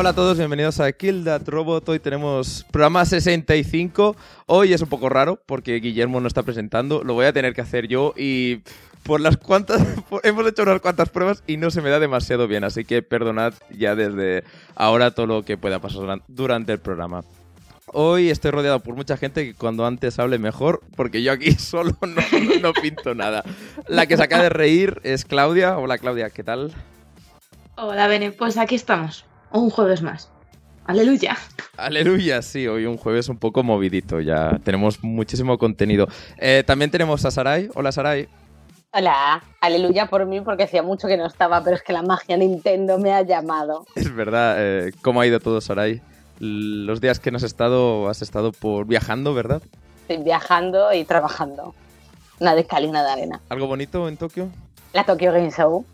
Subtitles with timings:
[0.00, 1.86] Hola a todos, bienvenidos a Kill That Robot.
[1.90, 4.16] Hoy tenemos programa 65.
[4.46, 7.04] Hoy es un poco raro porque Guillermo no está presentando.
[7.04, 8.62] Lo voy a tener que hacer yo y
[9.02, 9.86] por las cuantas
[10.22, 13.52] hemos hecho unas cuantas pruebas y no se me da demasiado bien, así que perdonad
[13.68, 14.42] ya desde
[14.74, 17.22] ahora todo lo que pueda pasar durante el programa.
[17.84, 21.94] Hoy estoy rodeado por mucha gente que cuando antes hable mejor, porque yo aquí solo
[22.00, 23.44] no, no pinto nada.
[23.86, 25.76] La que se acaba de reír es Claudia.
[25.76, 26.72] Hola Claudia, ¿qué tal?
[27.76, 30.30] Hola Bene, pues aquí estamos un jueves más.
[30.86, 31.36] Aleluya.
[31.76, 36.08] Aleluya, sí, hoy un jueves un poco movidito, ya tenemos muchísimo contenido.
[36.36, 37.70] Eh, también tenemos a Sarai.
[37.74, 38.28] Hola Sarai.
[38.92, 42.36] Hola, aleluya por mí porque hacía mucho que no estaba, pero es que la magia
[42.36, 43.86] Nintendo me ha llamado.
[43.94, 46.02] Es verdad, eh, ¿cómo ha ido todo Sarai?
[46.40, 49.62] Los días que no has estado, has estado por viajando, ¿verdad?
[50.08, 51.74] Estoy viajando y trabajando.
[52.40, 53.40] Una de cal de arena.
[53.48, 54.48] ¿Algo bonito en Tokio?
[54.92, 55.84] La Tokyo Game Show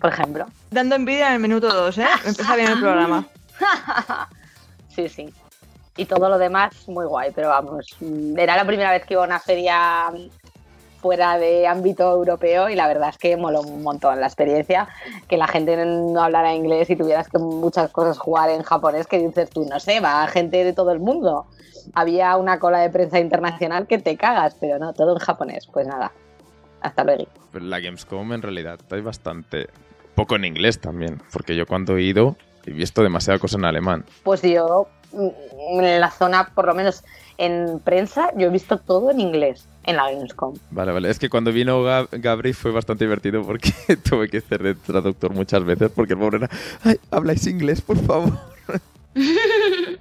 [0.00, 0.46] por ejemplo.
[0.70, 2.06] Dando envidia en el minuto 2, ¿eh?
[2.24, 3.26] Empieza bien el programa.
[4.94, 5.32] sí, sí.
[5.96, 7.86] Y todo lo demás, muy guay, pero vamos,
[8.36, 10.10] era la primera vez que iba a una feria
[11.04, 14.88] fuera de ámbito europeo y la verdad es que moló un montón la experiencia,
[15.28, 19.18] que la gente no hablara inglés y tuvieras que muchas cosas jugar en japonés, que
[19.18, 21.44] dices tú, no sé, va gente de todo el mundo.
[21.92, 25.68] Había una cola de prensa internacional que te cagas, pero no, todo en japonés.
[25.70, 26.10] Pues nada,
[26.84, 27.26] hasta luego.
[27.54, 29.68] La Gamescom en realidad hay bastante,
[30.14, 32.36] poco en inglés también, porque yo cuando he ido
[32.66, 34.04] he visto demasiada cosa en alemán.
[34.22, 37.02] Pues yo, mm, en la zona, por lo menos
[37.38, 40.54] en prensa, yo he visto todo en inglés en la Gamescom.
[40.70, 41.10] Vale, vale.
[41.10, 43.72] Es que cuando vino Gabri fue bastante divertido porque
[44.08, 46.50] tuve que hacer de traductor muchas veces porque el pobre era,
[46.84, 48.32] ay, habláis inglés, por favor.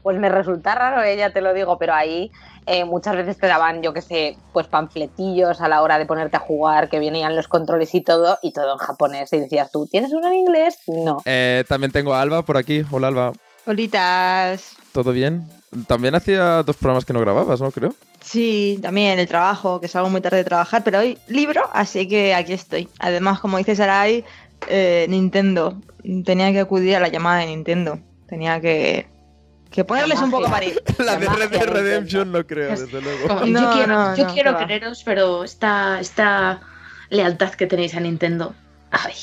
[0.02, 2.32] Pues me resulta raro, ella te lo digo, pero ahí
[2.66, 6.38] eh, muchas veces te daban, yo qué sé, pues panfletillos a la hora de ponerte
[6.38, 9.32] a jugar, que venían los controles y todo, y todo en japonés.
[9.34, 10.78] Y decías tú, ¿tienes uno en inglés?
[10.88, 11.22] No.
[11.26, 12.84] Eh, también tengo a Alba por aquí.
[12.92, 13.34] Hola, Alba.
[13.66, 14.76] Holitas.
[14.92, 15.48] ¿Todo bien?
[15.88, 17.72] También hacía dos programas que no grababas, ¿no?
[17.72, 17.96] Creo.
[18.22, 22.36] Sí, también el trabajo, que salgo muy tarde de trabajar, pero hoy libro, así que
[22.36, 22.88] aquí estoy.
[23.00, 24.24] Además, como dice Sarai,
[24.70, 25.82] eh, Nintendo.
[26.26, 28.00] Tenía que acudir a la llamada de Nintendo.
[28.28, 29.08] Tenía que
[29.74, 30.66] que ponerles un poco para
[31.00, 33.46] La de Red Dead Redemption no creo, desde luego.
[33.46, 36.62] yo quiero, quereros, pero esta, esta
[37.10, 38.54] lealtad que tenéis a Nintendo.
[38.92, 39.16] Ay.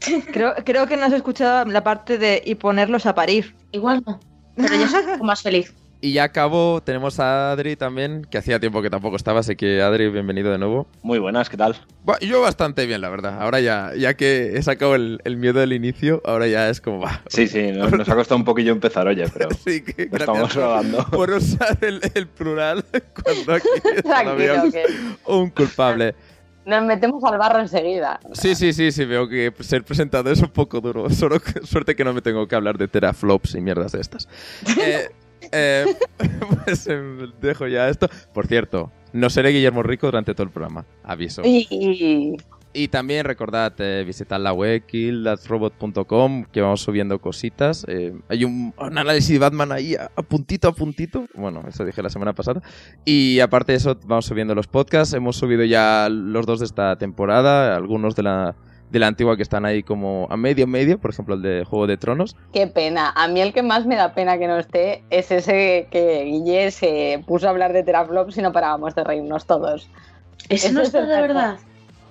[0.32, 3.56] Creo, creo que no has escuchado la parte de y ponerlos a parir.
[3.72, 4.20] Igual no.
[4.54, 5.74] Pero yo soy un poco más feliz.
[6.00, 9.82] Y ya acabo, tenemos a Adri también, que hacía tiempo que tampoco estaba, así que
[9.82, 10.86] Adri, bienvenido de nuevo.
[11.02, 11.74] Muy buenas, ¿qué tal?
[12.20, 13.42] yo bastante bien, la verdad.
[13.42, 17.22] Ahora ya, ya que he sacado el, miedo del inicio, ahora ya es como va.
[17.26, 21.04] Sí, sí, nos, ha costado un poquillo empezar, oye, pero sí, que estamos grabando.
[21.10, 22.84] Por usar el, plural
[23.24, 23.68] cuando aquí
[25.26, 26.14] un culpable.
[26.64, 28.20] Nos metemos al barro enseguida.
[28.34, 31.10] Sí, sí, sí, sí, veo que ser presentado es un poco duro.
[31.10, 34.28] Solo suerte que no me tengo que hablar de teraflops y mierdas de estas.
[34.78, 35.08] Eh,
[35.52, 35.86] eh,
[36.64, 38.08] pues em, dejo ya esto.
[38.32, 40.84] Por cierto, no seré Guillermo Rico durante todo el programa.
[41.02, 41.42] Aviso.
[42.74, 47.84] Y también recordad eh, visitar la web killthatrobot.com que vamos subiendo cositas.
[47.88, 51.26] Eh, hay un, análisis de Batman ahí a, puntito a puntito.
[51.34, 52.62] Bueno, eso dije la semana pasada.
[53.04, 55.14] Y aparte de eso, vamos subiendo los podcasts.
[55.14, 58.54] Hemos subido ya los dos de esta temporada, algunos de la
[58.90, 61.86] de la antigua que están ahí como a medio medio, por ejemplo el de Juego
[61.86, 62.36] de Tronos.
[62.52, 63.12] Qué pena.
[63.14, 66.70] A mí el que más me da pena que no esté es ese que Guille
[66.70, 69.88] se puso a hablar de teraflops y no parábamos de reírnos todos.
[70.48, 71.58] ¿Ese, no está de verdad?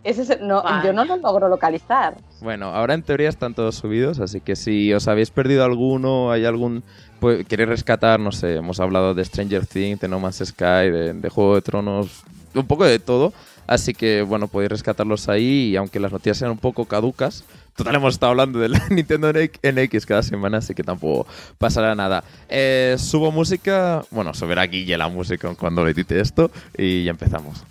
[0.04, 2.18] Ese no, Yo no lo logro localizar.
[2.42, 6.46] Bueno, ahora en teoría están todos subidos, así que si os habéis perdido alguno, hay
[6.46, 6.84] algún...
[7.20, 11.14] Pues, queréis rescatar, no sé, hemos hablado de Stranger Things, de No Man's Sky, de,
[11.14, 12.24] de Juego de Tronos,
[12.54, 13.34] un poco de todo.
[13.68, 17.44] Así que, bueno, podéis rescatarlos ahí y aunque las noticias sean un poco caducas,
[17.76, 21.28] total hemos estado hablando de la Nintendo NX cada semana, así que tampoco
[21.58, 22.24] pasará nada.
[22.50, 27.64] Eh, subo música, bueno, subirá ya la música cuando le edite esto y ya empezamos.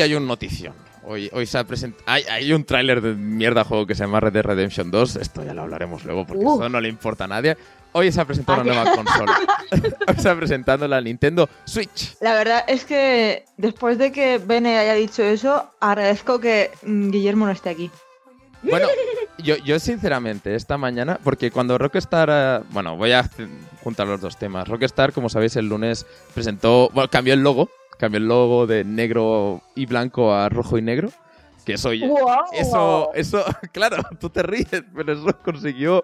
[0.00, 0.74] Hoy hay un notición.
[1.02, 2.04] Hoy, hoy se ha presentado.
[2.06, 5.16] Hay, hay, un tráiler de mierda juego que se llama Red Dead Redemption 2.
[5.16, 7.56] Esto ya lo hablaremos luego porque eso no le importa a nadie.
[7.92, 9.38] Hoy se ha presentado una nueva consola.
[10.18, 12.16] se ha presentado la Nintendo Switch.
[12.20, 17.46] La verdad es que después de que Bene haya dicho eso, agradezco que mm, Guillermo
[17.46, 17.90] no esté aquí.
[18.62, 18.88] Bueno,
[19.38, 22.28] yo, yo sinceramente, esta mañana, porque cuando Rockstar.
[22.30, 23.28] Eh, bueno, voy a
[23.82, 24.68] juntar los dos temas.
[24.68, 26.90] Rockstar, como sabéis, el lunes presentó.
[26.92, 27.70] Bueno, cambió el logo.
[28.00, 31.10] Cambió el logo de negro y blanco a rojo y negro.
[31.66, 36.02] Que eso, eso, eso, claro, tú te ríes, pero eso consiguió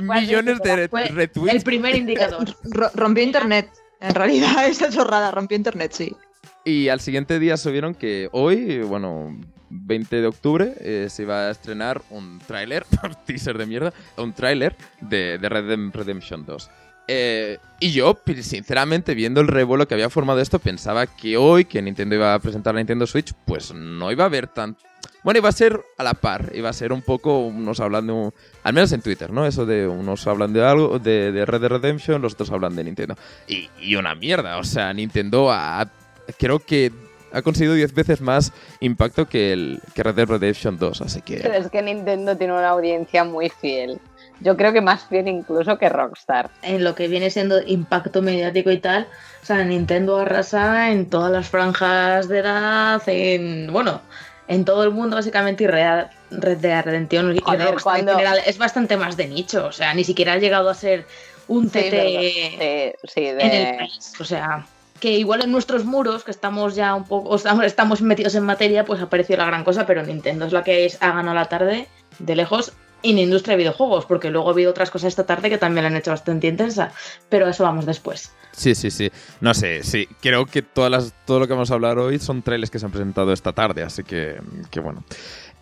[0.00, 1.52] millones de retweets.
[1.52, 2.44] El primer indicador.
[2.94, 3.68] rompió internet.
[4.00, 6.14] En realidad, esa chorrada rompió internet, sí.
[6.64, 9.36] Y al siguiente día subieron que hoy, bueno,
[9.68, 12.86] 20 de octubre, eh, se iba a estrenar un tráiler,
[13.26, 16.70] teaser de mierda, un tráiler de, de Redemption 2.
[17.14, 21.82] Eh, y yo, sinceramente, viendo el revuelo que había formado esto, pensaba que hoy, que
[21.82, 24.76] Nintendo iba a presentar la Nintendo Switch, pues no iba a haber tan...
[25.22, 28.32] Bueno, iba a ser a la par, iba a ser un poco unos hablando,
[28.62, 29.46] al menos en Twitter, ¿no?
[29.46, 32.84] Eso de unos hablan de algo, de, de Red Dead Redemption, los otros hablan de
[32.84, 33.16] Nintendo.
[33.46, 35.86] Y, y una mierda, o sea, Nintendo ha,
[36.38, 36.92] creo que
[37.32, 41.38] ha conseguido 10 veces más impacto que el que Red Dead Redemption 2, así que...
[41.38, 44.00] Pero es que Nintendo tiene una audiencia muy fiel.
[44.42, 46.50] Yo creo que más fiel incluso que Rockstar.
[46.62, 49.06] En lo que viene siendo impacto mediático y tal,
[49.42, 53.72] o sea, Nintendo arrasa en todas las franjas de edad, en...
[53.72, 54.00] bueno,
[54.48, 59.28] en todo el mundo básicamente y Red, Dead Redemption en general es bastante más de
[59.28, 61.06] nicho, o sea, ni siquiera ha llegado a ser
[61.48, 64.66] un CT en el país, o sea
[65.02, 69.02] que igual en nuestros muros, que estamos ya un poco, estamos metidos en materia, pues
[69.02, 71.88] apareció la gran cosa, pero Nintendo es la que es, ha ganado la tarde
[72.20, 72.72] de lejos
[73.02, 75.88] en industria de videojuegos, porque luego ha habido otras cosas esta tarde que también la
[75.88, 76.92] han hecho bastante intensa,
[77.28, 78.32] pero eso vamos después.
[78.52, 79.10] Sí, sí, sí.
[79.40, 80.08] No sé, sí.
[80.20, 82.86] Creo que todas las, todo lo que vamos a hablar hoy son trailers que se
[82.86, 84.40] han presentado esta tarde, así que,
[84.70, 85.04] que bueno.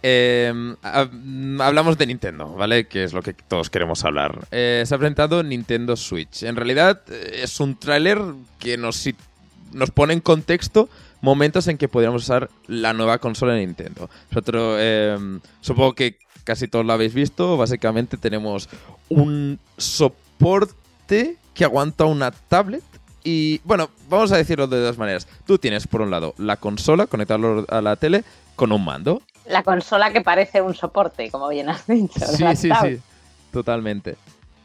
[0.03, 0.53] Eh,
[0.83, 2.87] hablamos de Nintendo, ¿vale?
[2.87, 4.47] Que es lo que todos queremos hablar.
[4.51, 6.43] Eh, se ha presentado Nintendo Switch.
[6.43, 8.19] En realidad eh, es un tráiler
[8.59, 9.09] que nos,
[9.73, 10.89] nos pone en contexto
[11.21, 14.09] momentos en que podríamos usar la nueva consola de Nintendo.
[14.31, 17.57] Nosotros, em, supongo que casi todos lo habéis visto.
[17.57, 18.69] Básicamente tenemos
[19.09, 22.83] un soporte que aguanta una tablet.
[23.23, 25.29] Y bueno, vamos a decirlo de dos maneras.
[25.47, 28.25] Tú tienes, por un lado, la consola conectada a la tele
[28.57, 29.23] con un mando.
[29.47, 32.21] La consola que parece un soporte, como bien has dicho.
[32.21, 33.01] Sí, sí, sí.
[33.53, 34.17] Totalmente.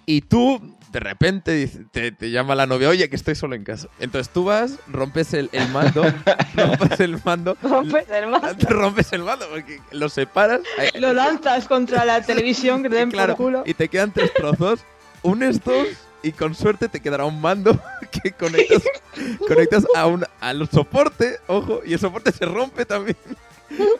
[0.06, 0.62] Y tú
[0.96, 3.90] de repente te, llama la novia, oye, que estoy solo en casa.
[4.00, 6.06] Entonces tú vas, rompes el, mando,
[6.56, 7.58] rompes el mando.
[7.62, 8.70] Rompes el mando.
[8.70, 10.62] Rompes el mando, porque lo separas.
[10.98, 13.64] Lo lanzas contra la televisión que te den por culo.
[13.66, 14.86] Y te quedan tres trozos,
[15.22, 15.86] unes dos
[16.24, 17.78] y con suerte te quedará un mando
[18.24, 18.84] que conectas,
[19.50, 23.18] conectas a un al soporte, ojo, y el soporte se rompe también.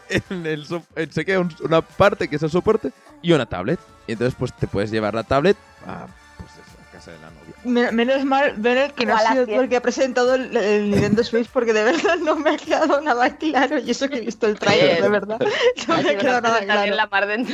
[0.08, 0.66] En el,
[1.12, 3.82] se queda una parte que es el soporte y una tablet.
[4.08, 6.08] Y entonces pues te puedes llevar la tablet a
[7.12, 7.92] de la novia.
[7.92, 11.50] menos mal, ver que no ha sido tú el que ha presentado el, Nintendo Switch,
[11.50, 13.80] porque de verdad no me ha quedado nada claro.
[13.80, 15.40] Y eso que he visto el trailer, de verdad.
[15.88, 16.96] No me ha quedado nada claro.
[16.96, 17.46] La mar de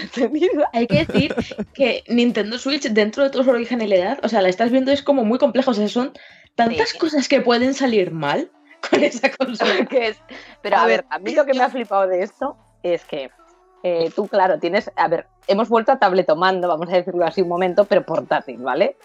[0.74, 1.36] Hay que decir
[1.74, 5.24] que Nintendo Switch, dentro de toda su originalidad, o sea, la estás viendo, es como
[5.26, 5.72] muy compleja.
[5.72, 6.14] O sea, son
[6.56, 8.52] tantas cosas que pueden salir mal
[8.90, 9.86] con esa consola.
[9.90, 10.18] que es...
[10.62, 13.30] Pero a, ver, a mí lo que me ha flipado de esto es que
[13.84, 14.92] eh, tú, claro, tienes.
[14.96, 18.96] A ver, hemos vuelto a tabletomando, vamos a decirlo así un momento, pero portátil, ¿vale?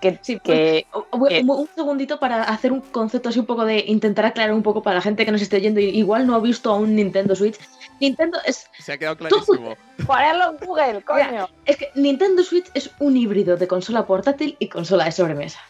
[0.00, 4.52] Que, sí, que, un, segundito para hacer un concepto así un poco de intentar aclarar
[4.52, 6.76] un poco para la gente que nos esté oyendo y igual no ha visto a
[6.76, 7.58] un Nintendo Switch.
[8.00, 8.68] Nintendo es.
[8.78, 9.74] Se ha quedado clarísimo.
[10.06, 11.48] Ponerlo en Google, coño.
[11.64, 15.60] es que Nintendo Switch es un híbrido de consola portátil y consola de sobremesa.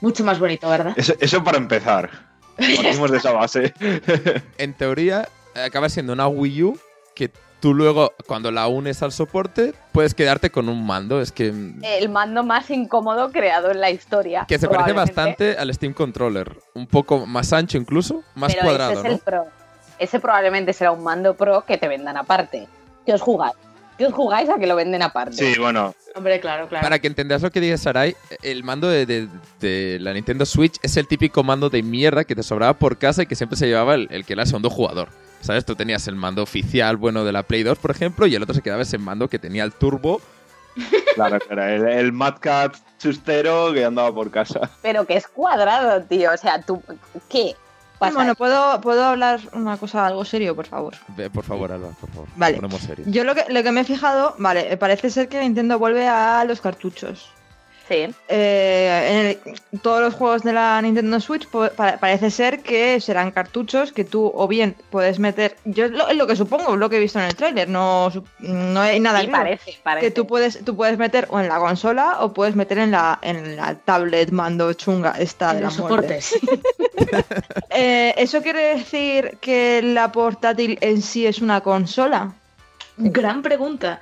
[0.00, 0.94] Mucho más bonito, ¿verdad?
[0.96, 2.10] Eso, para empezar.
[2.56, 3.74] Partimos de esa base.
[4.58, 6.78] en teoría, acaba siendo una Wii U
[7.16, 11.20] que tú luego, cuando la unes al soporte, puedes quedarte con un mando.
[11.20, 11.52] Es que.
[11.52, 14.44] Mm, El mando más incómodo creado en la historia.
[14.48, 16.58] Que se parece bastante al Steam Controller.
[16.74, 18.92] Un poco más ancho, incluso, más cuadrado.
[18.92, 19.46] Ese es el Pro.
[19.98, 22.68] Ese probablemente será un mando Pro que te vendan aparte.
[23.04, 23.54] ¿Qué os jugáis?
[23.98, 25.36] ¿Qué os jugáis a que lo venden aparte?
[25.36, 25.92] Sí, bueno.
[26.14, 26.84] Hombre, claro, claro.
[26.84, 29.28] Para que entendas lo que dice Sarai, el mando de,
[30.00, 33.26] la Nintendo Switch es el típico mando de mierda que te sobraba por casa y
[33.26, 35.08] que siempre se llevaba el, el que era el segundo jugador.
[35.40, 35.64] ¿Sabes?
[35.64, 38.54] Tú tenías el mando oficial, bueno, de la Play 2, por ejemplo, y el otro
[38.54, 40.20] se quedaba ese mando que tenía el turbo.
[41.14, 44.70] Claro, era el, el Mad Cat chustero que andaba por casa.
[44.82, 46.32] Pero que es cuadrado, tío.
[46.32, 46.82] O sea, tú.
[47.28, 47.56] ¿Qué?
[47.98, 50.94] Bueno, ¿puedo, ¿puedo hablar una cosa, algo serio, por favor?
[51.32, 52.28] Por favor, Alba, por favor.
[52.36, 52.60] Vale.
[53.06, 56.44] Yo lo que, lo que me he fijado, vale, parece ser que Nintendo vuelve a
[56.44, 57.30] los cartuchos.
[57.88, 58.06] Sí.
[58.28, 63.00] Eh, en el- todos los juegos de la Nintendo Switch po- pa- parece ser que
[63.00, 65.56] serán cartuchos que tú o bien puedes meter.
[65.64, 68.80] Yo es lo, lo que supongo, lo que he visto en el tráiler, no, no
[68.80, 69.44] hay nada Sí, claro.
[69.44, 70.06] parece, parece.
[70.06, 73.18] Que tú puedes, tú puedes meter o en la consola o puedes meter en la,
[73.22, 76.20] en la tablet mando chunga esta de los muerte.
[76.20, 76.38] soportes.
[77.70, 82.32] Eh, ¿Eso quiere decir que la portátil en sí es una consola?
[82.96, 84.00] Gran pregunta.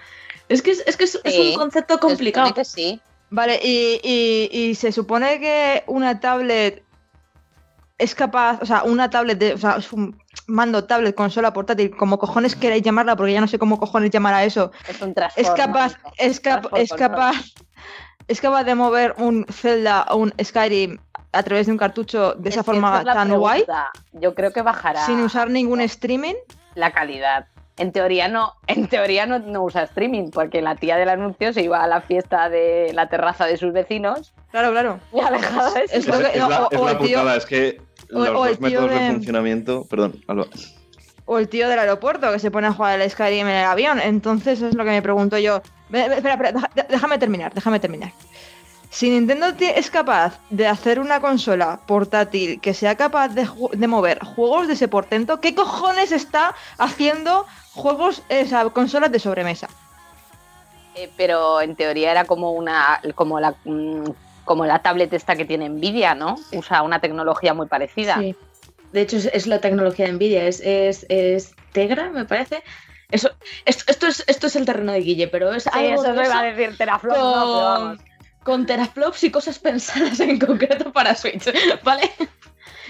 [0.48, 2.54] Es que es, es que es, un concepto complicado.
[2.54, 3.00] que sí.
[3.36, 6.82] Vale, y, y- y se supone que una tablet
[7.98, 11.94] es capaz, o sea, una tablet, de, o sea, es un mando, tablet, consola, portátil,
[11.96, 15.14] como cojones queráis llamarla, porque ya no sé cómo cojones llamar a eso, Es un
[15.36, 17.34] es capaz, es, cap- es capaz,
[18.26, 20.98] es capaz de mover un Zelda o un Skyrim
[21.32, 23.90] a través de un cartucho de Es esa forma es tan guay, pregunta.
[24.12, 26.34] Yo creo que bajará sin usar ningún streaming.
[26.74, 27.48] la calidad.
[27.78, 31.62] En teoría no, en teoría no, no usa streaming, porque la tía del anuncio se
[31.62, 35.00] iba a la fiesta de la terraza de sus vecinos Claro, claro.
[35.12, 36.12] y alejada de Es Es, eso.
[36.12, 37.80] lo que- es no, la, o- es o la el tío- putada, es que
[38.12, 38.98] o- los o el dos tío métodos de...
[39.06, 39.86] de- funcionamiento.
[39.90, 40.46] Perdón, Alba.
[41.28, 43.98] O el tío del aeropuerto que se pone a jugar al Skyrim en el avión.
[44.00, 45.60] Entonces eso es lo que me pregunto yo.
[45.92, 46.52] Espera, espera,
[46.88, 48.12] déjame terminar, déjame terminar.
[48.96, 53.86] Si Nintendo es capaz de hacer una consola portátil que sea capaz de, ju- de
[53.86, 59.68] mover juegos de ese portento, ¿qué cojones está haciendo juegos, o sea, consolas de sobremesa?
[60.94, 64.12] Eh, pero en teoría era como una como la mm,
[64.46, 66.36] como la tablet esta que tiene Nvidia, ¿no?
[66.54, 68.18] Usa una tecnología muy parecida.
[68.22, 68.34] Sí.
[68.94, 72.62] De hecho, es, es la tecnología de Nvidia, es, es, es Tegra, me parece.
[73.10, 73.30] Eso,
[73.66, 76.12] esto, esto, es, esto es el terreno de Guille, pero es Sí, algo eso de
[76.12, 77.98] me va eso a decir Teraflop, no, pero vamos.
[78.46, 81.44] Con, teraflops y cosas pensadas en concreto para Switch,
[81.84, 82.10] ¿vale?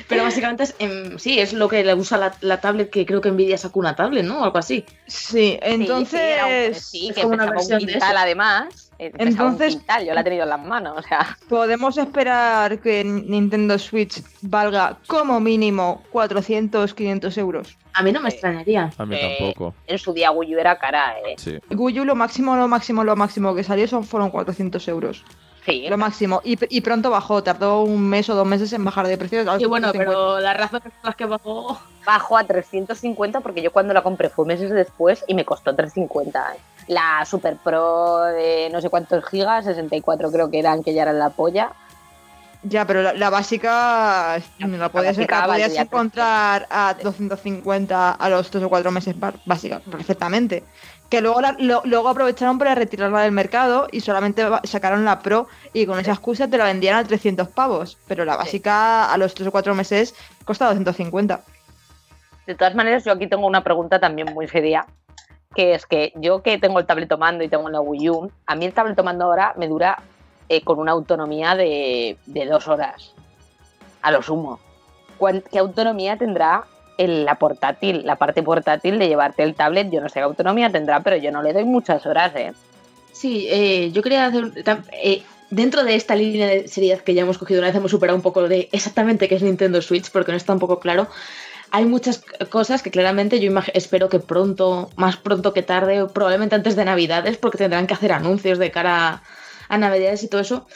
[0.09, 3.21] Pero básicamente es, em, sí, es lo que le usa la, la tablet, que creo
[3.21, 4.41] que Nvidia sacó una tablet, ¿no?
[4.41, 4.85] O algo así.
[5.07, 6.11] Sí, entonces...
[6.11, 8.19] Sí, sí, era un- sí, es que como una un versión de quintal eso.
[8.21, 8.93] además.
[8.99, 11.37] eh, Entonces- un quintal, yo la he tenido en las manos, o sea.
[11.49, 17.77] Podemos esperar que Nintendo Switch valga como mínimo 400, 500 euros.
[17.95, 18.91] A mí no me extrañaría.
[18.99, 19.75] A mí Eh, tampoco.
[19.87, 21.35] En su día Wii U era cara, eh.
[21.39, 21.59] Sí.
[21.71, 25.25] Wii U lo máximo, lo máximo, lo máximo que salió son, fueron 400 euros.
[25.67, 26.41] Sí, Lo máximo.
[26.45, 29.41] Y, y pronto bajó, tardó un mes o dos meses en bajar de precio.
[29.41, 29.99] a Y bueno, 150.
[29.99, 31.81] pero las razones por las que bajó.
[32.07, 36.55] bajó a 350 porque yo cuando la compré fue meses después y me costó 350.
[36.55, 36.59] eh.
[36.87, 41.19] La Super Pro de no sé cuántos gigas, 64 creo que eran, que ya eran
[41.19, 41.73] la polla.
[42.63, 48.51] Ya, pero la, la básica la podías, básica la podías encontrar a 250 a los
[48.51, 50.65] 3 o 4 meses básica, perfectamente.
[51.11, 55.47] Que luego, la- lo- luego aprovecharon para retirarla del mercado y solamente sacaron la Pro
[55.73, 57.97] y con esa excusa te la vendían a 300 pavos.
[58.09, 61.43] Pero la básica a los 3 o 4 meses cuesta 250.
[62.47, 64.87] De todas maneras, yo aquí tengo una pregunta también muy seria,
[65.55, 68.65] que es que yo que tengo el tabletomando y tengo la Wii U, a mí
[68.67, 70.03] el tabletomando ahora me dura
[70.49, 73.15] eh, con una autonomía de, de dos horas,
[74.03, 74.61] a lo sumo.
[75.19, 76.65] ¿Cuán- ¿Qué autonomía tendrá
[76.99, 79.91] el- la portátil, la parte portátil de llevarte el tablet?
[79.91, 82.53] Yo no sé qué autonomía tendrá, pero yo no le doy muchas horas, ¿eh?
[83.13, 84.53] Sí, eh, yo quería hacer.
[84.93, 88.17] eh, dentro de esta línea de seriedad que ya hemos cogido una vez, hemos superado
[88.17, 91.09] un poco de exactamente qué es Nintendo Switch, porque no está un poco claro.
[91.71, 96.77] Hay muchas cosas que claramente yo espero que pronto, más pronto que tarde, probablemente antes
[96.77, 99.23] de Navidades, porque tendrán que hacer anuncios de cara a,
[99.69, 100.67] a Navidades y todo eso,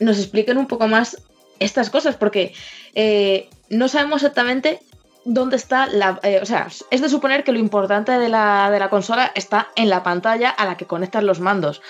[0.00, 1.16] nos expliquen un poco más
[1.60, 2.54] estas cosas, porque
[2.94, 4.80] eh, no sabemos exactamente
[5.24, 6.18] dónde está la...
[6.22, 9.68] eh, o sea, es de suponer que lo importante de la, de la consola está
[9.76, 11.80] en la pantalla a la que conectas los mandos.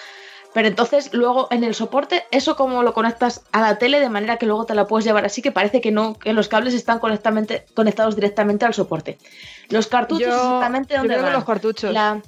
[0.54, 4.36] Pero entonces luego en el soporte, eso como lo conectas a la tele de manera
[4.36, 6.98] que luego te la puedes llevar así que parece que no, que los cables están
[6.98, 9.18] conectamente, conectados directamente al soporte.
[9.70, 11.32] Los cartuchos Yo, exactamente yo dónde que van.
[11.32, 11.92] los cartuchos.
[11.94, 12.20] La...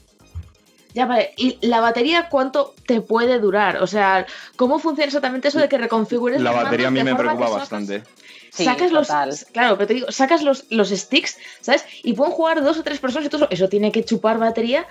[0.94, 1.34] Ya, vale.
[1.36, 3.82] ¿Y la batería cuánto te puede durar?
[3.82, 4.24] O sea,
[4.56, 8.04] ¿cómo funciona exactamente eso de que reconfigures La batería a mí me preocupa sacas- bastante.
[8.54, 9.08] Sí, sacas los
[9.52, 13.00] claro pero te digo sacas los, los sticks sabes y pueden jugar dos o tres
[13.00, 14.86] personas y todo eso, eso tiene que chupar batería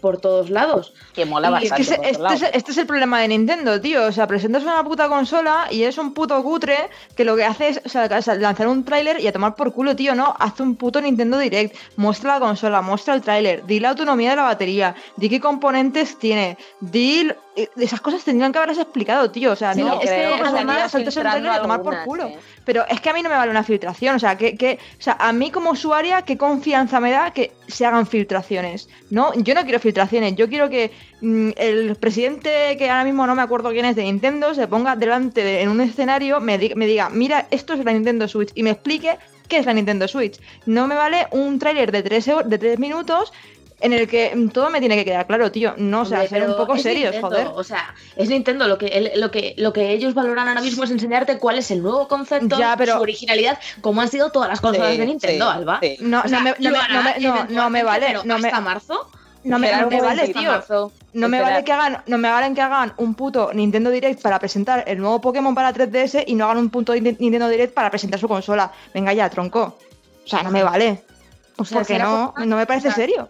[0.00, 1.82] por todos lados Que mola bastante.
[1.82, 4.06] Es que por ese- otro este, es, este es el problema de Nintendo, tío.
[4.06, 6.76] O sea, presentas una puta consola y es un puto cutre
[7.16, 8.06] que lo que hace es o sea,
[8.36, 10.36] lanzar un tráiler y a tomar por culo, tío, ¿no?
[10.38, 14.36] Haz un puto Nintendo Direct, muestra la consola, muestra el tráiler, di la autonomía de
[14.36, 17.32] la batería, di qué componentes tiene, di...
[17.62, 19.52] eh, Esas cosas tendrían que haberlas explicado, tío.
[19.52, 22.26] O sea, Sí, no, es que saltas el a tomar por culo.
[22.26, 22.38] eh.
[22.64, 24.16] Pero es que a mí no me vale una filtración.
[24.16, 27.52] O sea, que, que- o sea, a mí como usuaria, ¿qué confianza me da que
[27.66, 28.88] se hagan filtraciones?
[29.10, 30.36] No, yo no quiero filtraciones.
[30.36, 34.02] Yo quiero que mm, el presidente, que ahora mismo no me acuerdo quién es de
[34.04, 37.84] Nintendo, se ponga delante de- en un escenario, me, di- me diga, mira, esto es
[37.84, 40.38] la Nintendo Switch y me explique qué es la Nintendo Switch.
[40.66, 43.32] No me vale un tráiler de 3 de tres minutos
[43.80, 45.74] en el que todo me tiene que quedar claro, tío.
[45.76, 47.48] No, o sea, Hombre, ser un poco serios, Nintendo, joder.
[47.54, 50.84] O sea, es Nintendo lo que, el- lo, que, lo que ellos valoran ahora mismo
[50.84, 54.48] es enseñarte cuál es el nuevo concepto, Ya, pero- su originalidad, como han sido todas
[54.48, 55.78] las consolas Sí, de Nintendo, sí, Alba.
[55.82, 55.96] sí.
[56.00, 56.78] No, O sea, no, me, no, me,
[57.50, 59.10] no, me, no, vale, pero no me, hasta marzo.
[59.44, 60.50] no me, no vale, tío.
[60.50, 60.92] marzo.
[61.12, 61.52] No me Esperar.
[61.54, 64.98] vale que hagan, no me valen que hagan un puto Nintendo Direct para presentar el
[64.98, 68.28] nuevo Pokémon para 3DS y no hagan un punto Ni- Nintendo Direct para presentar su
[68.28, 68.70] consola.
[68.92, 69.78] Venga ya, tronco.
[70.24, 71.02] O sea, no me vale.
[71.56, 73.28] O sea, Porque será no, no me parece o sea, serio.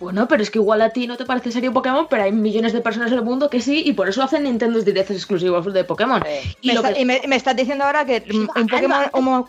[0.00, 2.72] Bueno, pero es que igual a ti no te parece serio Pokémon, pero hay millones
[2.72, 5.84] de personas en el mundo que sí, y por eso hacen Nintendo Directs exclusivos de
[5.84, 6.22] Pokémon.
[6.62, 9.04] Y Me está- que- y me, me estás diciendo ahora que mm, un Pokémon.
[9.12, 9.44] Un-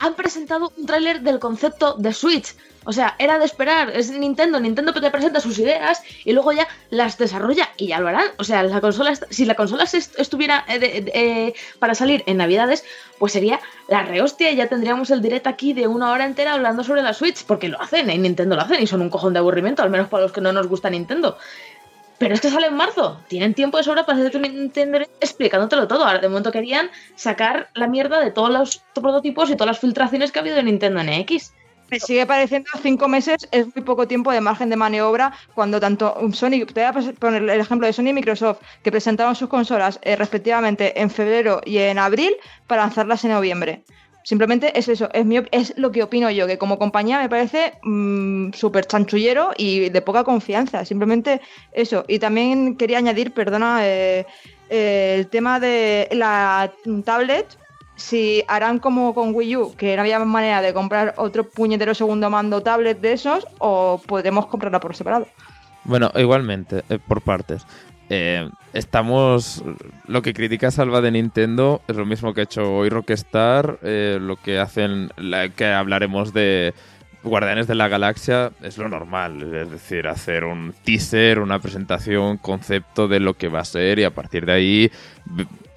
[0.00, 2.54] han presentado un tráiler del concepto de Switch.
[2.84, 6.68] O sea, era de esperar, es Nintendo, Nintendo te presenta sus ideas y luego ya
[6.90, 8.26] las desarrolla y ya lo harán.
[8.38, 12.84] O sea, la consola, si la consola estuviera eh, eh, para salir en Navidades,
[13.18, 16.84] pues sería la rehostia y ya tendríamos el direct aquí de una hora entera hablando
[16.84, 19.38] sobre la Switch, porque lo hacen, en Nintendo lo hacen y son un cojón de
[19.38, 21.38] aburrimiento, al menos para los que no nos gusta Nintendo.
[22.18, 23.20] Pero es que sale en marzo.
[23.28, 26.04] Tienen tiempo de sobra para hacer un Nintendo explicándotelo todo.
[26.04, 30.30] Ahora, de momento querían sacar la mierda de todos los prototipos y todas las filtraciones
[30.30, 31.52] que ha habido de Nintendo NX.
[31.94, 36.16] Me sigue pareciendo cinco meses es muy poco tiempo de margen de maniobra cuando tanto
[36.32, 40.00] Sony, te voy a poner el ejemplo de Sony y Microsoft, que presentaron sus consolas
[40.02, 42.34] eh, respectivamente en febrero y en abril
[42.66, 43.84] para lanzarlas en noviembre.
[44.24, 47.74] Simplemente es eso, es, mi es lo que opino yo, que como compañía me parece
[47.84, 50.84] mm, súper chanchullero y de poca confianza.
[50.84, 51.42] Simplemente
[51.72, 52.04] eso.
[52.08, 54.26] Y también quería añadir, perdona, eh,
[54.68, 56.72] eh, el tema de la
[57.04, 57.46] tablet
[57.96, 62.30] si harán como con Wii U, que no había manera de comprar otro puñetero segundo
[62.30, 65.26] mando tablet de esos, o podemos comprarla por separado.
[65.84, 67.66] Bueno, igualmente, eh, por partes.
[68.10, 69.62] Eh, estamos.
[70.06, 73.78] Lo que critica Salva de Nintendo es lo mismo que ha hecho hoy Rockstar.
[73.82, 75.10] eh, lo que hacen.
[75.56, 76.74] que hablaremos de
[77.22, 79.42] Guardianes de la Galaxia es lo normal.
[79.54, 84.04] Es decir, hacer un teaser, una presentación, concepto de lo que va a ser y
[84.04, 84.92] a partir de ahí.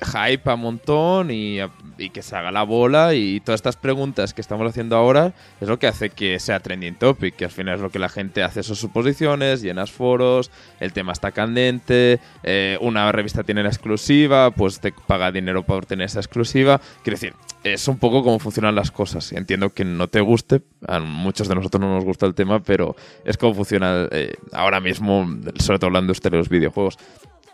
[0.01, 1.59] Hype a montón y,
[1.97, 5.67] y que se haga la bola y todas estas preguntas que estamos haciendo ahora es
[5.67, 8.43] lo que hace que sea trending topic, que al final es lo que la gente
[8.43, 14.51] hace sus suposiciones, llenas foros, el tema está candente, eh, una revista tiene la exclusiva,
[14.51, 16.79] pues te paga dinero por tener esa exclusiva.
[17.03, 17.33] Quiero decir,
[17.63, 19.31] es un poco cómo funcionan las cosas.
[19.31, 22.95] Entiendo que no te guste, a muchos de nosotros no nos gusta el tema, pero
[23.25, 25.27] es como funciona eh, ahora mismo,
[25.59, 26.97] sobre todo hablando usted de los videojuegos.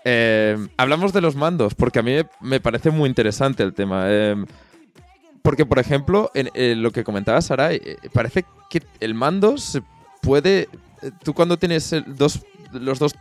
[0.05, 4.05] Eh, hablamos de los mandos, porque a mí me- parece muy interesante el tema.
[4.07, 4.35] Eh,
[5.41, 9.81] porque, por ejemplo, en, eh, lo que comentaba Sara, eh, parece que el mando se
[10.21, 10.69] puede.
[11.01, 13.13] eh, Tú cuando tienes dos, los dos,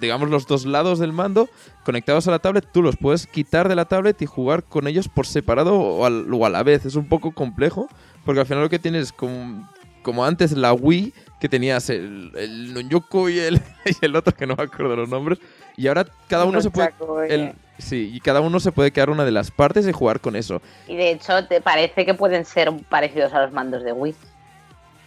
[0.00, 1.48] digamos, los dos lados del mando
[1.84, 5.08] conectados a la tablet, tú los puedes quitar de la tablet y jugar con ellos
[5.08, 6.84] por separado o, al- o a la vez.
[6.86, 7.88] Es un poco complejo,
[8.24, 9.68] porque al final lo que tienes es como,
[10.02, 14.56] como antes la Wii, que tenías el, el y el, y el otro, que no
[14.56, 15.38] me acuerdo los nombres,
[15.76, 16.92] y ahora cada uno se puede.
[17.28, 20.34] El- sí, y cada uno se puede quedar una de las partes y jugar con
[20.36, 20.62] eso.
[20.88, 24.14] Y de hecho, te parece que pueden ser parecidos a los mandos de Wii.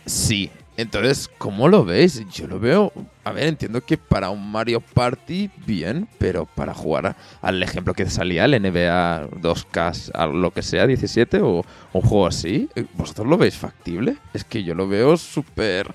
[0.05, 0.51] Sí.
[0.77, 2.23] Entonces, ¿cómo lo veis?
[2.29, 2.93] Yo lo veo.
[3.25, 7.93] A ver, entiendo que para un Mario Party, bien, pero para jugar a- al ejemplo
[7.93, 13.27] que salía, el NBA 2K, a lo que sea, 17 o un juego así, ¿vosotros
[13.27, 14.15] lo veis factible?
[14.33, 15.91] Es que yo lo veo súper.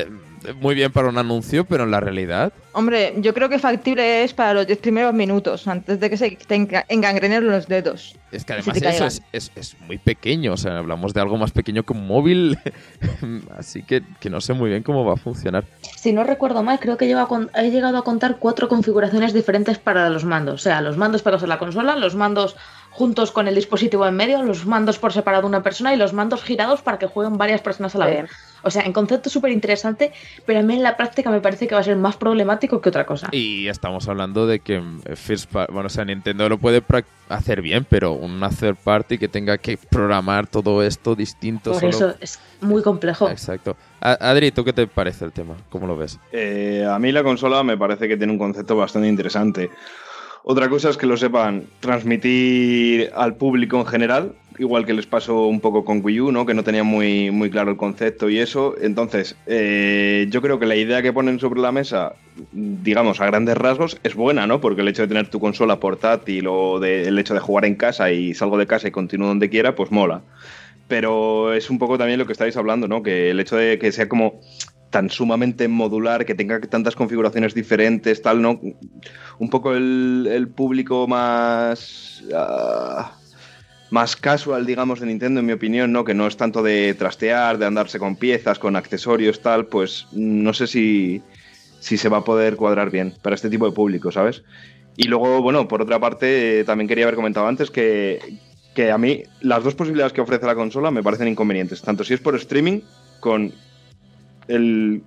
[0.00, 2.52] Eh, muy bien para un anuncio, pero en la realidad.
[2.72, 6.30] Hombre, yo creo que factible es para los 10 primeros minutos, antes de que se
[6.32, 8.16] te enga- engangrenen los dedos.
[8.30, 11.52] Es que además eso es, es- es muy pequeño, o sea, hablamos de algo más
[11.52, 12.58] pequeño que un móvil,
[13.58, 15.64] así que, que no sé muy bien cómo va a funcionar.
[15.96, 19.32] Si no recuerdo mal, creo que lleva a con- he llegado a contar cuatro configuraciones
[19.32, 20.54] diferentes para los mandos.
[20.54, 22.56] O sea, los mandos pegados a la consola, los mandos
[22.90, 26.42] juntos con el dispositivo en medio, los mandos por separado una persona y los mandos
[26.44, 28.30] girados para que jueguen varias personas a la vez.
[28.64, 30.12] O sea, en concepto súper interesante,
[30.46, 32.88] pero a mí en la práctica me parece que va a ser más problemático que
[32.88, 33.28] otra cosa.
[33.32, 36.82] Y estamos hablando de que mm, First Par- bueno, o sea, Nintendo lo puede
[37.28, 41.72] hacer bien, pero una third party que tenga que programar todo esto distinto.
[41.72, 43.28] Por solo- eso es muy complejo.
[43.30, 43.76] Exacto.
[44.00, 45.54] Adri, ¿tú qué te parece el tema?
[45.70, 46.18] ¿Cómo lo ves?
[46.32, 49.70] Eh, a mí la consola me parece que tiene un concepto bastante interesante.
[50.46, 55.46] Otra cosa es que lo sepan transmitir al público en general, igual que les pasó
[55.46, 56.46] un poco con Wii U, ¿no?
[56.46, 58.74] que no tenía muy, muy claro el concepto y eso.
[58.80, 62.14] Entonces, eh, yo creo que la idea que ponen sobre la mesa,
[62.52, 64.60] digamos, a grandes rasgos, es buena, ¿no?
[64.60, 68.10] Porque el hecho de tener tu consola portátil o el hecho de jugar en casa
[68.10, 70.22] y salgo de casa y continúo donde quiera, pues mola.
[70.88, 73.02] Pero es un poco también lo que estáis hablando, ¿no?
[73.02, 74.40] Que el hecho de que sea como
[74.90, 78.60] tan sumamente modular, que tenga tantas configuraciones diferentes, tal, ¿no?
[79.38, 82.22] Un poco el, el público más.
[82.32, 83.16] ah,
[83.94, 86.02] más casual, digamos, de Nintendo, en mi opinión, ¿no?
[86.04, 90.52] Que no es tanto de trastear, de andarse con piezas, con accesorios, tal, pues no
[90.52, 91.22] sé si,
[91.78, 94.42] si se va a poder cuadrar bien para este tipo de público, ¿sabes?
[94.96, 98.18] Y luego, bueno, por otra parte, también quería haber comentado antes que,
[98.74, 102.14] que a mí las dos posibilidades que ofrece la consola me parecen inconvenientes, tanto si
[102.14, 102.80] es por streaming,
[103.20, 103.52] con
[104.48, 105.04] el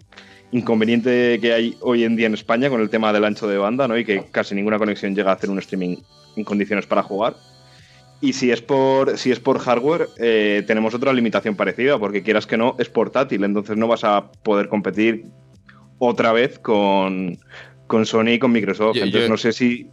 [0.52, 3.86] inconveniente que hay hoy en día en España con el tema del ancho de banda,
[3.90, 3.98] ¿no?
[3.98, 5.98] Y que casi ninguna conexión llega a hacer un streaming
[6.38, 7.36] en condiciones para jugar.
[8.20, 12.48] Y si es por, si es por hardware, eh, tenemos otra limitación parecida, porque quieras
[12.48, 15.26] que no, es portátil, entonces no vas a poder competir
[16.00, 17.38] otra vez con,
[17.86, 18.96] con Sony y con Microsoft.
[18.96, 19.88] Yo- entonces yo- no sé si...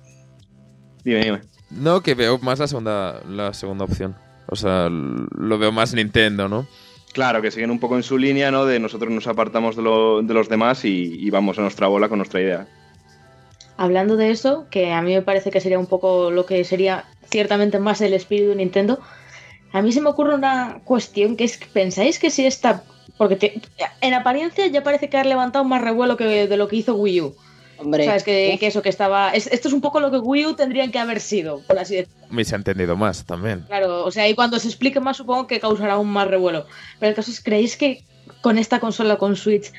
[1.04, 1.40] Dime, dime.
[1.70, 4.14] No, que veo más la segunda, la segunda opción.
[4.46, 6.66] O sea, lo veo más Nintendo, ¿no?
[7.12, 8.64] Claro, que siguen un poco en su línea, ¿no?
[8.64, 12.08] De nosotros nos apartamos de, lo- de los demás y, y vamos a nuestra bola
[12.08, 12.66] con nuestra idea.
[13.76, 17.04] Hablando de eso, que a mí me parece que sería un poco lo que sería
[17.30, 19.00] ciertamente más el espíritu de Nintendo,
[19.72, 22.84] a mí se me ocurre una cuestión que es, que ¿pensáis que si esta...
[23.18, 23.60] Porque te-
[24.00, 27.20] en apariencia ya parece que ha levantado más revuelo que de lo que hizo Wii
[27.22, 27.34] U.
[27.76, 29.30] Hombre, O sea, es que, eso que estaba...
[29.30, 31.96] es- esto es un poco lo que Wii U tendrían que haber sido, por así
[31.96, 32.26] decirlo.
[32.30, 33.62] Me se ha entendido más también.
[33.66, 36.66] Claro, o sea, y cuando se explique más supongo que causará aún más revuelo.
[37.00, 38.04] Pero el caso es, ¿creéis que
[38.40, 39.72] con esta consola, con Switch,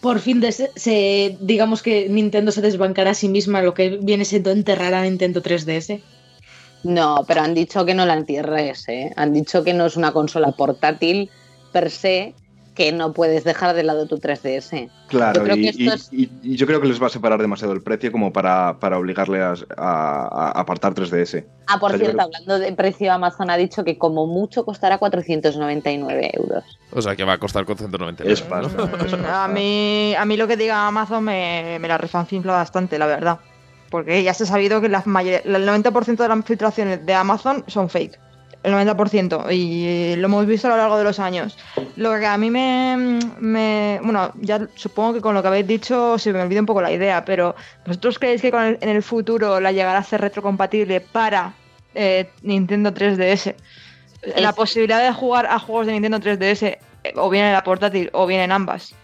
[0.00, 4.50] por fin se, digamos que Nintendo se desbancará a sí misma lo que viene siendo
[4.50, 6.00] enterrar a Nintendo 3DS?
[6.84, 9.12] no, pero han dicho que no la entierres, ¿eh?
[9.16, 11.30] Han dicho que no es una consola portátil
[11.72, 12.34] per se,
[12.78, 14.88] que no puedes dejar de lado tu 3DS.
[15.08, 17.08] Claro, Yo creo y, que esto y- es- y- y yo creo que les va
[17.08, 21.44] a separar demasiado el precio como para, para obligarle a, a- a apartar 3DS.
[21.66, 24.26] Ah, por O sea, yo cierto, creo- hablando de precio, Amazon ha dicho que como
[24.26, 26.64] mucho costará 499 euros.
[26.92, 28.32] O sea, que va a costar con 199.
[28.32, 29.44] Es pasta, es pasta.
[29.44, 33.38] A mí, a mí lo que diga Amazon me, me la refanfinfla bastante, la verdad.
[33.90, 37.64] Porque ya se ha sabido que la mayor- el 90% de las filtraciones de Amazon
[37.66, 38.18] son fake.
[38.62, 39.50] El 90%.
[39.52, 41.56] Y lo hemos visto a lo largo de los años.
[41.96, 42.96] Lo que a mí me,
[43.38, 46.82] me- Bueno, ya supongo que con lo que habéis dicho se me olvida un poco
[46.82, 47.54] la idea, pero
[47.86, 51.54] ¿vosotros creéis que con el- en el futuro la llegará a ser retrocompatible para
[51.94, 53.54] eh, Nintendo 3DS?
[54.36, 56.62] La Es- posibilidad de jugar a juegos de Nintendo 3DS
[57.04, 58.94] eh, o bien en la portátil o bien en ambas.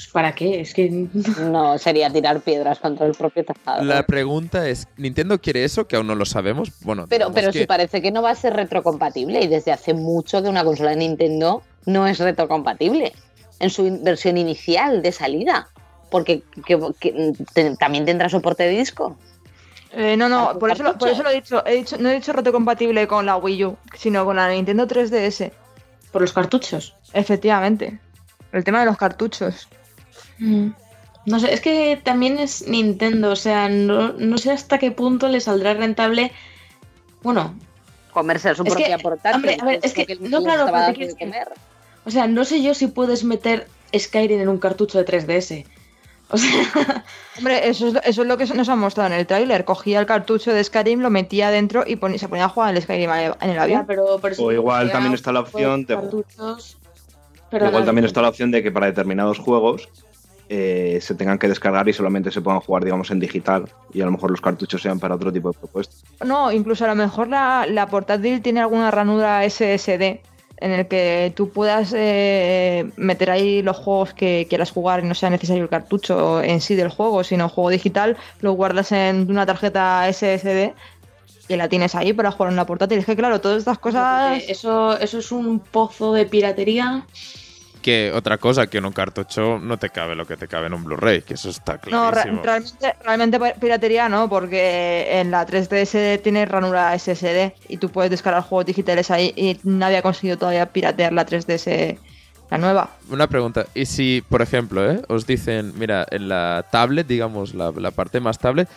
[0.00, 0.60] Pues ¿para qué?
[0.62, 0.88] Es que...
[1.40, 3.84] No, sería tirar piedras contra el propio tejado.
[3.84, 5.86] La pregunta es, ¿Nintendo quiere eso?
[5.86, 6.70] Que aún no lo sabemos.
[6.80, 9.92] Bueno, Pero, pero que- si parece que no va a ser retrocompatible y desde hace
[9.92, 13.12] mucho que una consola de Nintendo no es retrocompatible
[13.58, 15.68] en su in- versión inicial de salida.
[16.10, 19.18] Porque que- que- te- también tendrá soporte de disco.
[19.92, 21.62] Eh, no, no, ¿Para por eso, lo, por eso lo he dicho.
[21.66, 21.98] He dicho.
[21.98, 25.52] No he dicho retrocompatible con la Wii U, sino con la Nintendo 3DS.
[26.10, 26.94] Por los cartuchos.
[27.12, 27.98] Efectivamente.
[28.52, 29.68] El tema de los cartuchos.
[30.40, 30.68] Mm.
[31.26, 35.28] No sé, es que también es Nintendo, o sea, no, no sé hasta qué punto
[35.28, 36.32] le saldrá rentable.
[37.22, 37.54] Bueno,
[38.12, 39.36] Comerse su Es que, propia portátil.
[39.36, 41.48] hombre, a ver, es que- no, claro, comer.
[42.04, 45.64] o sea, no sé yo si puedes meter Skyrim en un cartucho de 3DS.
[46.30, 46.48] O sea,
[47.38, 49.64] Hombre, eso es, lo- eso es lo que nos ha mostrado en el tráiler.
[49.64, 52.82] Cogía el cartucho de Skyrim, lo metía dentro y poni- se ponía a jugar al
[52.82, 53.80] Skyrim en el avión.
[53.82, 56.78] ya, pero, pero O igual también está la opción de- cartuchos,
[57.50, 59.88] pero Igual también está la opción de que para determinados juegos
[60.52, 63.70] eh, se tengan que descargar y solamente se puedan jugar, digamos, en digital.
[63.94, 66.02] Y a lo mejor los cartuchos sean para otro tipo de propuestas.
[66.24, 70.18] No, incluso a lo mejor la, la portátil tiene alguna ranura SSD
[70.56, 75.14] en el que tú puedas eh, meter ahí los juegos que quieras jugar y no
[75.14, 79.46] sea necesario el cartucho en sí del juego, sino juego digital, lo guardas en una
[79.46, 80.72] tarjeta SSD
[81.48, 82.98] y la tienes ahí para jugar en la portátil.
[82.98, 84.42] Es que claro, todas estas cosas...
[84.48, 87.06] Eso, eso es un pozo de piratería.
[87.82, 90.74] Que otra cosa, que en un cartucho no te cabe lo que te cabe en
[90.74, 92.42] un Blu-ray, que eso está No, re- clarísimo.
[92.42, 98.10] realmente, realmente pi- piratería no, porque en la 3DS tiene ranura SSD y tú puedes
[98.10, 101.98] descargar juegos digitales ahí y nadie ha conseguido todavía piratear la 3DS,
[102.50, 102.90] la nueva.
[103.10, 105.02] Una pregunta, y si, por ejemplo, ¿eh?
[105.08, 108.68] os dicen, mira, en la tablet, digamos, la, la parte más tablet,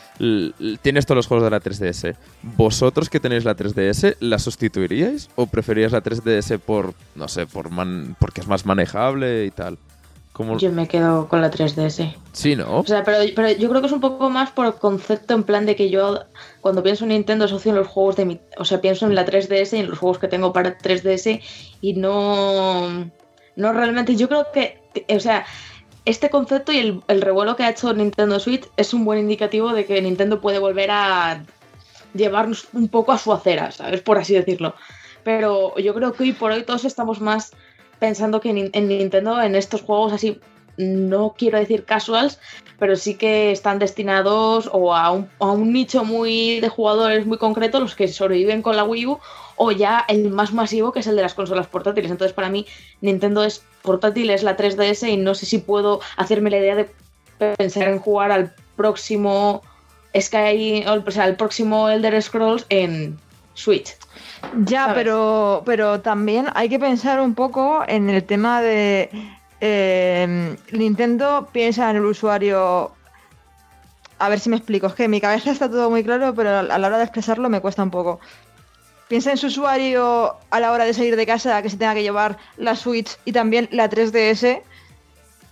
[0.81, 2.15] tienes todos los juegos de la 3DS.
[2.43, 5.29] ¿Vosotros que tenéis la 3DS, la sustituiríais?
[5.35, 9.77] ¿O preferíais la 3DS por, no sé, por man- porque es más manejable y tal?
[10.33, 10.57] ¿Cómo?
[10.57, 12.15] Yo me quedo con la 3DS.
[12.31, 12.79] Sí, ¿no?
[12.79, 15.43] O sea, pero, pero yo creo que es un poco más por el concepto en
[15.43, 16.21] plan de que yo
[16.59, 18.39] cuando pienso en Nintendo asocio en los juegos de mi...
[18.57, 21.39] O sea, pienso en la 3DS y en los juegos que tengo para 3DS
[21.81, 23.11] y no...
[23.55, 24.79] No realmente, yo creo que...
[25.09, 25.45] O sea,
[26.05, 29.73] este concepto y el, el revuelo que ha hecho Nintendo Switch es un buen indicativo
[29.73, 31.43] de que Nintendo puede volver a
[32.13, 34.01] llevarnos un poco a su acera, ¿sabes?
[34.01, 34.75] Por así decirlo.
[35.23, 37.51] Pero yo creo que hoy por hoy todos estamos más
[37.99, 40.39] pensando que en, en Nintendo en estos juegos así
[40.77, 42.39] no quiero decir casuals,
[42.79, 47.37] pero sí que están destinados o a un, a un nicho muy de jugadores muy
[47.37, 49.19] concreto, los que sobreviven con la Wii U,
[49.55, 52.11] o ya el más masivo, que es el de las consolas portátiles.
[52.11, 52.65] Entonces, para mí,
[53.01, 56.89] Nintendo es portátil, es la 3DS, y no sé si puedo hacerme la idea de
[57.57, 59.61] pensar en jugar al próximo
[60.19, 63.17] Sky, o sea, al próximo Elder Scrolls en
[63.53, 63.95] Switch.
[64.65, 64.95] Ya, ¿sabes?
[64.95, 69.09] pero, pero también hay que pensar un poco en el tema de
[69.61, 72.91] eh, Nintendo piensa en el usuario.
[74.19, 76.59] A ver si me explico, es que en mi cabeza está todo muy claro, pero
[76.59, 78.19] a la hora de expresarlo me cuesta un poco.
[79.07, 82.03] Piensa en su usuario a la hora de salir de casa que se tenga que
[82.03, 84.63] llevar la Switch y también la 3DS.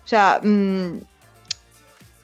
[0.04, 1.00] O sea, mm,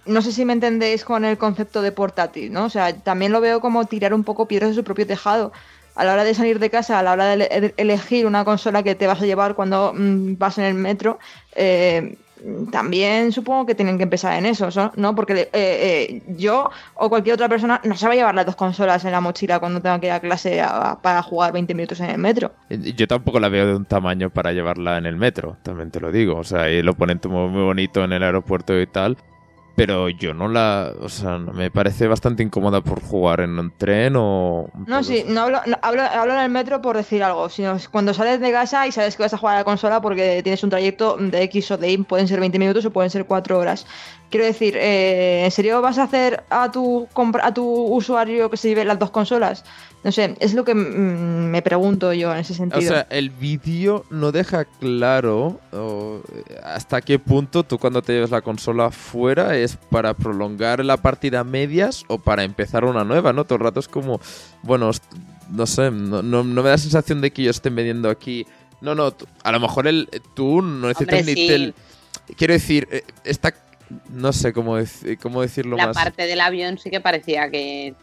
[0.07, 2.65] no sé si me entendéis con el concepto de portátil, ¿no?
[2.65, 5.51] O sea, también lo veo como tirar un poco piedras de su propio tejado.
[5.95, 8.83] A la hora de salir de casa, a la hora de ele- elegir una consola
[8.83, 11.19] que te vas a llevar cuando mm, vas en el metro,
[11.55, 12.17] eh,
[12.71, 15.15] también supongo que tienen que empezar en eso, ¿so- ¿no?
[15.15, 18.55] Porque eh, eh, yo o cualquier otra persona no se va a llevar las dos
[18.55, 20.61] consolas en la mochila cuando tenga que ir a clase
[21.01, 22.51] para jugar 20 minutos en el metro.
[22.69, 25.99] Eh, Yo tampoco la veo de un tamaño para llevarla en el metro, también te
[25.99, 26.35] lo digo.
[26.37, 29.17] O sea, y lo ponen muy bonito en el aeropuerto y tal.
[29.77, 30.91] Pero yo no la.
[31.01, 34.71] O sea, me parece bastante incómoda por jugar en un tren o.
[34.87, 38.11] No, sí, no hablo, no, hablo, hablo en el metro por decir algo, sino cuando
[38.15, 40.71] sales de casa y sabes que vas a jugar a la consola porque tienes un
[40.71, 43.85] trayecto de X o de Y, pueden ser 20 minutos o pueden ser 4 horas.
[44.29, 48.57] Quiero decir, eh, ¿en serio vas a hacer a tu, compra- a tu usuario que
[48.57, 49.63] se lleve las dos consolas?
[50.03, 52.81] No sé, es lo que mm, me pregunto yo en ese O sentido.
[52.91, 58.29] sea, el vídeo no deja claro o, eh, hasta qué punto tú cuando te llevas
[58.31, 63.31] la consola fuera es para prolongar la partida a medias o para empezar una nueva,
[63.33, 63.45] ¿no?
[63.45, 64.19] Todo el rato es como,
[64.61, 64.91] bueno,
[65.51, 68.45] no sé, no, no- no me da la sensación de que ellos estén vendiendo aquí.
[68.81, 69.13] No, no,
[69.43, 71.47] a lo mejor el, tú no necesitas Hombre, ni sí.
[71.47, 71.73] tel-
[72.35, 73.53] Quiero decir, eh, está...
[74.09, 75.95] No sé cómo, dec- cómo decirlo La más.
[75.95, 77.95] parte del avión sí que parecía que,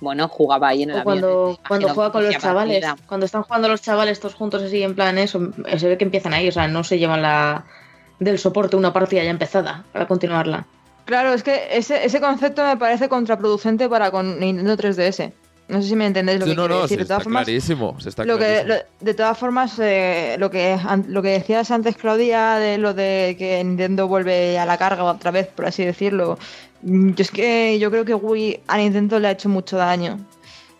[0.00, 1.04] bueno, jugaba ahí en el O avión.
[1.20, 3.06] cuando, cuando juega con los chavales, partida.
[3.08, 5.40] cuando están jugando los chavales todos juntos así en plan eso,
[5.76, 7.64] se ve que empiezan ahí, o sea, no se llevan la
[8.20, 10.66] del soporte una partida ya empezada para continuarla.
[11.04, 15.32] Claro, es que ese, ese concepto me parece contraproducente para con Nintendo 3DS.
[15.72, 16.94] No sé si me entendéis lo Sí, que no, quiero no, decir.
[16.94, 17.96] sí, De está todas formas, clarísimo.
[18.04, 18.74] está lo que, clarísimo.
[18.74, 23.34] lo- de todas formas, eh, lo, que, lo que decías antes, Claudia, de lo de
[23.38, 26.38] que Nintendo vuelve a la carga otra vez, por así decirlo.
[26.82, 30.18] mm, Yo es que yo creo que Wii a Nintendo le ha hecho mucho daño.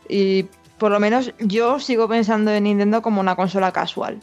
[0.09, 0.44] Y
[0.78, 4.18] por lo menos yo sigo pensando en Nintendo como una consola casual.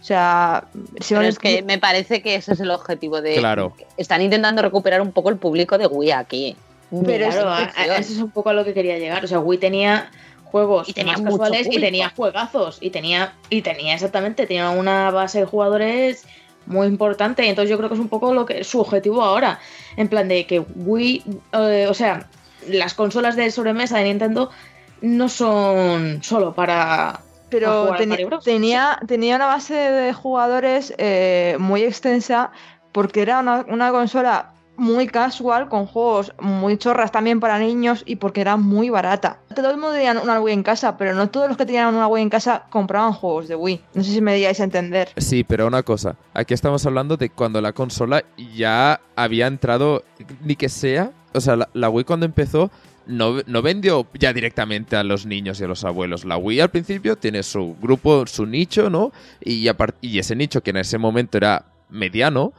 [0.00, 0.64] O sea,
[1.00, 3.34] si Pero es que me parece que ese es el objetivo de.
[3.36, 3.72] Claro.
[3.96, 6.56] Están intentando recuperar un poco el público de Wii aquí.
[6.90, 7.90] Pero claro, a- intención.
[7.90, 9.24] a- eso es un poco a lo que quería llegar.
[9.24, 10.10] O sea, Wii tenía
[10.44, 12.78] juegos Y tenía más casuales y tenía juegazos.
[12.80, 16.24] Y tenía, y tenía exactamente, tenía una base de jugadores
[16.66, 17.44] muy importante.
[17.44, 19.58] Y entonces yo creo que es un poco lo que su objetivo ahora.
[19.96, 22.28] En plan de que Wii, eh, o sea,
[22.68, 24.50] las consolas de sobremesa de Nintendo
[25.00, 27.20] no son solo para.
[27.50, 27.92] Pero
[28.26, 28.42] Bros.
[28.44, 32.50] tenía, tenía una base de jugadores eh, muy extensa
[32.90, 38.16] porque era una, una consola muy casual, con juegos muy chorras también para niños y
[38.16, 39.38] porque era muy barata.
[39.54, 42.06] Todo el mundo tenía una Wii en casa, pero no todos los que tenían una
[42.06, 43.80] Wii en casa compraban juegos de Wii.
[43.94, 45.08] No sé si me digáis a entender.
[45.16, 50.04] Sí, pero una cosa, aquí estamos hablando de cuando la consola ya había entrado,
[50.42, 52.70] ni que sea, o sea, la, la Wii cuando empezó
[53.06, 56.24] no, no vendió ya directamente a los niños y a los abuelos.
[56.24, 59.12] La Wii al principio tiene su grupo, su nicho, ¿no?
[59.40, 59.68] Y,
[60.00, 62.52] y ese nicho que en ese momento era mediano,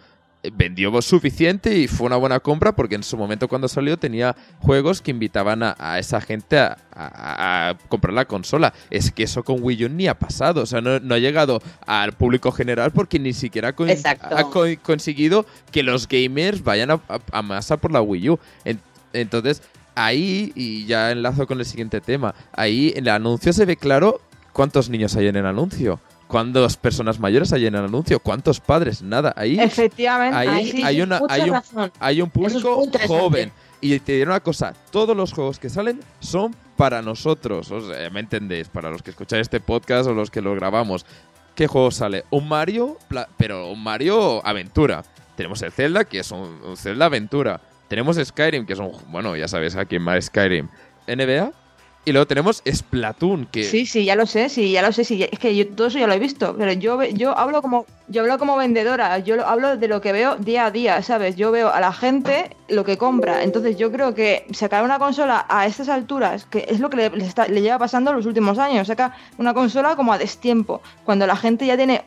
[0.54, 5.02] vendió suficiente y fue una buena compra porque en su momento cuando salió tenía juegos
[5.02, 8.74] que invitaban a, a esa gente a, a- a comprar la consola.
[8.90, 11.62] Es que eso con Wii U ni ha pasado, o sea, no, no ha llegado
[11.86, 14.36] al público general porque ni siquiera ha, con- Exacto.
[14.38, 18.40] ha co- conseguido que los gamers vayan a, masa por la Wii U.
[18.64, 18.80] En-
[19.14, 19.62] entonces,
[19.96, 24.22] ahí, y ya enlazo con el siguiente tema, ahí en el anuncio se ve claro
[24.54, 26.00] cuántos niños hay en el anuncio.
[26.28, 28.20] ¿Cuántas personas mayores hay en el anuncio?
[28.20, 29.02] ¿Cuántos padres?
[29.02, 29.34] Nada.
[29.38, 31.62] Ahí Efectivamente, Ahí Ahí sí, hay una- hay un-
[32.00, 33.52] hay un es público joven.
[33.80, 37.72] Y te diré una cosa, todos los juegos que salen son para nosotros.
[37.72, 38.68] O sea, ¿me entendéis?
[38.70, 41.06] Para los que escucháis este podcast o los que lo grabamos.
[41.56, 42.26] ¿Qué juego sale?
[42.32, 42.98] Un Mario,
[43.38, 45.04] pero un Mario aventura.
[45.36, 47.62] Tenemos el Zelda, que es un, un Zelda aventura.
[47.88, 48.92] Tenemos Skyrim, que es un...
[49.10, 50.68] Bueno, ya sabéis a quién más Skyrim.
[51.08, 51.52] NBA.
[52.08, 53.66] Y luego tenemos Splatoon, que...
[53.66, 56.00] Sí, sí, ya lo sé, sí, ya lo sé, sí, es que yo todo eso
[56.00, 59.46] ya lo he visto, pero yo yo hablo como yo hablo como vendedora, yo lo-
[59.46, 61.36] hablo de lo que veo día a día, ¿sabes?
[61.36, 65.46] Yo veo a la gente lo que compra, entonces yo creo que sacar una consola
[65.50, 68.88] a estas alturas, que es lo que le, está- le lleva pasando los últimos años,
[68.88, 72.04] saca una consola como a destiempo, cuando la gente ya tiene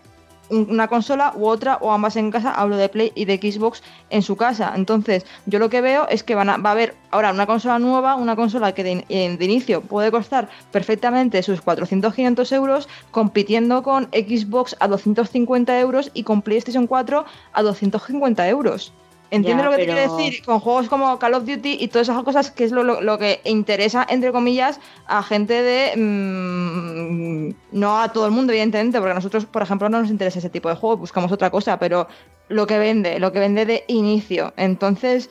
[0.51, 4.23] una consola u otra o ambas en casa, hablo de Play y de Xbox en
[4.23, 4.73] su casa.
[4.75, 7.79] Entonces, yo lo que veo es que van a, va a haber ahora una consola
[7.79, 14.05] nueva, una consola que de, de inicio puede costar perfectamente sus 400-500 euros, compitiendo con
[14.07, 18.93] Xbox a 250 euros y con PlayStation 4 a 250 euros.
[19.33, 20.45] ¿Entiendes Ya, lo que pero- te quiero decir?
[20.45, 23.17] Con juegos como Call of Duty y todas esas cosas que es lo, lo- lo
[23.19, 25.97] que interesa, entre comillas, a gente de...
[25.97, 30.39] mm, no a todo el mundo, evidentemente, porque a nosotros, por ejemplo, no nos interesa
[30.41, 32.09] ese tipo de juegos, buscamos otra cosa, pero
[32.49, 34.53] lo que vende, lo que vende de inicio.
[34.57, 35.31] Entonces,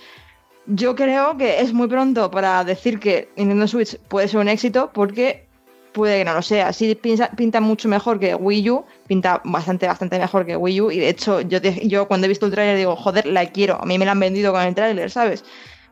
[0.65, 4.91] yo creo que es muy pronto para decir que Nintendo Switch puede ser un éxito
[4.93, 5.48] porque
[5.93, 6.71] puede que no lo sea.
[6.73, 10.91] Sí pinta, pinta mucho mejor que Wii U, pinta bastante, bastante mejor que Wii U
[10.91, 13.81] y de hecho yo, te- yo cuando he visto el tráiler digo, joder, la quiero,
[13.81, 15.43] a mí me la han vendido con el tráiler, ¿sabes?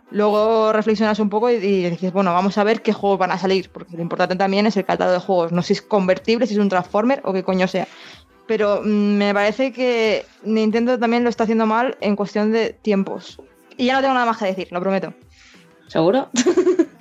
[0.09, 3.37] Luego reflexionas un poco y, y dices, bueno, vamos a ver qué juegos van a
[3.37, 6.53] salir, porque lo importante también es el catálogo de juegos, no si es convertible, si
[6.53, 7.87] es un transformer o qué coño sea.
[8.47, 13.41] Pero mm, me parece que Nintendo también lo está haciendo mal en cuestión de tiempos.
[13.75, 15.13] Y ya no tengo nada más que decir, lo prometo.
[15.87, 16.29] ¿Seguro?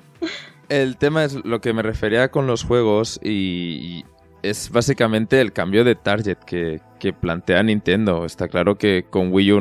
[0.68, 4.04] El tema es lo que me refería con los juegos y,
[4.42, 6.80] es básicamente el cambio de target que,
[7.20, 8.24] plantea Nintendo.
[8.24, 9.60] Está claro que con Wii U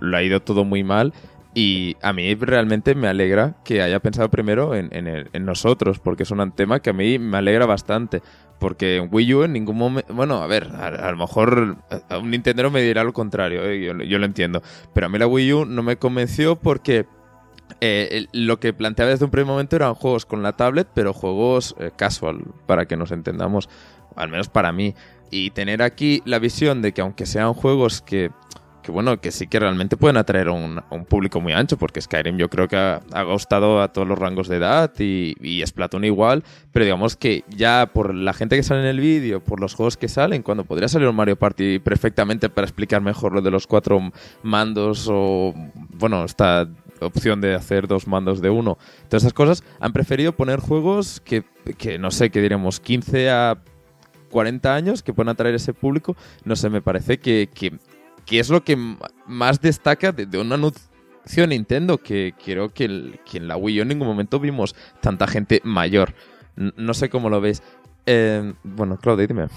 [0.00, 1.12] lo ha ido todo muy mal
[1.52, 6.52] y a mí realmente me alegra que haya pensado primero en, nosotros porque es un
[6.52, 8.22] tema que a mí me alegra bastante.
[8.60, 10.12] Porque en Wii U en ningún momento...
[10.12, 11.78] Bueno, a ver, a, lo mejor
[12.20, 13.82] un Nintendo me dirá lo contrario, ¿eh?
[13.82, 14.62] yo, yo lo entiendo.
[14.92, 17.06] Pero a mí la Wii U no me convenció porque
[17.80, 21.74] eh, lo que planteaba desde un primer momento eran juegos con la tablet, pero juegos
[21.78, 23.68] eh, casual, para que nos entendamos,
[24.16, 24.94] al menos para mí.
[25.30, 28.30] Y tener aquí la visión de que aunque sean juegos que,
[28.82, 32.36] que bueno, que sí que realmente pueden atraer a un, público muy ancho, porque Skyrim
[32.36, 36.44] yo creo que ha, gustado a todos los rangos de edad y, y Splatoon igual,
[36.72, 39.96] pero digamos que ya por la gente que sale en el vídeo, por los juegos
[39.96, 43.66] que salen, cuando podría salir un Mario Party perfectamente para explicar mejor lo de los
[43.66, 44.12] cuatro
[44.42, 45.54] mandos o,
[45.92, 46.68] bueno, esta
[47.00, 51.44] opción de hacer dos mandos de uno, todas esas cosas, han preferido poner juegos que,
[51.78, 53.62] que no sé, que diremos 15 a
[54.30, 57.78] 40 años que pueden atraer ese público, no sé, me parece que, que,
[58.26, 58.76] que es lo que
[59.26, 60.90] más destaca de, de un anuncio
[61.46, 66.14] Nintendo, que creo que, en la Wii U en ningún momento vimos tanta gente mayor.
[66.56, 67.62] No sé cómo lo veis.
[68.06, 69.48] Eh, bueno, Claudia, dime.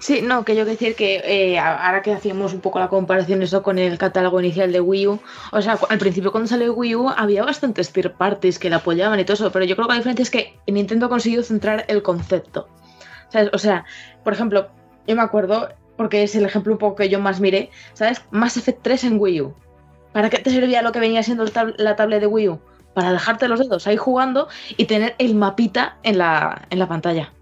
[0.00, 3.42] Sí, no, que yo quiero decir que eh, ahora que hacíamos un poco la comparación
[3.42, 6.94] eso con el catálogo inicial de Wii U, o sea, al principio cuando salió Wii
[6.94, 9.94] U había bastantes third parties que la apoyaban y todo eso, pero yo creo que
[9.94, 12.68] la diferencia es que Nintendo consiguió centrar el concepto.
[13.28, 13.50] ¿Sabes?
[13.52, 13.84] O sea,
[14.22, 14.68] por ejemplo,
[15.06, 18.22] yo me acuerdo, porque es el ejemplo un poco que yo más miré, ¿sabes?
[18.30, 19.54] Mass Effect 3 en Wii U.
[20.12, 21.44] ¿Para qué te servía lo que venía siendo
[21.76, 22.60] la tablet de Wii U?
[22.94, 27.32] Para dejarte los dedos ahí jugando y tener el mapita en la, en la pantalla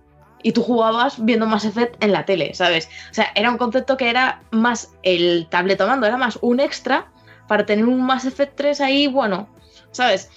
[0.47, 2.89] y tú jugabas viendo Mass Effect en la tele, ¿sabes?
[3.11, 7.09] O sea, era un concepto que era más el tabletomando, era más un extra
[7.49, 9.49] para tener un Mass Effect 3 ahí, bueno,
[9.91, 10.31] ¿sabes?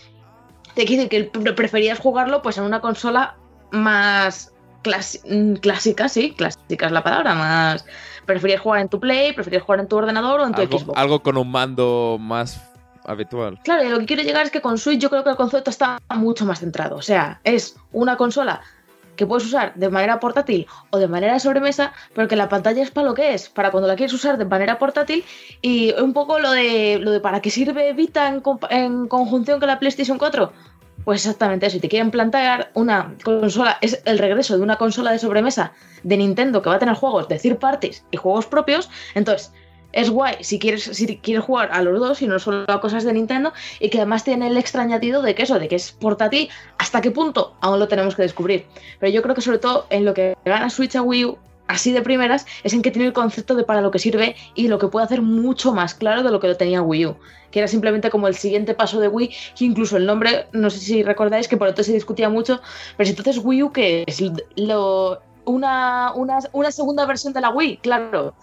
[0.73, 3.35] Te quiero decir que pre- preferías jugarlo pues en una consola
[3.69, 4.51] más
[5.29, 7.85] mm, clásica, sí, clásica es la palabra, más...
[8.25, 10.97] Preferías jugar en tu Play, preferías jugar en tu ordenador o en tu Algo, Xbox.
[10.99, 12.59] algo con un mando más
[13.05, 13.59] habitual.
[13.63, 15.69] Claro, y lo que quiero llegar es que con Switch yo creo que el concepto
[15.69, 16.95] está mucho más centrado.
[16.95, 18.61] O sea, es una consola
[19.19, 22.89] que puedes usar de manera portátil o de manera sobremesa, pero que la pantalla es
[22.89, 25.25] para lo que es, para cuando la quieres usar de manera portátil
[25.61, 29.77] y un poco lo de, lo de para qué sirve Vita en conjunción con la
[29.77, 30.53] PlayStation 4.
[31.03, 35.11] Pues exactamente eso, si te quieren plantear una consola, es el regreso de una consola
[35.11, 38.89] de sobremesa de Nintendo que va a tener juegos de third parties y juegos propios,
[39.15, 39.51] entonces
[39.91, 43.03] es guay si quieres, si quieres jugar a los dos y no solo a cosas
[43.03, 45.91] de Nintendo y que además tiene el extra añadido de que eso, de que es
[45.91, 48.65] portátil, hasta qué punto aún lo tenemos que descubrir.
[48.99, 51.37] Pero yo creo que sobre todo en lo que gana Switch a Wii U,
[51.67, 54.67] así de primeras, es en que tiene el concepto de para lo que sirve y
[54.67, 57.15] lo que puede hacer mucho más claro de lo que lo tenía Wii U,
[57.51, 60.79] que era simplemente como el siguiente paso de Wii, que incluso el nombre, no sé
[60.79, 62.59] si recordáis que por entonces se discutía mucho,
[62.97, 64.19] pero si entonces Wii U que es
[64.55, 68.33] lo, una, una, una segunda versión de la Wii, claro.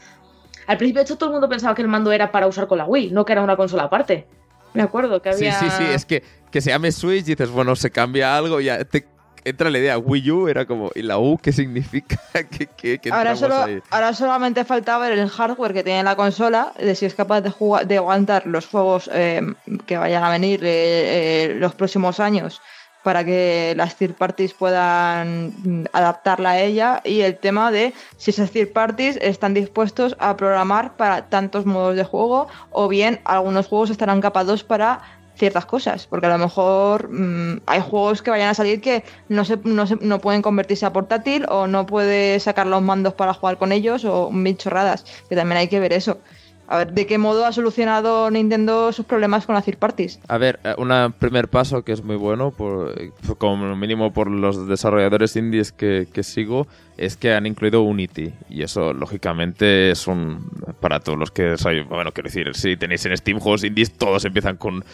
[0.66, 2.78] Al principio, de hecho, todo el mundo pensaba que el mando era para usar con
[2.78, 4.26] la Wii, no que era una consola aparte.
[4.74, 5.58] Me acuerdo que Sí, había.
[5.60, 8.84] sí, sí, es que, que se llame Switch y dices, bueno, se cambia algo, ya
[8.84, 9.06] te
[9.44, 9.96] entra la idea.
[9.96, 12.18] Wii U era como, ¿y la U qué significa?
[12.50, 13.80] ¿Qué, qué, qué Ahora, solo, ahí?
[13.90, 17.50] ahora solamente falta ver el hardware que tiene la consola, de si es capaz de,
[17.50, 19.40] jugar, de aguantar los juegos eh,
[19.86, 22.60] que vayan a venir eh, eh, los próximos años
[23.06, 28.32] para que las third parties puedan mm, adaptarla a ella y el tema de si
[28.32, 33.68] esas third parties están dispuestos a programar para tantos modos de juego o bien algunos
[33.68, 35.02] juegos estarán capados para
[35.36, 39.44] ciertas cosas, porque a lo mejor mm, hay juegos que vayan a salir que no,
[39.44, 43.34] se, no, se- no pueden convertirse a portátil o no puedes sacar los mandos para
[43.34, 46.18] jugar con ellos o mil chorradas, que también hay que ver eso.
[46.68, 50.18] A ver, ¿de qué modo ha solucionado Nintendo sus problemas con las third parties?
[50.28, 54.30] A ver, eh, un primer paso que es muy bueno, por, eh, como mínimo por
[54.30, 58.32] los desarrolladores indies que, que sigo, es que han incluido Unity.
[58.48, 60.48] Y eso, lógicamente, es un.
[60.80, 61.54] Para todos los que.
[61.88, 64.84] Bueno, quiero decir, si tenéis en Steam juegos indies, todos empiezan con.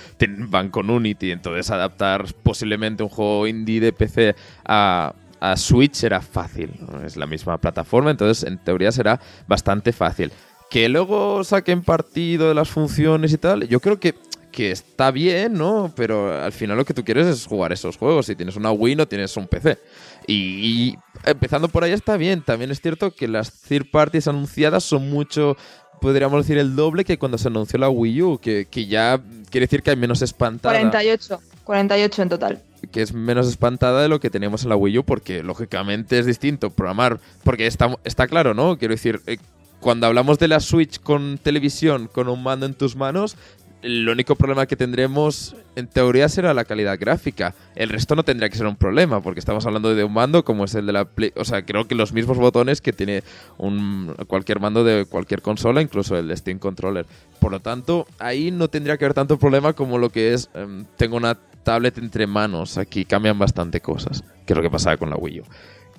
[0.49, 1.31] van con Unity.
[1.31, 5.15] Entonces, adaptar posiblemente un juego indie de PC a.
[5.45, 6.71] A Switch era fácil,
[7.05, 9.19] es la misma plataforma, entonces en teoría será
[9.49, 10.31] bastante fácil.
[10.73, 14.15] Que luego saquen partido de las funciones y tal, yo creo que,
[14.51, 15.93] que está bien, ¿no?
[15.95, 18.25] Pero al final lo que tú quieres es jugar esos juegos.
[18.25, 19.79] Si tienes una Wii, no tienes un PC.
[20.27, 22.41] Y, y empezando por ahí está bien.
[22.41, 25.59] También es cierto que las third parties anunciadas son mucho,
[26.01, 29.21] podríamos decir, el doble que cuando se anunció la Wii U, que, que ya
[29.51, 30.73] quiere decir que hay menos espantada.
[30.75, 32.63] 48, 48 en total.
[32.91, 36.25] que es menos espantada de lo que teníamos en la Wii U, porque lógicamente es
[36.25, 38.79] distinto programar, porque está, está claro, ¿no?
[38.79, 39.37] Quiero decir, eh,
[39.83, 43.37] cuando hablamos de la Switch con televisión, con un mando en tus manos,
[43.83, 47.53] el único problema que tendremos en teoría será la calidad gráfica.
[47.75, 50.65] El resto no tendría que ser un problema, porque estamos hablando de un mando como
[50.65, 51.33] es el de la Play.
[51.35, 53.25] O sea, creo que los mismos botones que tiene
[53.59, 57.05] un, cualquier mando de cualquier consola, incluso el Steam Controller.
[57.41, 60.49] Por lo tanto, ahí no tendría que haber tanto problema como lo que es.
[60.55, 62.79] em, tengo una tablet entre manos.
[62.79, 65.45] Aquí cambian bastante cosas, que es lo que pasaba con la Wii U.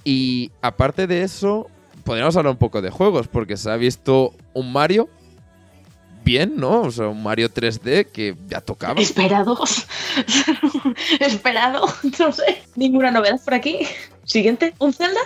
[0.05, 1.67] Y aparte de eso,
[2.03, 5.09] podríamos hablar un poco de juegos, porque se ha visto un Mario
[6.23, 6.81] bien, ¿no?
[6.81, 8.99] O sea, un Mario 3D que ya tocaba.
[8.99, 9.85] Esperados.
[11.19, 11.85] Esperado.
[12.19, 12.63] No sé.
[12.75, 13.79] Ninguna novedad por aquí.
[14.23, 14.73] Siguiente.
[14.79, 15.19] ¿Un Zelda?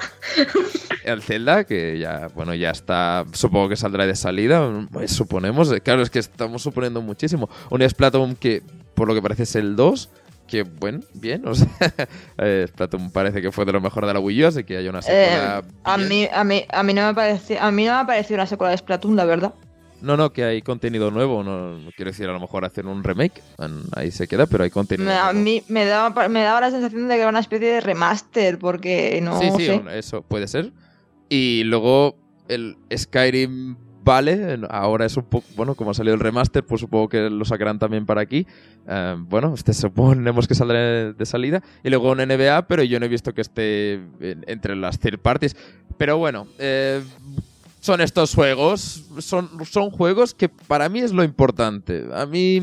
[1.03, 6.01] El Zelda, que ya, bueno, ya está, supongo que saldrá de salida, pues, suponemos, claro,
[6.01, 7.47] es que estamos suponiendo muchísimo.
[7.69, 8.63] Un Splatoon que,
[8.95, 10.09] por lo que parece, es el 2,
[10.47, 11.67] que, bueno, bien, o sea,
[12.37, 14.87] eh, Splatoon parece que fue de lo mejor de la Wii U, así que hay
[14.87, 17.91] una secuela Eh, a, mí, a, mí, a, mí no me parece, a mí no
[17.93, 19.53] me ha parecido una secuela de Splatoon, la verdad.
[19.99, 23.03] No, no, que hay contenido nuevo, no, no quiero decir a lo mejor hacer un
[23.03, 23.41] remake,
[23.95, 25.39] ahí se queda, pero hay contenido Me- a nuevo.
[25.39, 29.19] mí me daba, me daba la sensación de que era una especie de remaster, porque
[29.23, 29.81] no sí, sí, sé.
[29.93, 30.71] eso puede ser.
[31.29, 32.15] Y luego
[32.47, 33.75] el Skyrim
[34.07, 37.43] vale, ahora es un poco, bueno, como ha salido el remaster, pues supongo que lo
[37.43, 38.47] sacarán también para aquí.
[38.87, 41.61] Eh, bueno, este suponemos que saldrá de salida.
[41.83, 45.19] Y luego un NBA, pero yo no he visto que esté en- entre las third
[45.19, 45.55] parties.
[45.97, 47.03] Pero bueno, eh,
[47.81, 52.05] son estos juegos, son, son juegos que para mí es lo importante.
[52.13, 52.57] A mí,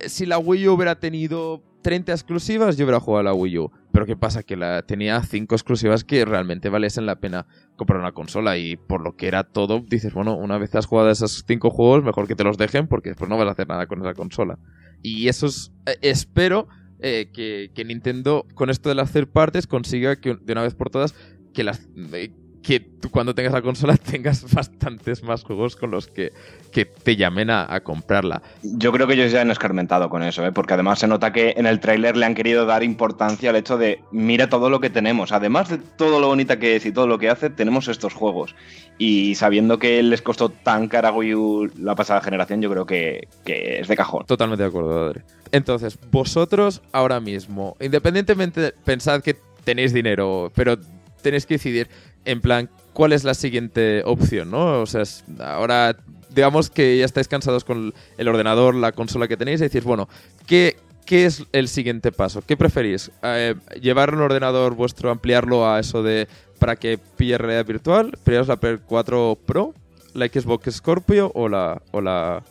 [0.00, 3.58] eh, si la Wii U hubiera tenido 30 exclusivas, yo hubiera jugado a la Wii
[3.58, 3.70] U.
[3.92, 4.42] Pero ¿qué pasa?
[4.42, 8.56] Que la tenía 5 exclusivas que realmente valiesen la pena comprar una consola.
[8.56, 11.70] Y por lo que era todo, dices, bueno, una vez has jugado a esos 5
[11.70, 14.14] juegos, mejor que te los dejen porque después no vas a hacer nada con esa
[14.14, 14.58] consola.
[15.02, 16.68] Y eso es, eh, espero
[17.00, 20.74] eh, que, que Nintendo, con esto de las third parties, consiga que de una vez
[20.74, 21.14] por todas
[21.52, 21.88] que las...
[22.12, 26.32] eh, que tú cuando tengas la consola tengas bastantes más juegos con los que,
[26.70, 28.42] que te llamen a, a comprarla.
[28.62, 30.52] Yo creo que ellos ya han escarmentado con eso, ¿eh?
[30.52, 33.76] porque además se nota que en el tráiler le han querido dar importancia al hecho
[33.76, 35.32] de mira todo lo que tenemos.
[35.32, 38.54] Además de todo lo bonita que es y todo lo que hace, tenemos estos juegos.
[38.98, 42.86] Y sabiendo que les costó tan cara a Wii U la pasada generación, yo creo
[42.86, 44.24] que, que es de cajón.
[44.26, 45.22] Totalmente de acuerdo, Adri.
[45.50, 50.78] Entonces, vosotros ahora mismo, independientemente, pensad que tenéis dinero, pero
[51.22, 51.88] tenéis que decidir,
[52.24, 54.80] en plan, cuál es la siguiente opción, ¿no?
[54.82, 55.02] O sea,
[55.40, 55.96] ahora,
[56.30, 60.08] digamos que ya estáis cansados con el ordenador, la consola que tenéis, y decís, bueno,
[60.46, 62.42] ¿qué, qué es el siguiente paso?
[62.46, 63.10] ¿Qué preferís?
[63.22, 68.12] Eh, ¿Llevar un ordenador vuestro, ampliarlo a eso de para que pille realidad virtual?
[68.22, 69.74] ¿Preferís la Play 4 Pro,
[70.14, 72.42] la Xbox Scorpio o la, o la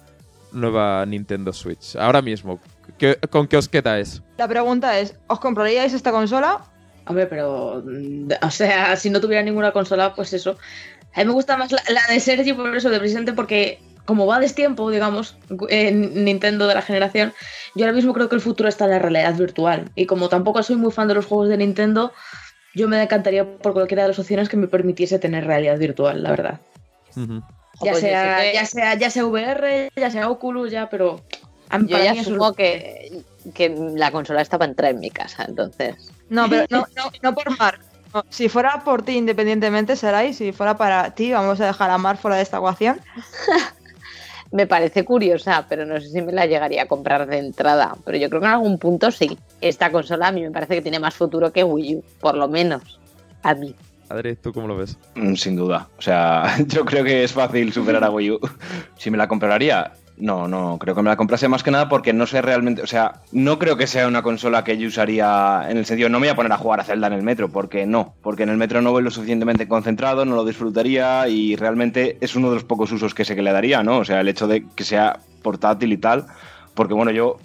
[0.51, 1.95] nueva Nintendo Switch?
[1.95, 2.59] Ahora mismo,
[2.97, 4.21] ¿qué- ¿con qué os quedáis?
[4.37, 6.59] La pregunta es, ¿os compraríais esta consola?
[7.07, 7.83] Hombre, pero.
[8.41, 10.57] O sea, si no tuviera ninguna consola, pues eso.
[11.13, 14.25] A mí me gusta más la, la de Sergi por eso, de precisamente porque, como
[14.27, 15.35] va a destiempo, digamos,
[15.69, 17.33] en Nintendo de la generación,
[17.75, 19.91] yo ahora mismo creo que el futuro está en la realidad virtual.
[19.95, 22.13] Y como tampoco soy muy fan de los juegos de Nintendo,
[22.75, 26.29] yo me decantaría por cualquiera de las opciones que me permitiese tener realidad virtual, la
[26.29, 26.61] verdad.
[27.83, 31.21] Ya, Pues yo sea, que- ya, sea, ya sea VR, ya sea Oculus, ya, pero.
[31.69, 33.21] a mí- Yo para ya mí eso es supongo que,
[33.53, 35.95] que la consola está para entrar en mi casa, entonces.
[36.31, 37.77] No, pero no, no, no por Mar.
[38.13, 41.97] No, Si fuera por ti independientemente, Sarai, si fuera para ti, vamos a dejar a
[41.97, 42.99] Mar fuera de esta ecuación.
[44.51, 47.95] Me parece curiosa, pero no sé si me la llegaría a comprar de entrada.
[48.03, 49.37] Pero yo creo que en algún punto sí.
[49.61, 52.49] Esta consola a mí me parece que tiene más futuro que Wii U, por lo
[52.49, 52.99] menos.
[53.43, 53.73] A mí.
[54.09, 54.97] Adri, ¿tú cómo lo ves?
[55.15, 55.87] Mm, Sin duda.
[55.97, 58.39] O sea, yo creo que es fácil superar a Wii U.
[58.97, 62.13] Si me la compraría, No, no, creo que me la comprase más que nada porque
[62.13, 65.77] no sé realmente, o sea, no creo que sea una consola que yo usaría en
[65.77, 67.87] el sentido, no me voy a poner a jugar a Zelda en el metro, porque
[67.87, 72.19] no, porque en el metro no voy lo suficientemente concentrado, no lo disfrutaría y realmente
[72.21, 73.97] es uno de los pocos usos que sé que le daría, ¿no?
[73.97, 76.27] O sea, el hecho de que sea portátil y tal,
[76.75, 77.37] porque bueno, yo,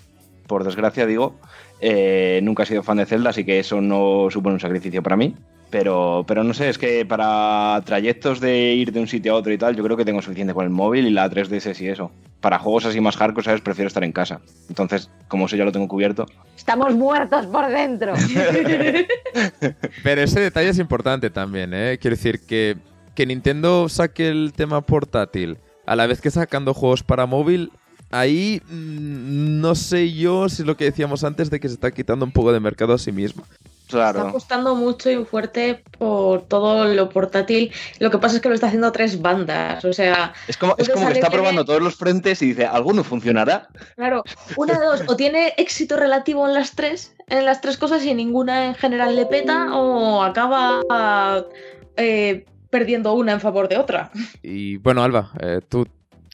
[0.46, 1.34] por desgracia digo,
[1.80, 5.16] eh, nunca he sido fan de Zelda, así que eso no supone un sacrificio para
[5.16, 5.34] mí.
[5.70, 9.52] Pero, pero no sé, es que para trayectos de ir de un sitio a otro
[9.52, 12.12] y tal, yo creo que tengo suficiente con el móvil y la 3DS y eso.
[12.40, 13.60] Para juegos así más hardcore, ¿sabes?
[13.60, 14.40] Prefiero estar en casa.
[14.68, 16.26] Entonces, como eso ya lo tengo cubierto.
[16.56, 18.14] Estamos muertos por dentro.
[20.04, 21.98] Pero ese detalle es importante también, ¿eh?
[22.00, 22.76] Quiero decir que,
[23.14, 27.70] que Nintendo saque el tema portátil a la vez que sacando juegos para móvil,
[28.10, 31.90] ahí mm, no sé yo si es lo que decíamos antes de que se está
[31.92, 33.12] quitando un poco de mercado a sí
[33.86, 37.72] Está apostando mucho y fuerte por todo lo portátil.
[38.00, 39.84] Lo que pasa es que lo está haciendo a tres bandas.
[39.84, 43.04] O sea, Es como, es como que está probando todos los frentes y dice, ¿alguno
[43.04, 43.68] funcionará?
[43.94, 44.24] claro,
[44.56, 48.12] una de dos, o tiene éxito relativo en las tres, en las tres cosas y
[48.14, 51.44] ninguna en general le peta, o acaba
[51.96, 54.10] eh, perdiendo una en favor de otra.
[54.42, 55.86] Y bueno, Alba, eh, ¿tú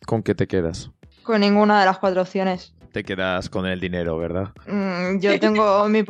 [0.06, 0.90] con qué te quedas?
[1.22, 2.74] Con ninguna de las cuatro opciones.
[2.92, 4.50] Te quedas con el dinero, ¿verdad?
[4.66, 6.04] Mm, yo tengo mi,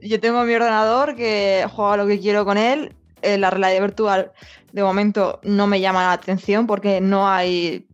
[0.00, 2.94] yo, tengo mi ordenador que juego lo que quiero con él.
[3.22, 4.32] Eh, la realidad virtual
[4.72, 7.86] de momento no me llama la atención porque no hay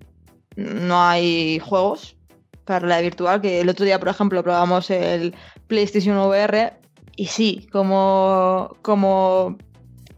[0.56, 2.16] no hay juegos
[2.64, 3.40] para realidad virtual.
[3.40, 5.34] Que el otro día, por ejemplo, probamos el
[5.66, 6.74] PlayStation VR
[7.16, 9.56] y sí, como como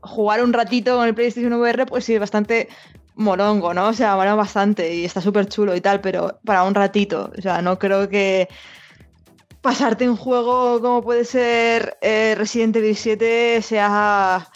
[0.03, 2.69] jugar un ratito con el PlayStation VR, pues sí, es bastante
[3.21, 3.89] morongo, ¿no?
[3.89, 7.31] O sea, mola bastante y está súper chulo y tal, pero para un ratito.
[7.37, 8.49] O sea, no creo que
[9.61, 14.49] pasarte un juego como puede ser eh, Resident Evil 7 sea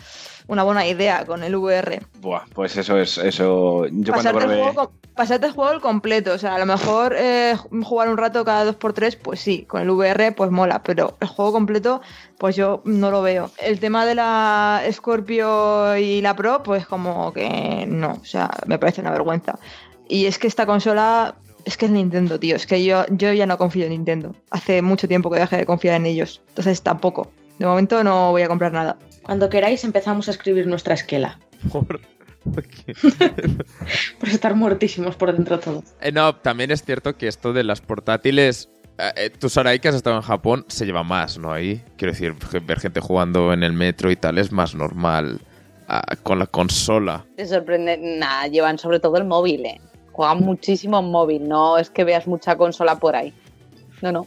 [0.47, 2.03] una buena idea con el VR.
[2.21, 3.87] Buah, pues eso es, eso.
[3.87, 4.63] Yo cuando Pasarte el, probé.
[4.63, 8.45] juego, com- pasarte el juego completo, o sea, a lo mejor eh, jugar un rato
[8.45, 12.01] cada 2x3, pues sí, con el VR pues mola, pero el juego completo
[12.39, 13.51] pues yo no lo veo.
[13.63, 18.79] El tema de la Scorpio y la Pro, pues como que no, o sea, me
[18.79, 19.59] parece una vergüenza.
[20.09, 23.47] Y es que esta consola es que es Nintendo, tío, es que yo, yo ya
[23.47, 24.35] no confío en Nintendo.
[24.51, 27.31] Hace mucho tiempo que dejé de confiar en ellos, entonces tampoco.
[27.59, 28.97] De momento no voy a comprar nada.
[29.25, 31.39] Cuando queráis empezamos a escribir nuestra esquela.
[32.45, 35.85] Por- estar muertísimos por dentro todos.
[36.01, 38.69] Eh, no, también es cierto que esto de las portátiles.
[38.99, 41.53] eh, eh, tú, Sarai, que has estado en Japón, se lleva más, ¿no?
[41.53, 41.83] Ahí.
[41.97, 42.35] Quiero decir,
[42.67, 45.41] ver gente jugando en el metro y tal es más normal
[45.89, 47.25] ah, con la consola.
[47.37, 49.81] Te sorprende, nada, llevan sobre todo el móvil, ¿eh?
[50.13, 53.33] Juegan muchísimo en móvil, no es que veas mucha consola por ahí.
[54.03, 54.27] No, no.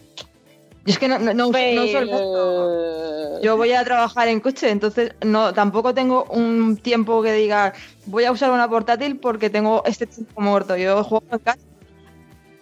[0.87, 3.41] Yo es que no, no, no, uso- no uso el Fail.
[3.43, 7.73] Yo voy a trabajar en coche, entonces no tampoco tengo un tiempo que diga
[8.05, 10.75] voy a usar una portátil porque tengo este tiempo muerto.
[10.77, 11.59] Yo juego en casa.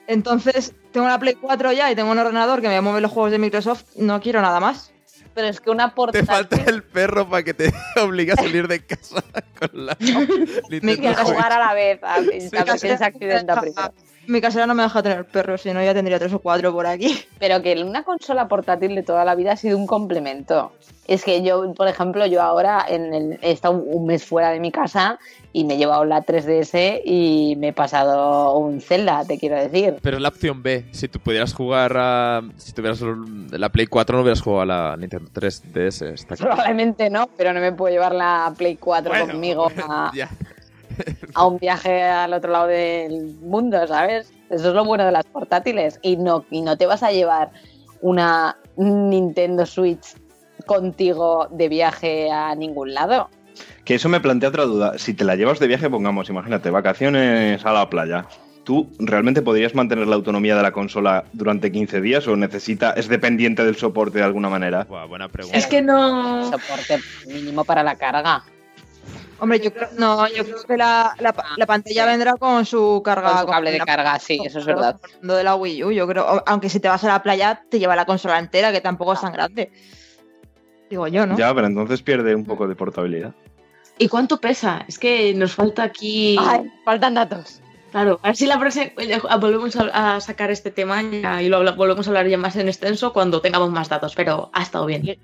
[0.07, 3.32] Entonces tengo la Play 4 ya y tengo un ordenador que me mueve los juegos
[3.32, 3.84] de Microsoft.
[3.95, 4.91] No quiero nada más.
[5.34, 6.26] Pero es que una Te portátil...
[6.28, 9.23] falta el perro para que te obligue a salir de casa
[9.59, 10.82] con la Switch.
[11.23, 13.93] jugar a la vez, a, a accidenta me primero.
[14.28, 16.88] Mi casera no me deja tener perros, si no ya tendría tres o cuatro por
[16.88, 17.17] aquí.
[17.39, 20.71] Pero que una consola portátil de toda la vida ha sido un complemento.
[21.07, 24.59] Es que yo, por ejemplo, yo ahora en el- he estado un mes fuera de
[24.59, 25.19] mi casa
[25.53, 29.97] y me he llevado la 3DS y me he pasado un Zelda, te quiero decir.
[30.01, 30.86] Pero es la opción B.
[30.91, 32.41] Si tú pudieras jugar a.
[32.57, 33.01] Si tuvieras
[33.51, 36.01] la Play 4, no hubieras jugado a la Nintendo 3DS.
[36.13, 36.36] Está.
[36.36, 40.30] Probablemente no, pero no me puedo llevar la Play 4 Bueno, conmigo a, ya.
[41.33, 44.31] A un viaje al otro lado del mundo, ¿sabes?
[44.49, 45.99] Eso es lo bueno de las portátiles.
[46.01, 47.51] Y no, y no te vas a llevar
[48.01, 50.15] una Nintendo Switch
[50.65, 53.29] contigo de viaje a ningún lado.
[53.83, 54.97] Que eso me plantea otra duda.
[54.97, 58.25] Si te la llevas de viaje, pongamos, imagínate, vacaciones a la playa.
[58.63, 63.07] ¿Tú realmente podrías mantener la autonomía de la consola durante 15 días o necesita, es
[63.07, 64.85] dependiente del soporte de alguna manera?
[64.85, 65.55] Buah, buena pregunta.
[65.55, 66.49] Es que no.
[66.49, 68.43] Soporte mínimo para la carga.
[69.39, 73.29] Hombre, yo creo, no, yo creo que la, la- la pantalla vendrá con su carga.
[73.31, 74.99] Con su cable de la- carga, sí, eso es verdad.
[75.21, 76.43] Lo de la Wii U, yo creo.
[76.47, 79.21] Aunque si te vas a la playa, te lleva la consola entera, que tampoco es
[79.21, 79.71] tan grande.
[80.89, 81.38] Digo yo, ¿no?
[81.38, 83.33] Ya, pero entonces pierde un poco de portabilidad.
[83.97, 84.86] ¿Y cuánto pesa?
[84.88, 86.38] Es que nos falta aquí.
[86.39, 87.61] Ay, faltan datos.
[87.95, 91.63] Claro, a ver si la próxima eh, volvemos a, sacar este tema ya, y lo
[91.77, 95.17] volvemos a hablar ya más en extenso cuando tengamos más datos, pero ha estado bien.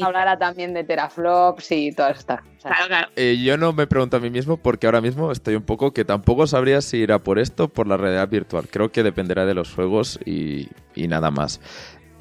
[0.00, 2.42] Hablará también de teraflops y estas cosas.
[2.62, 3.08] Claro, claro.
[3.16, 6.04] Eh, yo no me pregunto a mí mismo porque ahora mismo estoy un poco que
[6.04, 8.68] tampoco sabría si irá por esto o por la realidad virtual.
[8.70, 11.60] Creo que dependerá de los juegos y, y nada más.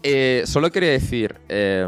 [0.01, 1.87] Eh, solo quería decir, eh,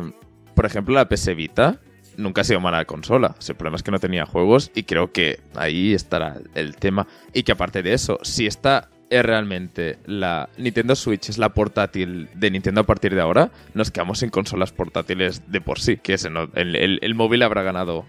[0.54, 1.80] por ejemplo, la PS Vita
[2.18, 3.36] nunca ha sido mala consola.
[3.48, 7.08] El problema es que no tenía juegos y creo que ahí estará el tema.
[7.34, 12.28] Y que aparte de eso, si está es realmente la Nintendo Switch es la portátil
[12.34, 16.16] de Nintendo a partir de ahora, nos quedamos sin consolas portátiles de por sí, que
[16.16, 18.06] ese no- el, el- el móvil habrá ganado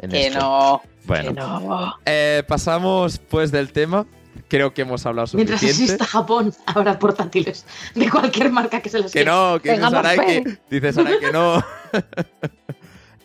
[0.00, 0.40] en Que esto.
[0.40, 0.82] no.
[1.06, 1.94] Bueno, Que no.
[2.04, 4.04] eh, pasamos pues del tema.
[4.48, 5.92] Creo que hemos hablado Mientras suficiente.
[5.94, 9.92] exista Japón, habrá portátiles de cualquier marca que se les Que no, que dice Tengamos
[10.06, 11.64] Sarai que, dice Sarai que no.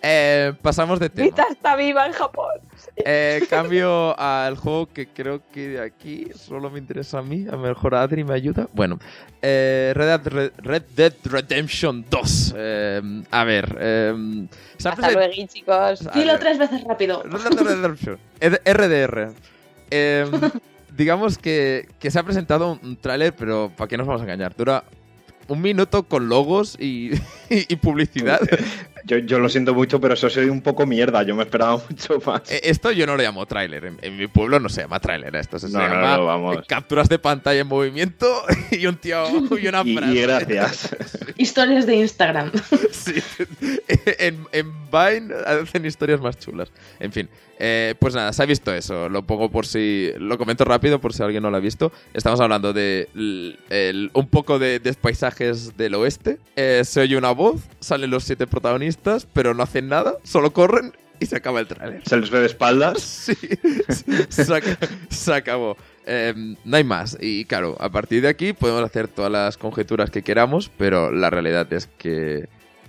[0.09, 1.25] Eh, pasamos de tema.
[1.25, 2.51] Rita está viva en Japón.
[2.95, 7.45] Eh, cambio al juego que creo que de aquí solo me interesa a mí.
[7.47, 8.69] A lo mejor Adri me ayuda.
[8.73, 8.99] Bueno,
[9.41, 12.53] eh, Red, Dead, Red, Red Dead Redemption 2.
[12.57, 15.99] Eh, a ver, eh, ha Hasta present- luego, chicos.
[16.13, 16.39] Dilo ver.
[16.39, 17.23] tres veces rápido.
[17.23, 18.17] Red Dead Redemption.
[18.39, 19.31] Ed- RDR.
[19.91, 20.25] Eh,
[20.95, 24.23] digamos que, que se ha presentado un, un tráiler, pero ¿para qué nos vamos a
[24.23, 24.55] engañar?
[24.55, 24.85] Dura
[25.49, 27.11] un minuto con logos y,
[27.49, 28.39] y- y publicidad.
[29.05, 31.23] Yo, yo lo siento mucho, pero eso soy un poco mierda.
[31.23, 32.49] Yo me esperaba mucho más.
[32.51, 33.85] Eh, Esto yo no lo llamo tráiler.
[33.85, 35.35] En, en mi pueblo no se llama tráiler.
[35.35, 36.57] Esto se, se No, no, llama no, vamos.
[36.57, 38.27] eh, capturas de pantalla en movimiento
[38.71, 39.23] y un tío
[39.57, 40.13] y una frase.
[40.13, 40.95] y gracias.
[41.37, 42.51] Historias de Instagram.
[42.91, 43.13] Sí.
[44.19, 46.71] En, en Vine hacen historias más chulas.
[46.99, 47.29] En fin,
[47.59, 49.09] eh, pues nada, se ha visto eso.
[49.09, 50.11] Lo pongo por si.
[50.17, 51.91] Lo comento rápido por si alguien no lo ha visto.
[52.13, 53.09] Estamos hablando de
[53.69, 56.39] el- un poco de, de paisajes del oeste.
[56.55, 58.96] Eh, se oye una voz, salen los siete protagonistas,
[59.33, 62.01] pero no hacen nada, solo corren y se acaba el tráiler.
[62.05, 63.01] Se les ve de espaldas.
[63.27, 63.35] Sí,
[64.29, 64.77] se, ac-
[65.09, 65.77] se acabó.
[66.05, 66.33] Eh,
[66.63, 67.17] no hay más.
[67.19, 71.29] Y claro, a partir de aquí podemos hacer todas las conjeturas que queramos, pero la
[71.29, 72.47] realidad es que.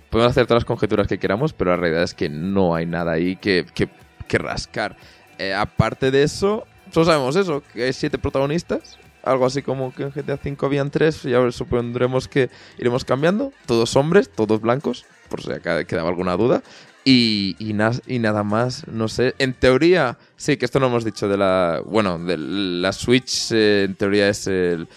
[0.09, 3.11] Podemos hacer todas las conjeturas que queramos, pero la realidad es que no hay nada
[3.13, 3.89] ahí que, que-
[4.27, 4.95] que rascar.
[5.37, 8.97] Eh, aparte de eso, solo sabemos eso, que hay siete protagonistas.
[9.23, 13.51] Algo así como que en GTA V habían tres, ya supondremos que iremos cambiando.
[13.65, 16.63] Todos hombres, todos blancos, por si acá quedaba alguna duda.
[17.05, 19.33] Y, y, nada más, no sé.
[19.39, 21.81] En teoría, sí, que esto no hemos dicho de la.
[21.85, 24.87] Bueno, de la Switch, eh, en teoría es el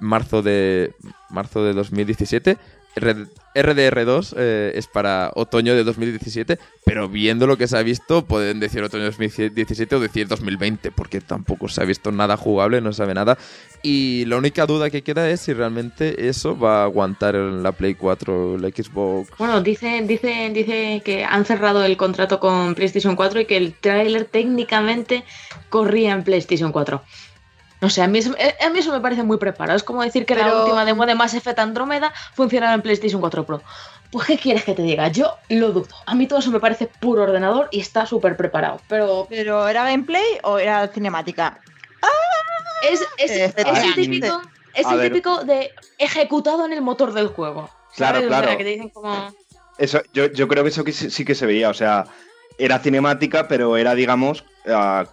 [0.00, 0.92] marzo de
[1.30, 2.58] marzo de 2017.
[3.00, 8.24] Red- RDR2 eh, es para otoño de 2017, pero viendo lo que se ha visto,
[8.24, 12.80] pueden decir otoño de 2017 o decir 2020, porque tampoco se ha visto nada jugable,
[12.80, 13.36] no sabe nada.
[13.82, 17.72] Y la única duda que queda es si realmente eso va a aguantar en la
[17.72, 19.30] Play 4, la Xbox.
[19.38, 23.74] Bueno, dicen, dicen, dice que han cerrado el contrato con PlayStation 4 y que el
[23.74, 25.24] tráiler técnicamente
[25.68, 27.02] corría en PlayStation 4.
[27.80, 29.76] No sé, a mí, eso- eh, a mí eso me parece muy preparado.
[29.76, 33.46] Es como decir que la última demo de Mass Effect Andrómeda funcionaba en PlayStation 4
[33.46, 33.62] Pro.
[34.10, 35.08] Pues, ¿qué quieres que te diga?
[35.08, 35.86] Yo lo dudo.
[36.06, 38.80] A mí todo eso me parece puro ordenador y está súper preparado.
[38.88, 41.60] Pero ¿Pero era gameplay o era cinemática?
[42.82, 44.02] es, es, Eh, es el efectivamente.
[44.02, 44.42] típico,
[44.74, 47.70] es el típico de ejecutado en el motor del juego.
[47.96, 48.26] Claro, ¿sabes?
[48.26, 48.58] O sea, claro.
[48.58, 49.34] que te dicen como...
[49.78, 51.70] Eso, yo, yo creo que eso que sí, sí que se veía.
[51.70, 52.06] O sea,
[52.58, 54.44] era cinemática, pero era, digamos.
[54.68, 55.04] ah,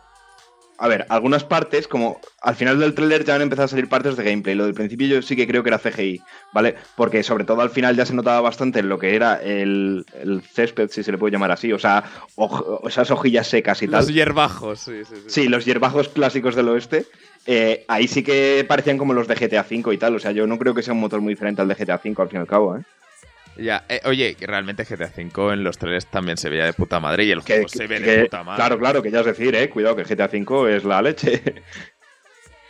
[0.77, 4.17] a ver, algunas partes, como al final del tráiler ya han empezado a salir partes
[4.17, 4.55] de gameplay.
[4.55, 6.21] Lo del principio yo sí que creo que era CGI,
[6.53, 6.75] ¿vale?
[6.95, 10.89] Porque sobre todo al final ya se notaba bastante lo que era el, el césped,
[10.89, 11.71] si se le puede llamar así.
[11.71, 12.03] O sea,
[12.87, 14.01] esas hojillas secas y tal.
[14.01, 15.23] Los hierbajos, sí, sí, sí.
[15.27, 17.05] Sí, los hierbajos clásicos del oeste.
[17.45, 20.15] eh, ahí sí que parecían como los de GTA V y tal.
[20.15, 22.15] O sea, yo no creo que sea un motor muy diferente al de GTA V
[22.21, 22.81] al fin y al cabo, ¿eh?
[23.57, 26.99] Ya, eh, oye, que realmente GTA V en los trailers también se veía de puta
[26.99, 28.57] madre y el Que- juego que- se ve que- de puta madre.
[28.57, 29.69] Claro, claro, que ya es decir, eh.
[29.69, 31.41] Cuidado, que GTA V es la leche.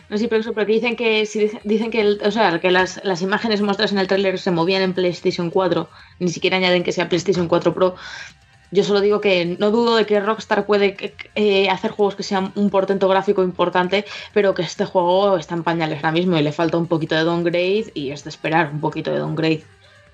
[0.07, 2.59] No sé, pero eso, pero que dicen que si dicen- dicen que, el- o sea,
[2.59, 6.57] que las, las imágenes mostradas en el tráiler se movían en PlayStation 4, ni siquiera
[6.57, 7.95] añaden que sea PlayStation 4 Pro.
[8.69, 10.95] Yo solo digo que no dudo de que Rockstar puede
[11.33, 15.63] eh, hacer juegos que sean un portento gráfico importante, pero que este juego está en
[15.63, 18.81] pañales ahora mismo y le falta un poquito de downgrade y es de esperar un
[18.81, 19.63] poquito de downgrade.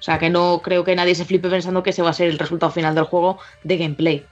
[0.02, 2.28] O sea, que no creo que nadie se flipe pensando que ese va a ser
[2.28, 4.26] el resultado final del juego de gameplay.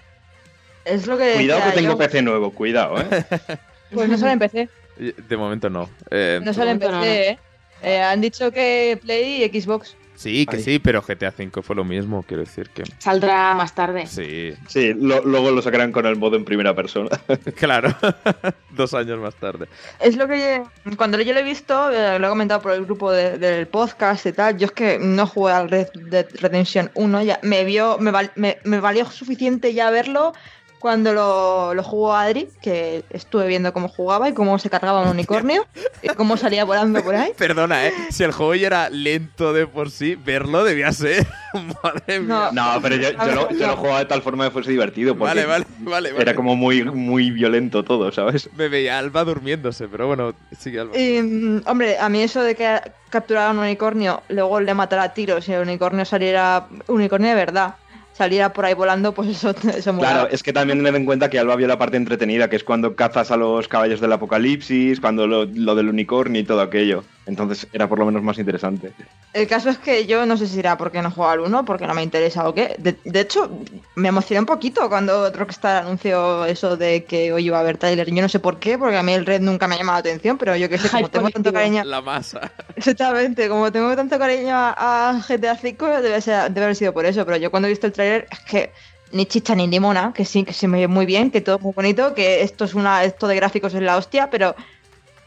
[0.84, 1.98] Es lo que Cuidado que tengo yo.
[2.00, 3.06] PC nuevo, cuidado, eh.
[3.94, 4.68] Pues no solo en PC.
[4.98, 5.88] De momento no.
[6.10, 7.02] Eh, No solo en No, no, no.
[7.02, 7.40] PC, ¿eh?
[7.84, 9.96] Eh, Han dicho que Play y Xbox.
[10.20, 10.64] Sí, que Ay.
[10.64, 12.84] sí, pero GTA V fue lo mismo, quiero decir que.
[12.98, 14.06] Saldrá más tarde.
[14.08, 17.10] Sí, Sí, lo- luego lo sacarán con el modo en primera persona.
[17.56, 17.96] claro.
[18.72, 19.68] Dos años más tarde.
[20.00, 20.62] Es lo que
[20.98, 24.26] cuando yo lo he visto, eh, lo he comentado por el grupo de- del podcast
[24.26, 27.98] y tal, yo es que no jugué al Red Dead Redemption 1, ya me vio,
[28.00, 30.34] me, val- me- me valió suficiente ya verlo
[30.80, 35.10] cuando lo, lo jugó Adri, que estuve viendo cómo jugaba y cómo se cargaba un
[35.10, 35.66] unicornio
[36.02, 37.34] y cómo salía volando por ahí.
[37.38, 37.94] Perdona, ¿eh?
[38.10, 41.28] Si el juego ya era lento de por sí, verlo debía ser.
[41.54, 42.50] Madre mía.
[42.52, 42.74] No.
[42.74, 45.16] No, pero yo, yo lo, yo lo jugaba de tal forma que fuese divertido.
[45.16, 46.22] Porque Vale, vale, vale, vale.
[46.22, 48.50] Era como muy, muy violento todo, ¿sabes?
[48.56, 50.98] Me veía Alba durmiéndose, pero bueno, sigue Alba.
[50.98, 55.14] Y, mm, hombre, a mí eso de que capturara un unicornio, luego le matara a
[55.14, 57.76] tiros y el unicornio saliera unicornio de verdad,
[58.20, 59.56] saliera por ahí volando, pues eso.
[60.00, 62.66] Claro, es que también tened en cuenta que Alba vio la parte entretenida, que es
[62.66, 67.06] cuando cazas a los caballos del apocalipsis, cuando lo, lo del unicornio y todo aquello.
[67.26, 68.92] Entonces era por lo menos más interesante.
[69.34, 71.86] El caso es que yo no sé si era porque no juego al 1, porque
[71.86, 72.76] no me interesa o qué.
[72.80, 73.52] De, de hecho,
[73.96, 78.10] me emocioné un poquito cuando Rockstar anunció eso de que hoy iba a haber Tyler.
[78.10, 80.00] Yo no sé por qué, porque a mí el Red nunca me ha llamado la
[80.00, 81.84] atención, pero yo que sé, como tengo tanto cariño.
[81.84, 82.52] La masa.
[82.76, 87.06] Exactamente, como tengo tanto cariño a, a GTA V, debe, ser, debe haber sido por
[87.06, 87.26] eso.
[87.26, 88.72] Pero yo cuando he visto el tráiler, es que
[89.12, 91.62] ni chicha ni limona, que sí, que se me ve muy bien, que todo es
[91.62, 94.56] muy bonito, que esto es una, esto de gráficos es la hostia, pero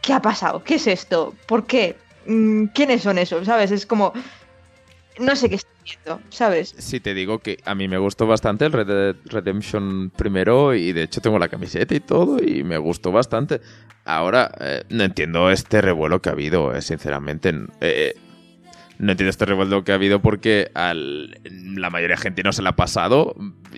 [0.02, 0.62] ¿qué ha pasado?
[0.62, 1.34] ¿Qué es esto?
[1.46, 1.96] ¿Por qué?
[2.26, 3.46] Mm, ¿Quiénes son esos?
[3.46, 3.70] ¿Sabes?
[3.70, 4.12] Es como.
[5.18, 6.74] No sé qué estoy viendo, ¿sabes?
[6.78, 11.02] Si te digo que a mí me gustó bastante el Red Redemption primero y de
[11.02, 13.60] hecho tengo la camiseta y todo y me gustó bastante.
[14.04, 17.54] Ahora, eh, no entiendo este revuelo que ha habido, eh, sinceramente.
[17.80, 18.14] Eh,
[18.98, 22.62] no entiendo este revuelo que ha habido porque al, la mayoría de gente no se
[22.62, 23.34] la ha pasado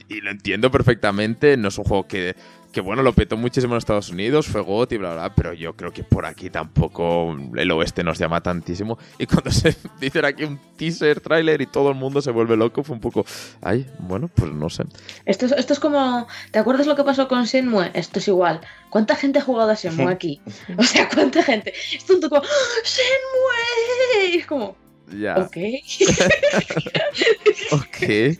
[0.08, 1.56] y lo entiendo perfectamente.
[1.56, 2.36] No es un juego que,
[2.74, 5.52] que bueno, lo petó muchísimo en Estados Unidos, fue GOT y bla, bla, bla, pero
[5.52, 8.98] yo creo que por aquí tampoco el oeste nos llama tantísimo.
[9.18, 12.82] Y cuando se dicen aquí un teaser, trailer y todo el mundo se vuelve loco,
[12.82, 13.24] fue un poco,
[13.62, 14.82] ay, bueno, pues no sé.
[15.24, 16.26] Esto es, esto es como.
[16.50, 17.92] ¿Te acuerdas lo que pasó con Shenmue?
[17.94, 18.60] Esto es igual.
[18.90, 20.40] ¿Cuánta gente ha jugado a Shenmue aquí?
[20.76, 21.72] O sea, ¿cuánta gente?
[21.94, 22.42] Es tonto como.
[22.42, 24.34] ¡Shenmue!
[24.34, 24.76] Y es como.
[25.16, 25.56] Ya, Ok.
[27.72, 28.36] ok.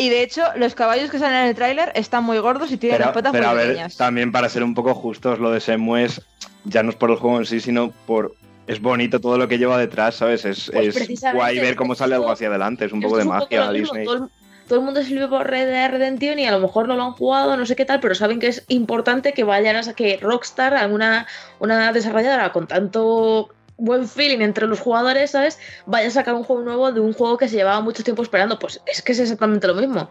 [0.00, 2.96] Y de hecho, los caballos que salen en el tráiler están muy gordos y tienen
[2.98, 3.96] Pero, las patas pero muy a ver, pequeñas.
[3.98, 6.22] también para ser un poco justos, lo de Shenmue es,
[6.64, 8.34] ya no es por el juego en sí, sino por...
[8.66, 10.44] Es bonito todo lo que lleva detrás, ¿sabes?
[10.46, 13.70] Es, Pues es guay ver cómo sale algo hacia adelante, es un poco de magia
[13.72, 14.04] mismo, Disney.
[14.06, 14.30] Todo el,
[14.70, 17.02] todo el mundo se vive por Red Dead Redemption y a lo mejor no lo
[17.02, 20.18] han jugado, no sé qué tal, pero saben que es importante que vayan a que
[20.22, 21.26] Rockstar, alguna
[21.58, 23.48] una desarrolladora con tanto
[23.80, 25.58] buen feeling entre los jugadores, ¿sabes?
[25.86, 28.58] Vaya a sacar un juego nuevo de un juego que se llevaba mucho tiempo esperando.
[28.58, 30.10] Pues es que es exactamente lo mismo.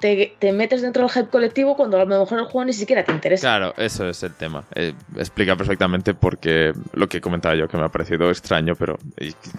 [0.00, 3.04] Te, te metes dentro del hype colectivo cuando a lo mejor el juego ni siquiera
[3.04, 3.46] te interesa.
[3.46, 4.64] Claro, eso es el tema.
[4.74, 8.98] Eh, explica perfectamente por qué lo que comentaba yo, que me ha parecido extraño, pero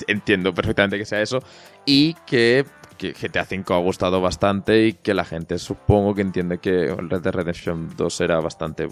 [0.07, 1.39] entiendo perfectamente que sea eso.
[1.85, 2.65] Y que,
[2.97, 7.21] que GTA V ha gustado bastante y que la gente supongo que entiende que Red
[7.21, 8.89] Dead Redemption 2 era bastante...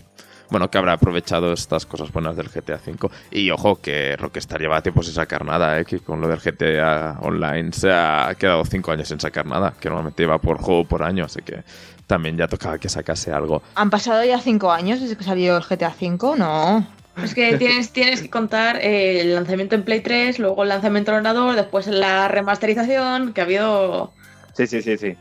[0.52, 3.10] Bueno, que habrá aprovechado estas cosas buenas del GTA V.
[3.32, 5.86] Y ojo, que Rockstar lleva tiempo sin sacar nada, ¿eh?
[5.86, 9.88] que con lo del GTA Online se ha quedado 5 años sin sacar nada, que
[9.88, 11.64] normalmente iba por juego por año, así que
[12.06, 13.64] también ya tocaba que sacase algo.
[13.76, 16.38] ¿Han pasado ya cinco años desde que salió el GTA V?
[16.38, 16.86] No.
[17.24, 21.12] Es que tienes, tienes que contar eh, el lanzamiento en Play 3, luego el lanzamiento
[21.12, 24.12] en ordenador, después la remasterización, que ha habido.
[24.54, 25.16] Sí, sí, sí, sí.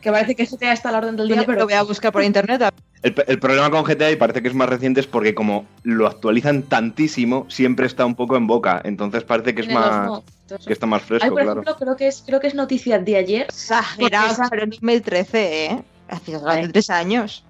[0.00, 1.60] Que parece que GTA está a la orden del día, pero.
[1.60, 2.62] lo voy a buscar por internet.
[2.62, 2.70] a-
[3.02, 6.06] El, el problema con GTA, y parece que es más reciente, es porque como lo
[6.06, 8.80] actualizan tantísimo, siempre está un poco en boca.
[8.84, 10.24] Entonces parece que es más mods.
[10.66, 11.52] que está más Ay, fresco, por claro.
[11.62, 13.42] ejemplo, creo que es, creo que es noticia de ayer.
[13.42, 15.82] Exagerado, esa- pero en 2013, ¿eh?
[16.08, 17.44] Hace tres años.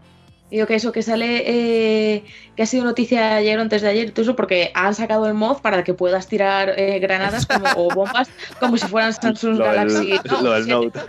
[0.51, 2.25] Digo que eso, que sale, eh,
[2.57, 5.59] que ha sido noticia ayer o antes de ayer, eso, porque han sacado el mod
[5.59, 8.29] para que puedas tirar eh, granadas como, o bombas
[8.59, 10.15] como si fueran Samsung Lo Galaxy.
[10.29, 11.01] No, lo del Note.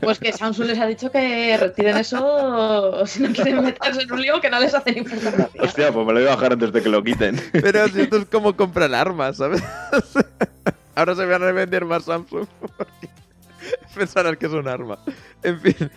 [0.00, 4.22] Pues que Samsung les ha dicho que retiren eso si no quieren meterse en un
[4.22, 5.48] lío que no les hace gracia.
[5.60, 7.40] Hostia, pues me lo voy a bajar antes de que lo quiten.
[7.52, 9.62] Pero si esto es como comprar armas, ¿sabes?
[10.96, 12.46] Ahora se van a vender más Samsung.
[13.94, 14.98] Pensarán que es un arma.
[15.42, 15.90] En fin.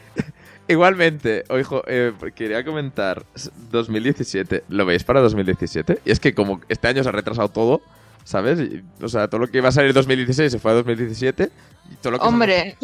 [0.68, 3.24] Igualmente, ojo, eh, quería comentar
[3.72, 4.64] 2017.
[4.70, 6.00] ¿Lo veis para 2017?
[6.06, 7.82] Y es que como este año se ha retrasado todo,
[8.24, 8.60] ¿sabes?
[8.60, 11.50] Y, o sea, todo lo que iba a salir en 2016 se fue a 2017.
[11.92, 12.78] Y todo lo que Hombre,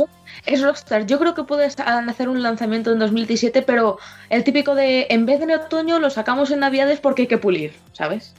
[0.45, 1.05] Es Rockstar.
[1.05, 3.97] Yo creo que puedes hacer un lanzamiento en 2017, pero
[4.29, 7.37] el típico de en vez de en otoño lo sacamos en Navidades porque hay que
[7.37, 8.33] pulir, ¿sabes?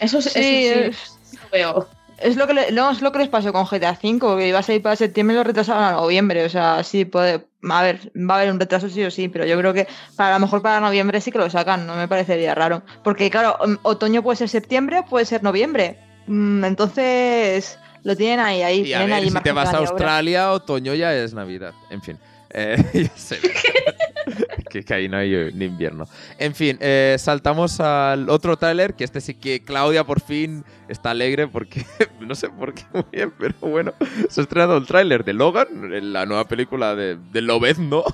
[0.00, 1.88] Eso es- sí, eso es, sí lo veo.
[2.18, 4.58] es lo que le- no, es lo que les pasó con GTA V, que iba
[4.58, 6.44] a salir para septiembre y lo retrasaron a noviembre.
[6.44, 7.44] O sea, sí puede.
[7.70, 9.86] A ver, va a haber un retraso sí o sí, pero yo creo que
[10.16, 12.82] para a lo mejor para noviembre sí que lo sacan, no me parecería raro.
[13.02, 15.98] Porque claro, mm, otoño puede ser septiembre o puede ser noviembre.
[16.26, 18.80] Mm, Entonces, lo tienen ahí, ahí.
[18.80, 19.78] Y a tienen ver, ahí si te vas a.
[19.78, 21.72] Australia, otoño ya es Navidad.
[21.90, 22.18] En fin.
[22.54, 23.38] Eh, ya sé.
[24.70, 26.06] que, que ahí no hay eh, ni invierno.
[26.38, 31.10] En fin, eh, saltamos al otro tráiler, que este sí que Claudia por fin está
[31.10, 31.84] alegre porque,
[32.20, 33.92] no sé por qué muy bien, pero bueno,
[34.28, 35.68] se ha estrenado el tráiler de Logan,
[36.12, 38.04] la nueva película de, de Lobezno,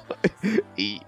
[0.77, 1.01] y,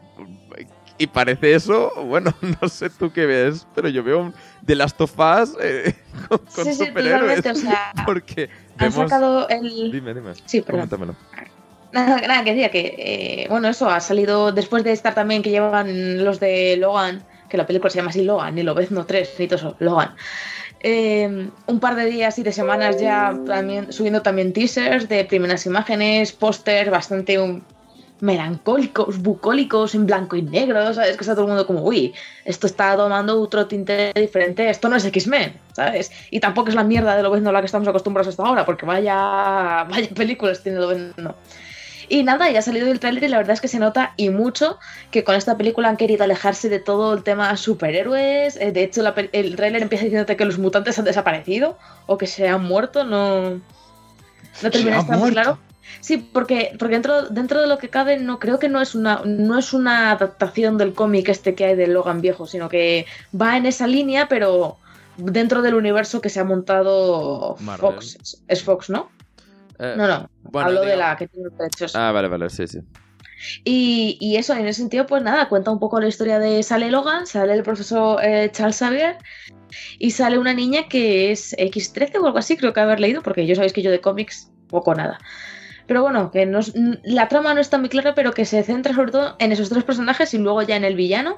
[0.99, 5.01] y parece eso, bueno, no sé tú qué ves, pero yo veo un The Last
[5.01, 5.95] of Us eh,
[6.29, 7.37] con, con Sí, sí, superhéroes.
[7.37, 7.51] totalmente.
[7.51, 9.11] O sea, porque han vemos...
[9.11, 9.91] sacado el.
[9.91, 10.33] Dime, dime.
[10.47, 10.89] Sí, perdón.
[10.89, 11.17] Coméntamelo.
[11.93, 15.51] Nada, nada, que decía que, eh, bueno, eso ha salido después de estar también que
[15.51, 19.05] llevan los de Logan, que la película se llama así Logan, y lo ves no
[19.05, 20.15] tres, eso, Logan.
[20.81, 25.67] Eh, un par de días y de semanas ya también subiendo también teasers de primeras
[25.67, 27.63] imágenes, pósters, bastante un-
[28.21, 31.17] melancólicos, bucólicos, en blanco y negro, ¿sabes?
[31.17, 32.15] Que está todo el mundo como, uy,
[32.45, 36.13] esto está tomando otro tinte diferente, esto no es X-Men, ¿sabes?
[36.31, 38.87] Y tampoco es la mierda de Lobezno a la que estamos acostumbrados hasta ahora, porque
[38.87, 41.35] vaya, vaya películas tiene Lobezno.
[42.09, 44.31] Y nada, ya ha salido el tráiler y la verdad es que se nota y
[44.31, 44.79] mucho
[45.11, 48.57] que con esta película han querido alejarse de todo el tema superhéroes.
[48.57, 52.27] Eh, De hecho, la el tráiler empieza diciéndote que los mutantes han desaparecido o que
[52.27, 53.61] se han muerto, no,
[54.63, 55.59] no termina de estar claro.
[56.01, 59.23] Sí, porque, porque dentro, dentro de lo que cabe, no creo que no es una,
[59.25, 63.07] no es una adaptación del cómic este que hay de Logan viejo, sino que
[63.39, 64.79] va en esa línea, pero
[65.17, 67.95] dentro del universo que se ha montado Marvel.
[67.95, 68.43] Fox.
[68.49, 69.11] Es Fox, ¿no?
[69.83, 70.31] Eh, No, no.
[70.43, 71.97] bueno, Hablo de la que tiene los derechos.
[71.97, 72.79] Ah, vale, vale, sí, sí.
[73.65, 76.91] Y, y eso, en ese sentido, pues nada, cuenta un poco la historia de sale
[76.91, 79.17] Logan, sale el profesor eh, Charles Xavier
[79.99, 83.45] y sale una niña que es X13 o algo así, creo que haber leído, porque
[83.47, 85.19] yo sabéis que yo de cómics poco nada.
[85.93, 88.63] Pero bueno, que no es- n- la trama no está muy clara, pero que se
[88.63, 91.37] centra sobre todo en esos tres personajes y luego ya en el villano.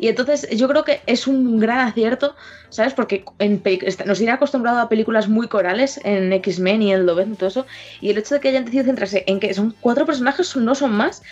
[0.00, 2.34] Y entonces yo creo que es un gran acierto,
[2.70, 2.92] ¿sabes?
[2.92, 3.62] Porque en
[4.04, 7.66] nos irá acostumbrado a películas muy corales en X-Men y en Lobezno y todo eso.
[8.00, 10.90] Y el hecho de que hayan decidido centrarse en que son cuatro personajes, no son
[10.90, 11.22] más,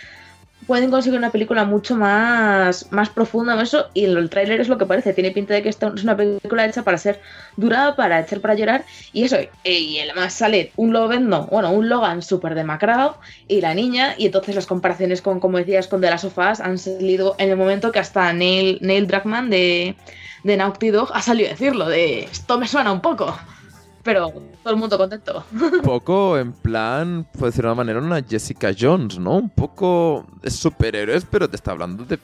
[0.66, 3.86] pueden conseguir una película mucho más, más profunda eso.
[3.94, 5.12] Y el, tráiler es lo que parece.
[5.12, 7.20] Tiene pinta de que esta es una película hecha para ser
[7.56, 8.84] dura, para echar para llorar.
[9.12, 14.14] Y eso, y además sale un Lobezno, bueno, un Logan súper demacrado y la niña.
[14.18, 17.50] Y entonces las comparaciones con, como decías, con The Last of Us han salido en
[17.50, 19.96] el momento que hasta Neil, Neil Druckmann de,
[20.44, 23.36] de Naughty Dog ha salido a decirlo, de esto me suena un poco.
[24.02, 24.32] Pero
[24.62, 25.44] todo el mundo contento.
[25.52, 29.36] Un poco en plan, por decirlo de una manera, una Jessica Jones, ¿no?
[29.36, 32.18] Un poco es superhéroes, pero te está hablando de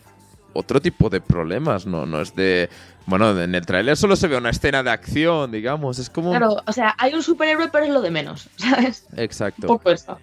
[0.55, 2.05] otro tipo de problemas, ¿no?
[2.07, 2.69] No es de...
[3.07, 5.99] Bueno, en el tráiler solo se ve una escena de acción, digamos.
[5.99, 6.31] Es como...
[6.31, 9.07] Claro, o sea, hay un superhéroe, pero es lo de menos, ¿sabes?
[9.17, 9.63] Exacto.
[9.63, 10.19] Un poco eso.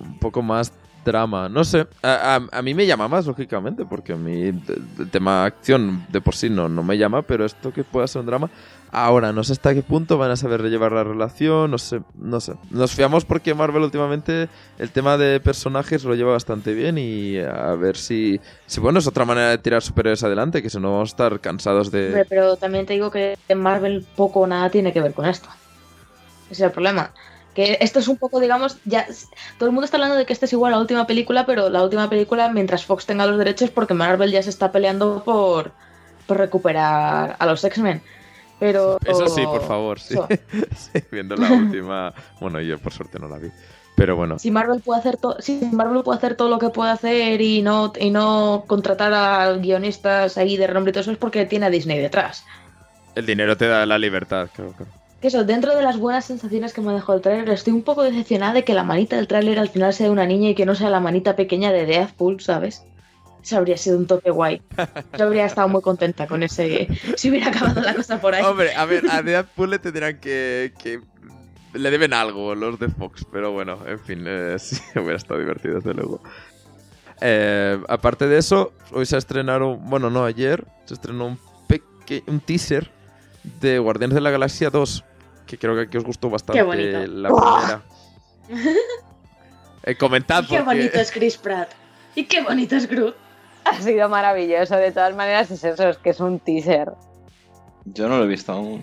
[0.00, 0.72] un poco más
[1.04, 1.50] drama.
[1.50, 5.44] No sé, a, a- a mí me llama más, lógicamente, porque a mí el tema
[5.44, 8.48] acción de por sí no, no me llama, pero esto que pueda ser un drama.
[8.96, 12.40] Ahora, no sé hasta qué punto van a saber llevar la relación, no sé, no
[12.40, 12.54] sé.
[12.70, 17.74] Nos fiamos porque Marvel últimamente el tema de personajes lo lleva bastante bien y a
[17.74, 18.40] ver si,
[18.78, 21.90] bueno, es otra manera de tirar superhéroes adelante, que si no vamos a estar cansados
[21.90, 22.24] de...
[22.28, 25.48] pero también te digo que en Marvel poco o nada tiene que ver con esto.
[26.44, 27.10] Ese es el problema.
[27.52, 29.08] Que esto es un poco, digamos, ya.
[29.58, 31.82] Todo el mundo está hablando de que esta es igual la última película, pero la
[31.82, 35.72] última película, mientras Fox tenga los derechos, porque Marvel ya se está peleando por,
[36.28, 38.00] por recuperar a los X-Men.
[38.64, 38.98] Pero.
[39.04, 40.16] Eso sí, por favor, sí.
[41.12, 42.14] Viendo la última...
[42.40, 43.48] Bueno, yo por suerte no la vi.
[43.96, 46.90] Pero bueno, Si Marvel puede hacer todo, si Marvel puede hacer todo lo que puede
[46.90, 51.18] hacer y no, y no contratar a guionistas ahí de renombre y todo eso es
[51.18, 52.44] porque tiene a Disney detrás.
[53.14, 54.74] el dinero te da la libertad, claro.
[55.20, 58.02] Que eso, dentro de las buenas sensaciones que me dejó el tráiler, estoy un poco
[58.02, 60.66] decepcionada de que la manita del tráiler al final sea de una niña y que
[60.66, 62.84] no sea la manita pequeña de Deadpool, ¿sabes?
[63.44, 64.62] Eso habría sido un toque guay.
[65.18, 66.88] Yo habría estado muy contenta con ese...
[67.16, 68.42] Si hubiera acabado la cosa por ahí.
[68.42, 71.00] Hombre, a ver, a Deadpool le tendrán que, que...
[71.74, 75.74] Le deben algo los de Fox, pero bueno, en fin, eh, sí, hubiera estado divertido,
[75.74, 76.22] desde luego.
[77.20, 81.38] Eh, aparte de eso, hoy se estrenaron, bueno, no, ayer se estrenó un,
[81.68, 82.90] peque- un teaser
[83.60, 85.04] de Guardianes de la Galaxia 2,
[85.46, 87.06] que creo que aquí os gustó bastante Qué bonito.
[87.08, 87.82] la primera.
[89.86, 91.68] Eh, comentad Y qué porque- bonito es Chris Pratt.
[92.14, 93.14] Y qué bonito es Groot.
[93.70, 94.76] Ha sido maravilloso.
[94.76, 96.92] De todas maneras, es eso, es que es un teaser.
[97.86, 98.82] Yo no lo he visto aún.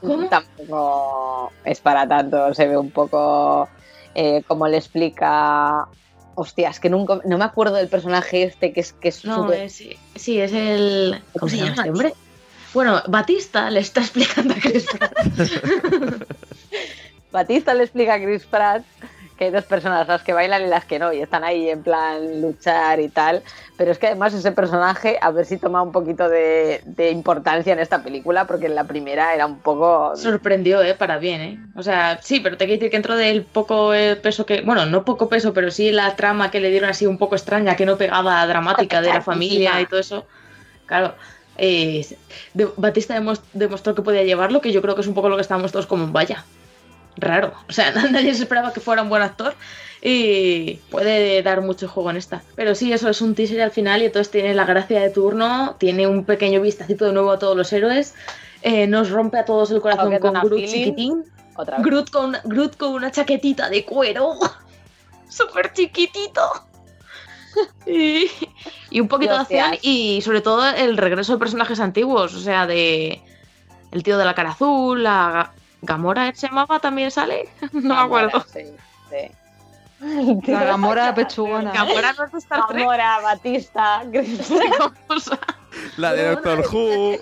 [0.00, 0.28] ¿Cómo?
[0.28, 2.52] Tampoco es para tanto.
[2.54, 3.68] Se ve un poco
[4.14, 5.86] eh, como le explica.
[6.34, 7.20] Hostias, que nunca.
[7.24, 11.22] No me acuerdo del personaje este que es que es No, es, sí, es el...
[11.38, 12.14] ¿Cómo se llama este hombre?
[12.72, 15.12] Bueno, Batista le está explicando a Chris Pratt.
[17.32, 18.82] Batista le explica a Chris Pratt
[19.42, 21.82] que hay dos personas, las que bailan y las que no, y están ahí en
[21.82, 23.42] plan luchar y tal.
[23.76, 27.72] Pero es que además ese personaje, a ver si toma un poquito de, de importancia
[27.72, 30.14] en esta película, porque en la primera era un poco.
[30.16, 30.94] Sorprendió, ¿eh?
[30.94, 31.58] Para bien, ¿eh?
[31.74, 34.60] O sea, sí, pero te quiero decir que dentro del poco eh, peso que...
[34.60, 37.74] Bueno, no poco peso, pero sí la trama que le dieron así un poco extraña,
[37.74, 40.26] que no pegaba dramática de la familia y todo eso.
[40.86, 41.14] Claro.
[41.58, 42.06] eh,
[42.76, 45.42] Batista demos- demostró que podía llevarlo, que yo creo que es un poco lo que
[45.42, 46.44] estábamos todos como, vaya,
[47.16, 47.52] raro.
[47.68, 49.54] O sea, nadie se esperaba que fuera un buen actor
[50.02, 52.42] y puede dar mucho juego en esta.
[52.56, 55.76] Pero sí, eso es un teaser al final y entonces tiene la gracia de turno,
[55.78, 58.14] tiene un pequeño vistacito de nuevo a todos los héroes,
[58.62, 60.68] eh, nos rompe a todos el corazón con Groot Feeling.
[60.68, 61.24] chiquitín,
[61.56, 61.86] Otra vez.
[61.86, 64.34] Groot con, Groot con una chaquetita de cuero,
[65.28, 66.40] súper chiquitito.
[67.86, 68.30] Y,
[68.88, 72.66] y un poquito de acción y sobre todo el regreso de personajes antiguos, o sea,
[72.66, 73.20] de
[73.90, 75.52] el tío de la cara azul, la
[75.82, 78.44] Gamora se llamaba, también sale, no me acuerdo.
[78.52, 78.64] sí,
[79.10, 79.30] sí.
[80.46, 81.72] La Gamora pechugona.
[81.72, 82.80] Gamora no es de Star Trek.
[82.80, 84.02] Gamora, Batista.
[85.96, 87.18] La de Doctor Who.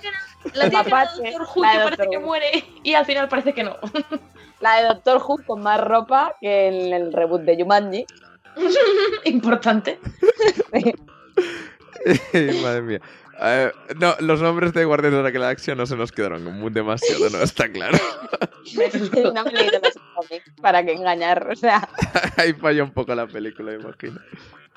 [0.55, 2.27] La Mapache, Doctor Who de que parece Doctor que Who.
[2.27, 3.77] muere y al final parece que no.
[4.61, 8.07] la de Doctor Who con más ropa que en el reboot de Jumanji.
[9.25, 9.99] Importante.
[12.63, 13.01] Madre mía.
[13.43, 17.31] Eh, no, los nombres de Guardianes de la Galaxia no se nos quedaron muy demasiado,
[17.31, 17.97] no está claro.
[19.35, 21.49] no me los cómics para que engañar.
[21.51, 21.89] O sea,
[22.37, 24.21] Ahí falla un poco la película, imagino.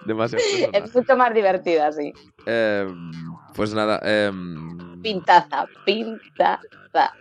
[0.05, 2.13] Demasiado es mucho más divertida así.
[2.45, 2.87] Eh,
[3.53, 7.13] pues nada, em, Pintaza, pintaza.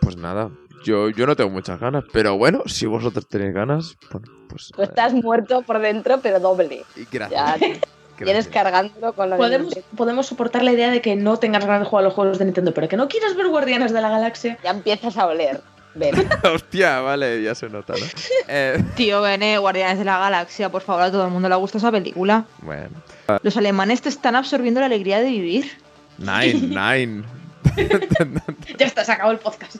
[0.00, 0.50] pues nada.
[0.84, 4.70] Yo, yo no tengo muchas ganas, pero bueno, si vosotros tenéis ganas, bueno, pues.
[4.74, 6.76] Tú estás muerto por dentro, pero doble.
[6.76, 7.30] eh, y gracias.
[7.30, 7.97] Ya gracias.
[8.24, 11.80] Vienes cargándolo con lo de Podemos, podemos soportar la idea de que no tengas ganas
[11.82, 14.10] de jugar a los juegos de Nintendo, pero que no quieras ver Guardianes de la
[14.10, 14.58] Galaxia.
[14.62, 15.60] Ya empiezas a oler.
[15.94, 16.14] Ven.
[16.54, 18.06] Hostia, vale, ya se nota, ¿no?
[18.48, 21.78] Eh, Tío, Bene, Guardianes de la Galaxia, por favor, a todo el mundo le gusta
[21.78, 22.44] esa película.
[22.62, 22.90] bueno.
[23.42, 25.70] Los alemanes te están absorbiendo la alegría de vivir.
[26.18, 27.24] Nine, nine.
[28.78, 29.76] Ya está, se acabó el podcast.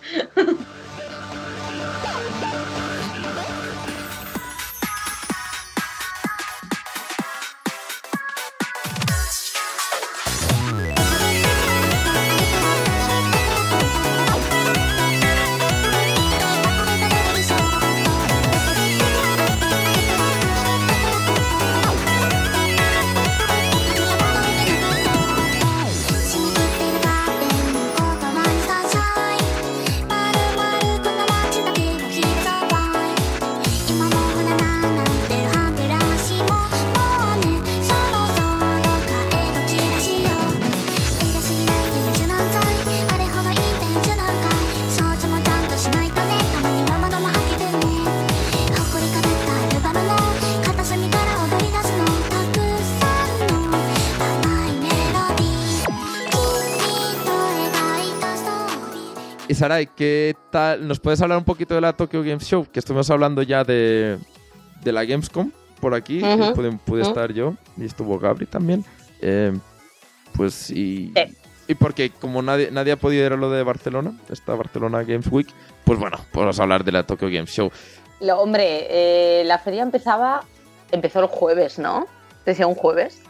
[59.59, 60.87] Sarai, ¿qué tal?
[60.87, 62.67] ¿Nos puedes hablar un poquito de la Tokyo Game Show?
[62.71, 64.17] Que estuvimos hablando ya de,
[64.83, 65.51] de la Gamescom
[65.81, 66.23] por aquí.
[66.23, 68.85] Ujú, pude, estar yo y estuvo Gabri también.
[69.21, 69.53] Eh,
[70.37, 71.37] pues y, Sí.
[71.67, 75.27] y porque como nadie, nadie ha podido ir a lo de Barcelona, esta Barcelona Games
[75.29, 75.49] Week,
[75.85, 77.73] pues bueno, podemos hablar de la Tokyo Game Show.
[78.21, 80.45] Lo, hombre, eh, la feria empezaba.
[80.93, 82.07] Empezó el jueves, ¿no?
[82.47, 83.21] Decía un jueves.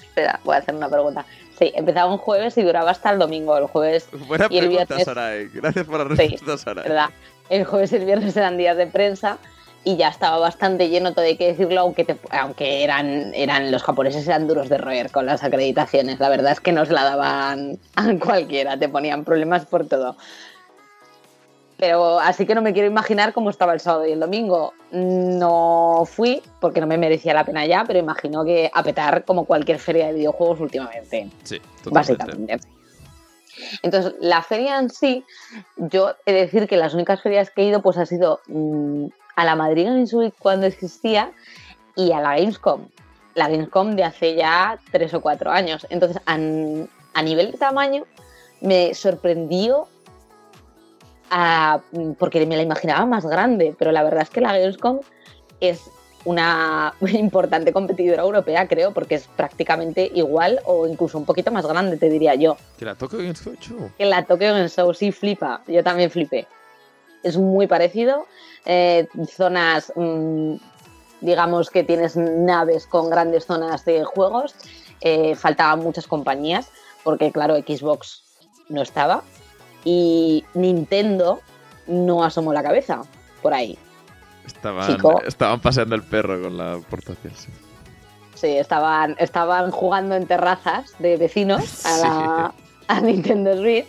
[0.00, 1.26] Espera, voy a hacer una pregunta.
[1.58, 3.56] Sí, empezaba un jueves y duraba hasta el domingo.
[3.56, 5.48] El jueves, Buena Y el pregunta, viernes- Sarai.
[5.48, 6.84] Gracias por la Sí, respuesta, Sarai.
[6.84, 7.10] ¿verdad?
[7.50, 9.38] El jueves y el viernes eran días de prensa
[9.86, 13.82] y ya estaba bastante lleno, todo hay que decirlo, aunque, te- aunque eran, eran los
[13.82, 16.18] japoneses eran duros de roer con las acreditaciones.
[16.20, 20.16] La verdad es que no se la daban a cualquiera, te ponían problemas por todo.
[21.76, 24.72] Pero así que no me quiero imaginar cómo estaba el sábado y el domingo.
[24.92, 29.44] No fui porque no me merecía la pena ya, pero imagino que a petar como
[29.44, 31.90] cualquier feria de videojuegos últimamente Sí, totalmente.
[31.90, 32.60] básicamente.
[33.82, 35.24] Entonces, la feria en sí,
[35.76, 39.06] yo he de decir que las únicas ferias que he ido pues ha sido mm,
[39.36, 41.32] a la Madrid Games Week cuando existía
[41.96, 42.88] y a la Gamescom.
[43.34, 45.86] La Gamescom de hace ya tres o cuatro años.
[45.90, 48.04] Entonces, a, a nivel de tamaño,
[48.60, 49.88] me sorprendió
[51.30, 51.80] a-
[52.18, 55.00] porque me la imaginaba más grande, pero la verdad es que la Gamescom
[55.60, 55.80] es
[56.24, 61.96] una importante competidora europea, creo, porque es prácticamente igual o incluso un poquito más grande,
[61.96, 62.56] te diría yo.
[62.78, 63.90] Que la Tokyo Game Show.
[63.98, 66.46] Que la Tokyo Game Show sí flipa, yo también flipé.
[67.22, 68.26] Es muy parecido,
[68.66, 70.54] eh, zonas, mm,
[71.20, 74.54] digamos que tienes naves con grandes zonas de juegos,
[75.00, 76.68] eh, faltaban muchas compañías,
[77.02, 78.22] porque claro, Xbox
[78.68, 79.22] no estaba
[79.84, 81.40] y Nintendo
[81.86, 83.02] no asomó la cabeza
[83.42, 83.78] por ahí.
[84.46, 85.22] Estaban, Chico.
[85.22, 87.32] estaban paseando el perro con la portátil.
[87.36, 87.48] sí.
[88.34, 92.54] Sí, estaban, estaban jugando en terrazas de vecinos a, la,
[92.88, 93.86] a Nintendo Switch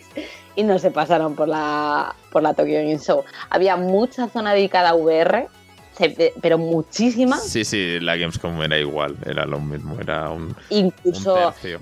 [0.56, 3.24] y no se pasaron por la, por la Tokyo Game Show.
[3.50, 5.48] Había mucha zona dedicada a VR,
[6.42, 11.36] pero muchísima, Sí, sí, la Gamescom era igual, era lo mismo, era un, un incluso
[11.36, 11.80] tercio.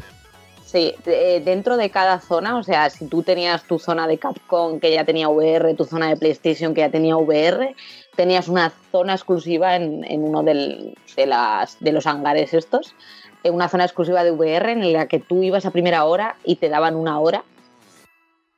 [0.74, 4.80] Sí, de- dentro de cada zona, o sea, si tú tenías tu zona de Capcom
[4.80, 7.76] que ya tenía VR, tu zona de PlayStation que ya tenía VR,
[8.16, 10.96] tenías una zona exclusiva en, en uno de,
[11.28, 12.96] las, de los hangares estos,
[13.44, 16.56] eh, una zona exclusiva de VR en la que tú ibas a primera hora y
[16.56, 17.44] te daban una hora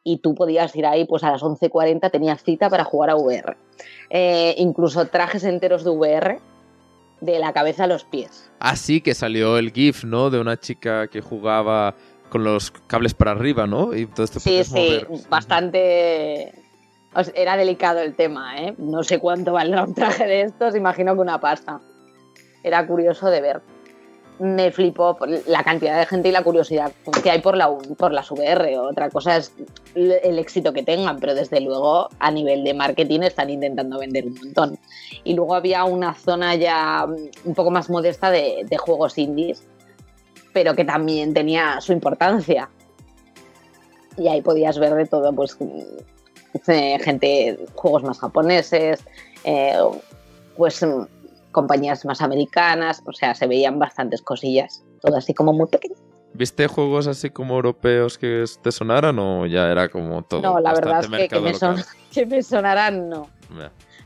[0.06, 3.58] y tú podías ir ahí pues a las 11.40 tenías cita para jugar a VR.
[4.10, 6.40] Eh, incluso trajes enteros de VR
[7.22, 8.52] de la cabeza a los pies.
[8.60, 10.30] Así que salió el GIF, ¿no?
[10.30, 11.96] De una chica que jugaba
[12.30, 13.94] con los cables para arriba, ¿no?
[13.96, 15.08] Y entonces te Sí, sí, mover.
[15.30, 16.52] bastante...
[17.14, 18.76] o sea, era delicado el tema, ¿eh?
[18.78, 21.82] No sé cuánto vale un traje de estos, imagino que una pasta.
[22.64, 23.62] era curioso de ver.
[24.40, 25.18] Me flipó
[25.48, 26.92] la cantidad de gente y la curiosidad
[27.24, 28.78] que hay por, la, por las VR.
[28.80, 29.54] Otra cosa es
[29.96, 34.36] el éxito que tengan, pero desde luego a nivel de marketing están intentando vender un
[34.36, 34.78] montón.
[35.24, 37.06] Y luego había una zona ya
[37.46, 39.64] un poco más modesta de, juegos indies,
[40.52, 42.70] pero que también tenía su importancia.
[44.18, 45.58] Y ahí podías ver de todo, pues
[46.68, 49.04] eh, gente, juegos más japoneses,
[49.46, 49.78] eh,
[50.58, 50.86] pues
[51.56, 55.96] compañías más americanas, o sea, se veían bastantes cosillas, todo así como muy pequeño.
[56.34, 60.42] ¿Viste juegos así como europeos que te sonaran o ya era como todo?
[60.42, 61.82] No, la verdad es que, que, me son-
[62.14, 63.30] que me sonaran, no.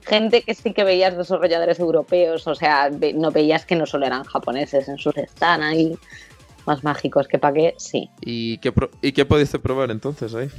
[0.05, 4.05] Gente que sí que veías desarrolladores europeos, o sea, ve- no veías que no solo
[4.05, 5.97] eran japoneses en sus están ahí
[6.67, 8.09] más mágicos que pa' qué, sí.
[8.21, 10.49] ¿Y qué, pro- ¿Y qué pudiste probar entonces ahí?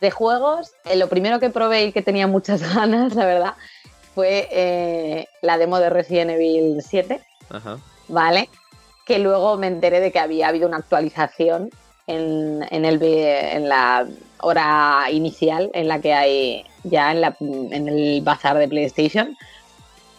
[0.00, 3.54] De juegos, eh, lo primero que probé y que tenía muchas ganas, la verdad,
[4.14, 7.78] fue eh, la demo de Resident Evil 7, Ajá.
[8.08, 8.48] ¿vale?
[9.06, 11.70] Que luego me enteré de que había habido una actualización
[12.06, 14.06] en, en el, en la
[14.40, 19.36] hora inicial, en la que hay ya en, la- en el bazar de PlayStation.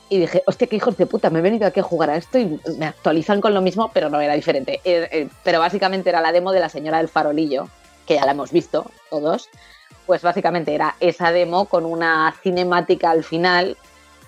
[0.10, 2.38] Y dije, hostia, qué hijos de puta, me he venido aquí a jugar a esto
[2.38, 4.80] y me actualizan con lo mismo, pero no era diferente.
[4.84, 7.68] Eh, eh, pero básicamente era la demo de la señora del farolillo,
[8.06, 9.50] que ya la hemos visto todos.
[10.06, 13.78] Pues básicamente era esa demo con una cinemática al final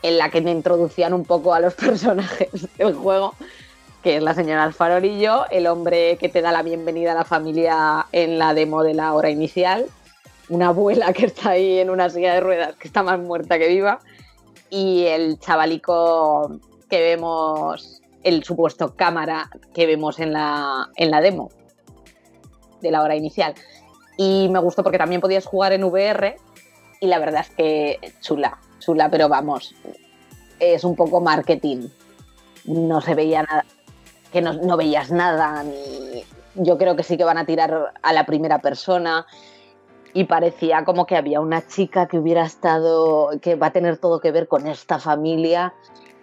[0.01, 3.33] en la que me introducían un poco a los personajes del juego,
[4.03, 7.25] que es la señora del farolillo, el hombre que te da la bienvenida a la
[7.25, 9.87] familia en la demo de la hora inicial,
[10.47, 13.67] una abuela que está ahí en una silla de ruedas que está más muerta que
[13.67, 13.99] viva,
[14.69, 16.59] y el chavalico
[16.89, 21.49] que vemos, el supuesto cámara que vemos en la, en la demo
[22.81, 23.55] de la hora inicial.
[24.17, 26.37] Y me gustó porque también podías jugar en VR
[27.01, 29.75] y la verdad es que chula, chula, pero vamos,
[30.59, 31.87] es un poco marketing.
[32.65, 33.65] No se veía nada,
[34.31, 36.23] que no, no veías nada, ni
[36.55, 39.25] yo creo que sí que van a tirar a la primera persona
[40.13, 44.21] y parecía como que había una chica que hubiera estado, que va a tener todo
[44.21, 45.73] que ver con esta familia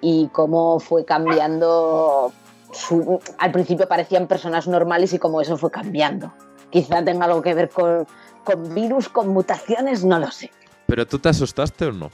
[0.00, 2.32] y cómo fue cambiando.
[2.72, 6.32] su- al principio parecían personas normales y cómo eso fue cambiando.
[6.72, 8.06] Quizá tenga algo que ver con,
[8.42, 10.50] con virus, con mutaciones, no lo sé.
[10.86, 12.10] ¿Pero tú te asustaste o no?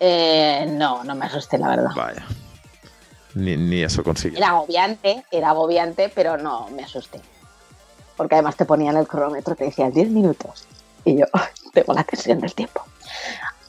[0.00, 1.90] Eh, no, no me asusté, la verdad.
[1.94, 2.24] Vaya.
[3.34, 4.38] Ni, ni eso consiguió.
[4.38, 7.20] Era agobiante, era agobiante, pero no me asusté.
[8.16, 10.66] Porque además te ponían el cronómetro, te decían 10 minutos.
[11.04, 12.82] Y yo, "Ay, tengo la tensión del tiempo.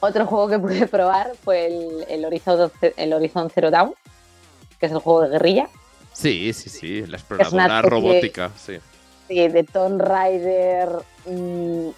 [0.00, 3.92] Otro juego que pude probar fue el, el, Horizon, el Horizon Zero Dawn,
[4.78, 5.68] que es el juego de guerrilla.
[6.12, 7.04] Sí, sí, sí.
[7.06, 8.78] La exploradora robótica, sí.
[9.28, 10.88] De, de Tomb Raider,
[11.26, 11.88] mm,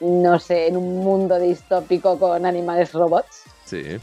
[0.00, 3.42] no sé, en un mundo distópico con animales robots.
[3.64, 3.98] Sí.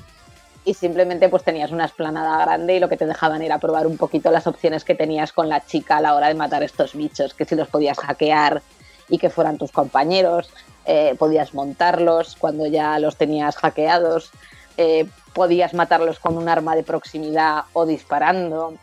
[0.63, 3.97] y simplemente pues tenías una esplanada grande y lo que te dejaban era probar un
[3.97, 7.33] poquito las opciones que tenías con la chica a la hora de matar estos bichos,
[7.33, 8.61] que si los podías hackear
[9.07, 10.49] y que fueran tus compañeros,
[10.85, 14.31] eh, podías montarlos cuando ya los tenías hackeados,
[14.77, 18.71] eh, podías matarlos con un arma de proximidad o disparando.
[18.71, 18.77] Yo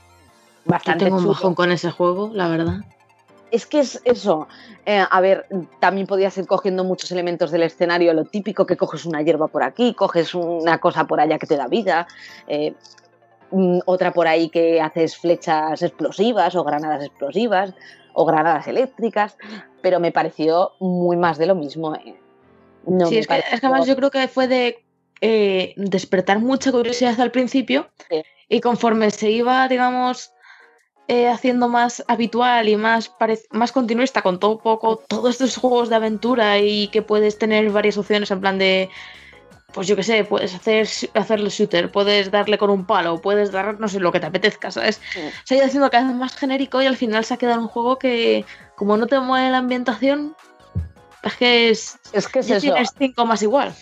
[0.64, 2.80] Bastante tengo un bajón con ese juego, la verdad.
[3.53, 4.49] Es que es eso.
[4.87, 5.46] Eh, a ver,
[5.79, 9.62] también podías ir cogiendo muchos elementos del escenario, lo típico que coges una hierba por
[9.62, 12.07] aquí, coges una cosa por allá que te da vida,
[12.49, 12.74] eh,
[13.50, 17.74] mm, otra por ahí que haces flechas explosivas o granadas explosivas
[18.14, 19.37] o granadas eléctricas,
[19.83, 21.95] pero me pareció muy más de lo mismo.
[21.95, 22.18] eh.
[22.87, 24.83] No sí, es que, es que además yo creo que fue de
[25.76, 28.22] despertar mucha curiosidad al principio Sí.
[28.49, 30.33] y conforme se iba, digamos,
[31.08, 33.12] eh, haciendo más habitual y más,
[33.50, 37.99] más continuista con todo poco, todos estos juegos de aventura y que puedes tener varias
[37.99, 38.88] opciones en plan de,
[39.72, 43.80] pues yo qué sé, puedes hacer, hacerle shooter, puedes darle con un palo, puedes dar,
[43.80, 45.00] no sé, lo que te apetezca, ¿sabes?
[45.12, 45.20] Sí.
[45.45, 47.68] Se ha ido haciendo cada vez más genérico y al final se ha quedado un
[47.68, 48.45] juego que,
[48.76, 50.37] como no te mueve la ambientación,
[51.22, 52.66] es que es, Es que es ya eso.
[52.72, 53.74] tienes cinco más igual.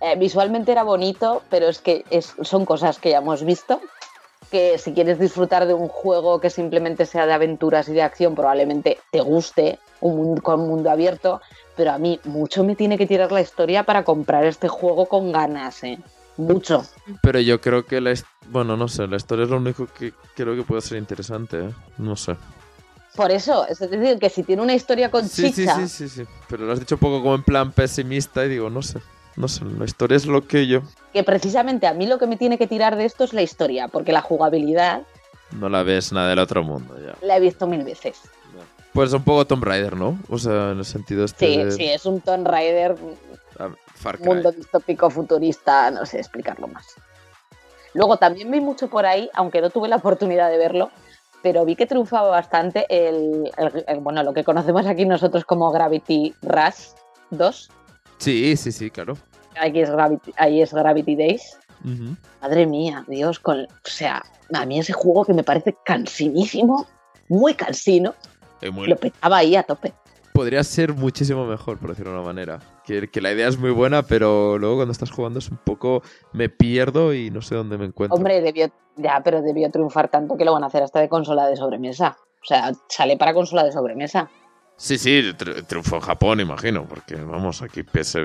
[0.00, 3.80] Eh, visualmente era bonito, pero es que es- son cosas que ya hemos visto.
[4.50, 8.34] Que si quieres disfrutar de un juego que simplemente sea de aventuras y de acción,
[8.34, 11.40] probablemente te guste un mundo, con mundo abierto.
[11.76, 15.32] Pero a mí mucho me tiene que tirar la historia para comprar este juego con
[15.32, 15.98] ganas, ¿eh?
[16.36, 16.84] Mucho.
[17.22, 18.14] Pero yo creo que la...
[18.48, 21.70] Bueno, no sé, la historia es lo único que creo que puede ser interesante, ¿eh?
[21.98, 22.36] No sé.
[23.16, 26.08] Por eso, es decir, que si tiene una historia con Sí, sí, chicha, sí, sí,
[26.08, 26.22] sí.
[26.48, 29.00] Pero lo has dicho un poco como en plan pesimista y digo, no sé.
[29.36, 30.80] No sé, la historia es lo que yo...
[31.12, 33.88] que precisamente a mí lo que me tiene que tirar de esto es la historia,
[33.88, 35.02] porque la jugabilidad
[35.52, 37.14] No la ves nada del otro mundo ya.
[37.26, 38.18] la he visto mil veces.
[38.94, 40.18] Pues un poco Tomb Raider, ¿no?
[40.30, 41.70] O sea, en el sentido este Sí, de...
[41.70, 42.96] sí, es un Tomb Raider
[43.58, 44.26] Ah, Far Cry.
[44.26, 46.86] mundo distópico futurista, no sé explicarlo más.
[47.94, 50.90] Luego también vi mucho por ahí, aunque no tuve la oportunidad de verlo,
[51.42, 55.70] pero vi que triunfaba bastante el, el- el- bueno, lo que conocemos aquí nosotros como
[55.72, 56.88] Gravity Rush
[57.30, 57.70] 2.
[58.18, 59.16] Sí, sí, sí, claro.
[59.60, 61.58] Aquí es Gravity, ahí es Gravity Days.
[62.42, 64.22] Madre mía, Dios, con, o sea,
[64.52, 66.86] a mí ese juego que me parece cansinísimo,
[67.28, 68.14] muy cansino,
[68.72, 69.92] muy- lo petaba ahí a tope.
[70.32, 72.60] Podría ser muchísimo mejor, por decirlo de una manera.
[72.84, 76.02] Que, que la idea es muy buena, pero luego cuando estás jugando es un poco...
[76.32, 78.16] Me pierdo y no sé dónde me encuentro.
[78.16, 81.46] Hombre, debió, ya, pero debió triunfar tanto que lo van a hacer hasta de consola
[81.48, 82.18] de sobremesa.
[82.42, 84.28] O sea, sale para consola de sobremesa.
[84.78, 88.18] Sí, sí, tri- triunfó en Japón, imagino, porque vamos, aquí PS,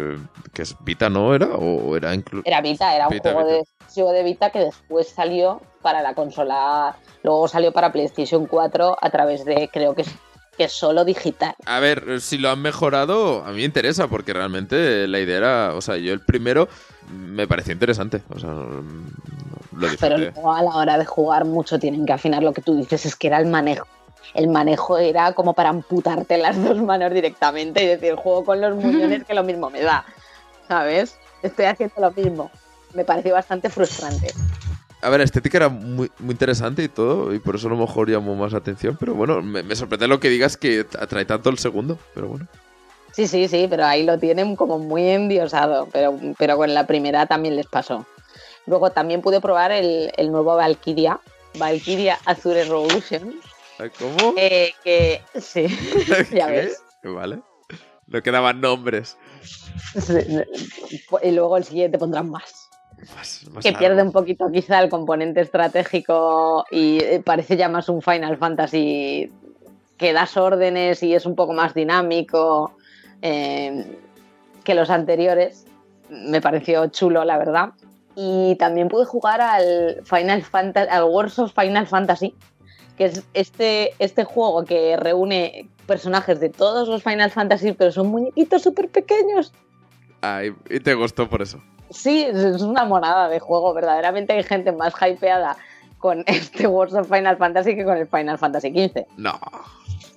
[0.53, 1.47] que es Vita, ¿no era?
[1.47, 2.43] ¿O era incluso...?
[2.45, 3.53] Era Vita, era un Vita, juego Vita.
[3.55, 8.97] de exclusivo de Vita que después salió para la consola, luego salió para PlayStation 4
[8.99, 10.09] a través de, creo que es,
[10.57, 11.55] que solo digital.
[11.65, 15.73] A ver, si lo han mejorado, a mí me interesa, porque realmente la idea era...
[15.75, 16.67] O sea, yo el primero
[17.09, 18.21] me pareció interesante.
[18.29, 22.51] O sea, lo Pero luego a la hora de jugar mucho tienen que afinar lo
[22.51, 23.87] que tú dices, es que era el manejo.
[24.33, 28.75] El manejo era como para amputarte las dos manos directamente y decir, juego con los
[28.75, 30.05] muñones que lo mismo me da.
[30.67, 31.17] ¿Sabes?
[31.43, 32.51] Estoy haciendo lo mismo.
[32.93, 34.33] Me pareció bastante frustrante.
[35.01, 37.77] A ver, la estética era muy, muy interesante y todo, y por eso a lo
[37.77, 41.49] mejor llamó más atención, pero bueno, me, me sorprende lo que digas que atrae tanto
[41.49, 42.47] el segundo, pero bueno.
[43.11, 47.25] Sí, sí, sí, pero ahí lo tienen como muy endiosado, pero, pero con la primera
[47.25, 48.05] también les pasó.
[48.67, 51.19] Luego también pude probar el, el nuevo Valkyria,
[51.57, 53.33] Valkyria Azure Revolution,
[53.97, 54.33] ¿Cómo?
[54.37, 55.67] eh, que sí,
[56.31, 56.51] ya ¿Qué?
[56.51, 56.83] ves.
[57.03, 57.39] Vale.
[58.07, 59.17] No quedaban nombres.
[61.23, 62.69] Y luego el siguiente pondrán más.
[63.15, 63.79] Más- más Que largo.
[63.79, 69.31] pierde un poquito quizá el componente estratégico y eh, parece ya más un Final Fantasy
[69.97, 72.73] que das órdenes y es un poco más dinámico
[73.21, 73.97] eh,
[74.63, 75.65] que los anteriores.
[76.09, 77.69] Me pareció chulo, la verdad.
[78.15, 82.35] Y también pude jugar al Final Fantasy, al Wars of Final Fantasy,
[83.01, 88.07] que es este, este juego que reúne personajes de todos los Final Fantasy, pero son
[88.09, 89.51] muñequitos súper pequeños.
[90.21, 91.59] Ay, y te gustó por eso.
[91.89, 93.73] Sí, es una monada de juego.
[93.73, 95.57] Verdaderamente hay gente más hypeada
[95.97, 99.03] con este Wars of Final Fantasy que con el Final Fantasy XV.
[99.17, 99.39] No.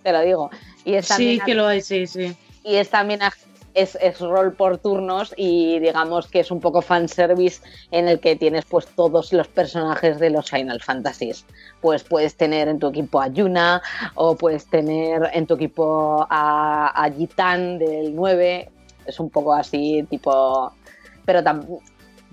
[0.02, 0.50] Te lo digo.
[0.84, 2.36] Y es también, Sí, que lo hay, sí, sí.
[2.64, 3.32] y es también a-
[3.74, 8.36] es, es rol por turnos y digamos que es un poco fanservice en el que
[8.36, 11.44] tienes pues todos los personajes de los Final Fantasies.
[11.80, 13.82] Pues puedes tener en tu equipo a Yuna
[14.14, 18.70] o puedes tener en tu equipo a, a Gitan del 9.
[19.06, 20.72] Es un poco así, tipo...
[21.26, 21.80] Pero también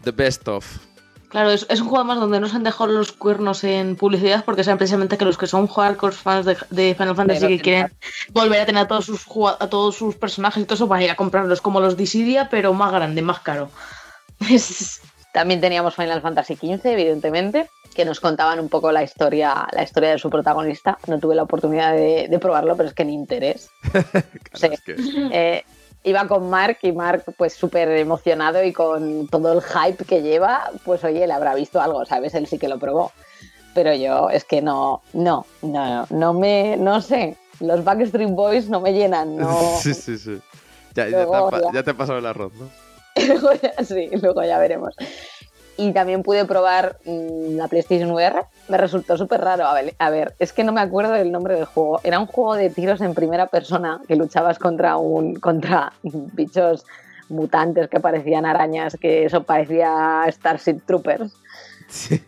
[0.03, 0.90] The best of.
[1.32, 4.44] Claro, es, es un juego más donde no se han dejado los cuernos en publicidad
[4.45, 7.62] porque saben precisamente que los que son hardcore fans de, de Final Fantasy Pero que
[7.62, 7.94] quieren
[8.34, 9.26] volver a tener a todos sus
[9.60, 12.49] a todos sus personajes y todo eso van a ir a comprarlos como los Dissidia,
[12.49, 13.70] pero más grande, más caro.
[15.34, 20.10] También teníamos Final Fantasy XV, evidentemente, que nos contaban un poco la historia, la historia
[20.12, 20.98] de su protagonista.
[21.08, 23.70] No tuve la oportunidad de, de probarlo, pero es que ni interés.
[23.91, 24.03] Claro,
[24.53, 24.68] Sí.
[24.74, 24.95] es que-
[25.32, 25.66] Eh,
[26.03, 30.72] iba con Mark y Mark pues súper emocionado y con todo el hype que lleva,
[30.84, 32.34] pues oye, le habrá visto algo, ¿sabes?
[32.34, 33.11] Él sí que lo probó.
[33.73, 37.38] Pero yo es que no, no, no, no me, no sé.
[37.60, 39.57] Los Backstreet Boys no me llenan, no.
[39.82, 40.41] Sí, sí, sí.
[40.95, 41.72] Ya, ya te, ha, pa- ya.
[41.73, 42.69] ya te ha pasado el arroz, ¿no?
[43.28, 44.94] luego ya, sí, luego ya veremos.
[45.78, 48.44] Y también pude probar mm, la PlayStation VR.
[48.72, 49.65] Me resultó súper raro.
[49.65, 51.99] A ver, a ver, es que no me acuerdo del nombre del juego.
[52.06, 56.85] Era un juego de tiros en primera persona que luchabas contra un contra bichos
[57.27, 61.34] mutantes que parecían arañas, que eso parecía Starship Troopers.
[61.89, 62.23] Sí.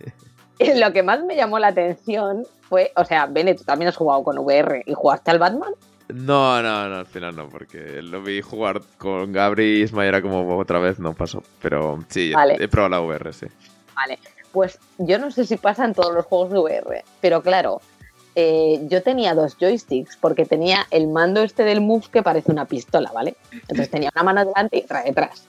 [0.59, 3.95] Y lo que más me llamó la atención fue, o sea, Bene, tú también has
[3.95, 5.73] jugado con VR y jugaste al Batman.
[6.09, 10.09] No, no, no, al final no, porque lo vi jugar con Gabri y Isma y
[10.09, 11.41] era como otra vez, no pasó.
[11.61, 12.57] Pero sí, Vale.
[12.59, 13.47] he probado la VR, sí.
[13.95, 14.19] Vale,
[14.53, 17.81] pues yo no sé si pasa en todos los juegos de VR, pero claro,
[18.35, 22.65] eh, yo tenía dos joysticks porque tenía el mando este del Move que parece una
[22.65, 23.35] pistola, ¿vale?
[23.51, 25.43] Entonces tenía una mano delante y otra detrás.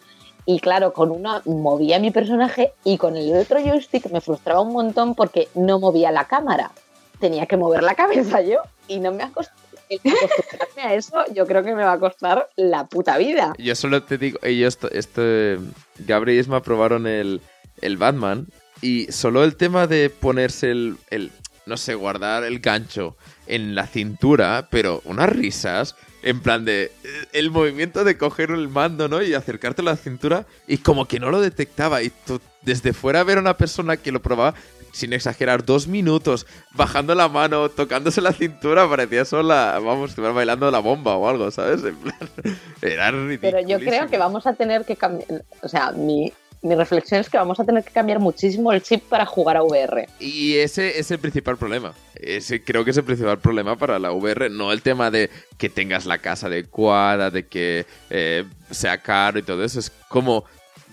[0.47, 4.73] Y claro, con una movía mi personaje y con el otro joystick me frustraba un
[4.73, 6.73] montón porque no movía la cámara.
[7.21, 8.59] Tenía que mover la cabeza yo
[8.89, 12.87] y no me el acostumbrarme a eso, yo creo que me va a costar la
[12.87, 13.53] puta vida.
[13.59, 15.59] Yo solo te digo, ellos, este,
[15.99, 17.43] Gabri y Isma probaron el,
[17.81, 18.47] el Batman
[18.81, 21.33] y solo el tema de ponerse el, el,
[21.67, 26.91] no sé, guardar el gancho en la cintura, pero unas risas, en plan de
[27.33, 29.23] el movimiento de coger el mando, ¿no?
[29.23, 33.23] Y acercarte a la cintura y como que no lo detectaba y tú desde fuera
[33.25, 34.55] ver a una persona que lo probaba
[34.95, 40.33] sin exagerar, dos minutos, bajando la mano, tocándose la cintura, parecía eso la, vamos, estuviera
[40.33, 41.83] bailando la bomba o algo, ¿sabes?
[41.83, 42.17] En plan,
[42.81, 43.39] era ridículo.
[43.41, 46.33] Pero yo creo que vamos a tener que cambiar, o sea, mi,
[46.65, 49.63] mi reflexión es que vamos a tener que cambiar muchísimo el chip para jugar a
[49.63, 50.09] VR.
[50.19, 51.93] Y ese es el principal problema.
[52.15, 54.49] Ese creo que es el principal problema para la VR.
[54.49, 55.29] No el tema de
[55.59, 59.79] que tengas la casa adecuada, de que eh, sea caro y todo eso.
[59.79, 60.45] Es como,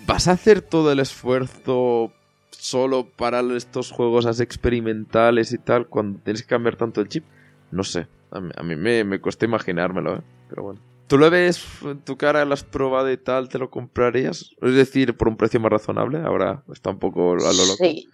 [0.06, 2.12] ¿vas a hacer todo el esfuerzo
[2.50, 7.24] solo para estos juegos así experimentales y tal cuando tienes que cambiar tanto el chip?
[7.72, 8.08] No sé.
[8.32, 10.22] A mí, me, me cuesta imaginármelo, ¿eh?
[10.50, 10.91] Pero bueno.
[11.12, 14.52] ¿Tú lo ves en tu cara, lo has probado y tal, te lo comprarías?
[14.62, 16.20] Es decir, por un precio más razonable.
[16.20, 17.84] Ahora está un poco a lo loco.
[17.84, 18.08] Sí,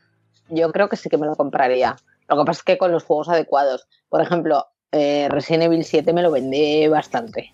[0.50, 1.96] yo creo que sí que me lo compraría.
[2.28, 3.88] Lo que pasa es que con los juegos adecuados.
[4.10, 7.54] Por ejemplo, eh, Resident Evil 7 me lo vendé bastante.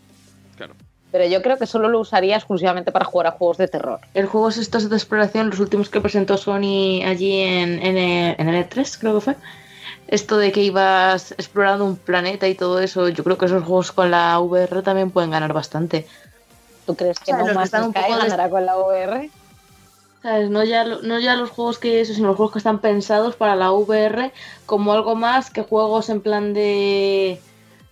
[0.55, 0.75] Claro.
[1.11, 3.99] Pero yo creo que solo lo usaría exclusivamente para jugar a juegos de terror.
[4.13, 8.35] El juego es estos de exploración, los últimos que presentó Sony allí en, en, el,
[8.39, 9.35] en el E3, creo que fue.
[10.13, 13.91] Esto de que ibas explorando un planeta y todo eso, yo creo que esos juegos
[13.91, 16.05] con la VR también pueden ganar bastante.
[16.85, 18.77] ¿Tú crees que O sea, los no que más están un poco ganará con la
[18.77, 19.31] VR?
[20.21, 20.49] ¿Sabes?
[20.51, 23.55] No ya, no ya los juegos que eso, sino los juegos que están pensados para
[23.55, 24.31] la VR
[24.67, 27.41] como algo más que juegos en plan de.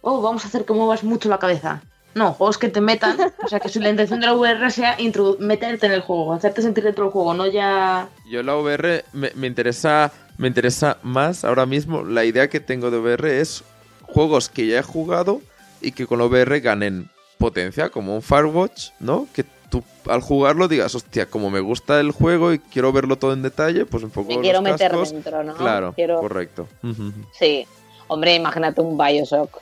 [0.01, 1.81] Oh, vamos a hacer que muevas mucho la cabeza.
[2.13, 3.17] No, juegos que te metan.
[3.43, 6.33] O sea, que si la intención de la VR sea introdu- meterte en el juego,
[6.33, 8.09] hacerte sentir dentro del juego, no ya.
[8.29, 10.11] Yo la VR me, me interesa
[10.41, 12.03] me interesa más ahora mismo.
[12.03, 13.63] La idea que tengo de VR es
[14.03, 15.41] juegos que ya he jugado
[15.81, 19.27] y que con la VR ganen potencia, como un Firewatch, ¿no?
[19.33, 23.33] Que tú al jugarlo digas, hostia, como me gusta el juego y quiero verlo todo
[23.33, 25.11] en detalle, pues un poco Me los quiero meter cascos.
[25.13, 25.55] dentro, ¿no?
[25.55, 26.67] Claro, Quiero- correcto.
[27.39, 27.65] Sí.
[28.07, 29.59] Hombre, imagínate un Bioshock.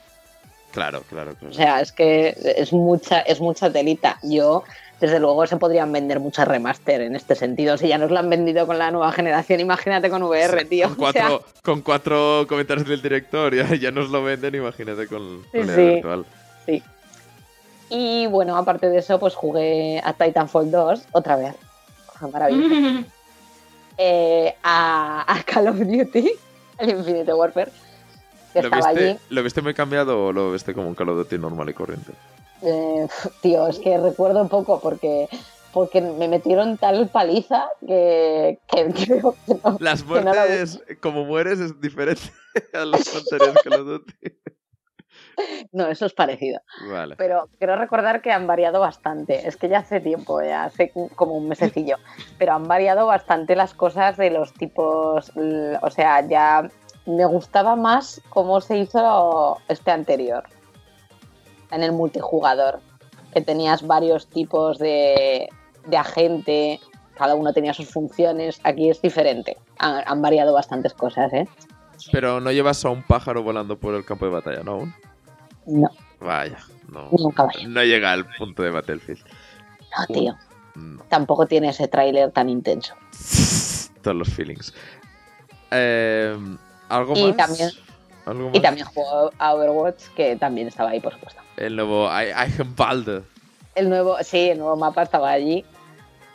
[0.72, 1.51] Claro, claro, claro.
[1.51, 4.18] O sea, es que es mucha, es mucha telita.
[4.23, 4.64] Yo,
[4.99, 7.77] desde luego, se podrían vender muchas remaster en este sentido.
[7.77, 10.93] Si ya nos lo han vendido con la nueva generación, imagínate con VR, tío.
[10.95, 15.07] Con O sea, cuatro, con cuatro comentarios del director ya, ya nos lo venden, imagínate
[15.07, 15.81] con, Sí, con la sí.
[15.81, 16.26] virtual.
[16.65, 16.84] sí.
[17.91, 21.55] Y bueno, aparte de eso, pues jugué a Titanfall 2 otra vez.
[22.31, 23.03] Maravilloso.
[24.01, 26.31] Eh, a, a Call of Duty,
[26.77, 27.69] el Infinite Warfare,
[28.53, 29.19] que ¿Lo estaba viste, allí.
[29.30, 32.13] ¿Lo viste muy cambiado o lo viste como un Call of Duty normal y corriente?
[32.61, 33.07] Eh,
[33.41, 35.30] tío, es que recuerdo poco porque
[35.73, 39.77] porque me metieron tal paliza que, que creo que no.
[39.80, 42.31] Las que no muertes, como mueres, es diferente
[42.73, 44.14] a los anteriores Call of Duty.
[45.72, 46.60] No, eso es parecido.
[46.90, 47.15] Vale.
[47.15, 49.48] Pero quiero recordar que han variado bastante.
[49.48, 51.95] Es que ya hace tiempo, ya hace como un mesecillo.
[52.38, 55.31] Pero han variado bastante las cosas de los tipos.
[55.81, 56.69] O sea, ya
[57.06, 60.44] me gustaba más cómo se hizo este anterior.
[61.71, 62.79] En el multijugador.
[63.33, 65.49] Que tenías varios tipos de,
[65.87, 66.79] de agente.
[67.15, 68.59] Cada uno tenía sus funciones.
[68.63, 69.57] Aquí es diferente.
[69.77, 71.47] Han, han variado bastantes cosas, ¿eh?
[72.11, 74.71] Pero no llevas a un pájaro volando por el campo de batalla, ¿no?
[74.71, 74.95] Aún.
[75.65, 75.89] No,
[76.21, 77.09] Vaya, no.
[77.11, 77.67] nunca vaya.
[77.67, 79.19] No llega al punto de Battlefield.
[79.97, 80.37] No, tío.
[80.75, 81.03] No.
[81.09, 82.95] Tampoco tiene ese tráiler tan intenso.
[84.01, 84.73] Todos los feelings.
[85.71, 86.35] Eh,
[86.87, 87.37] ¿Algo Y más?
[87.37, 87.69] también-
[88.25, 88.61] ¿Algo Y más?
[88.61, 91.41] también jugó a Overwatch, que también estaba ahí, por supuesto.
[91.60, 93.22] El nuevo Eichenwalde.
[93.76, 95.65] El nuevo, sí, el nuevo mapa estaba allí.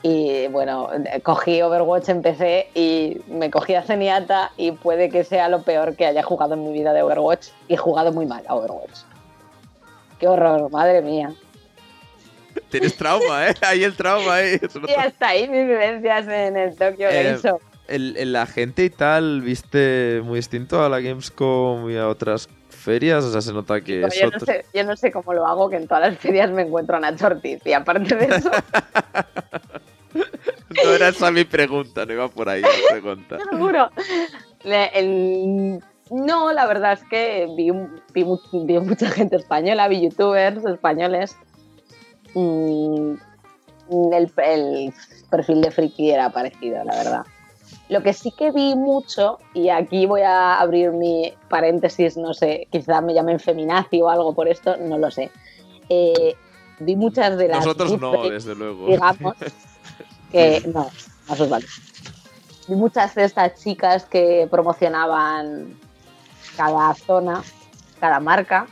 [0.02, 0.90] Y bueno,
[1.22, 6.04] cogí Overwatch, empecé y me cogí a Zenyatta y puede que sea lo peor que
[6.04, 7.48] haya jugado en mi vida de Overwatch.
[7.68, 8.98] Y he jugado muy mal a Overwatch.
[10.18, 11.32] Qué horror, madre mía.
[12.70, 13.54] Tienes trauma, ¿eh?
[13.62, 14.60] Ahí el trauma, ¿eh?
[14.88, 17.58] Y hasta ahí mis vivencias en el Tokyo Eh, Show.
[17.88, 22.48] el, el- la gente y tal, ¿viste muy distinto a la Gamescom y a otras
[22.84, 23.24] ferias?
[23.24, 25.68] O sea, se nota que es yo, no sé, yo no sé cómo lo hago,
[25.70, 27.60] que en todas las ferias me encuentro a Nacho Ortiz.
[27.64, 28.50] Y aparte de eso,
[30.84, 33.36] No era esa mi pregunta, no iba por ahí la pregunta.
[33.50, 33.90] Te juro.
[34.64, 35.80] El-
[36.10, 37.70] No, la verdad es que vi,
[38.12, 38.24] vi
[38.64, 41.36] vi mucha gente española, vi youtubers españoles.
[42.34, 43.18] El,
[43.90, 44.92] el
[45.30, 47.22] perfil de Friki era parecido, la verdad.
[47.88, 52.66] Lo que sí que vi mucho, y aquí voy a abrir mi paréntesis, no sé,
[52.70, 55.30] quizá me llamen feminazi o algo por esto, no lo sé.
[55.90, 56.34] Eh,
[56.80, 57.58] vi muchas de las.
[57.58, 58.86] Nosotros no, desde luego.
[58.86, 59.34] digamos,
[60.32, 60.90] que no,
[61.28, 61.66] no os vale.
[62.68, 65.78] Vi muchas de estas chicas que promocionaban
[66.56, 67.42] cada zona,
[68.00, 68.66] cada marca,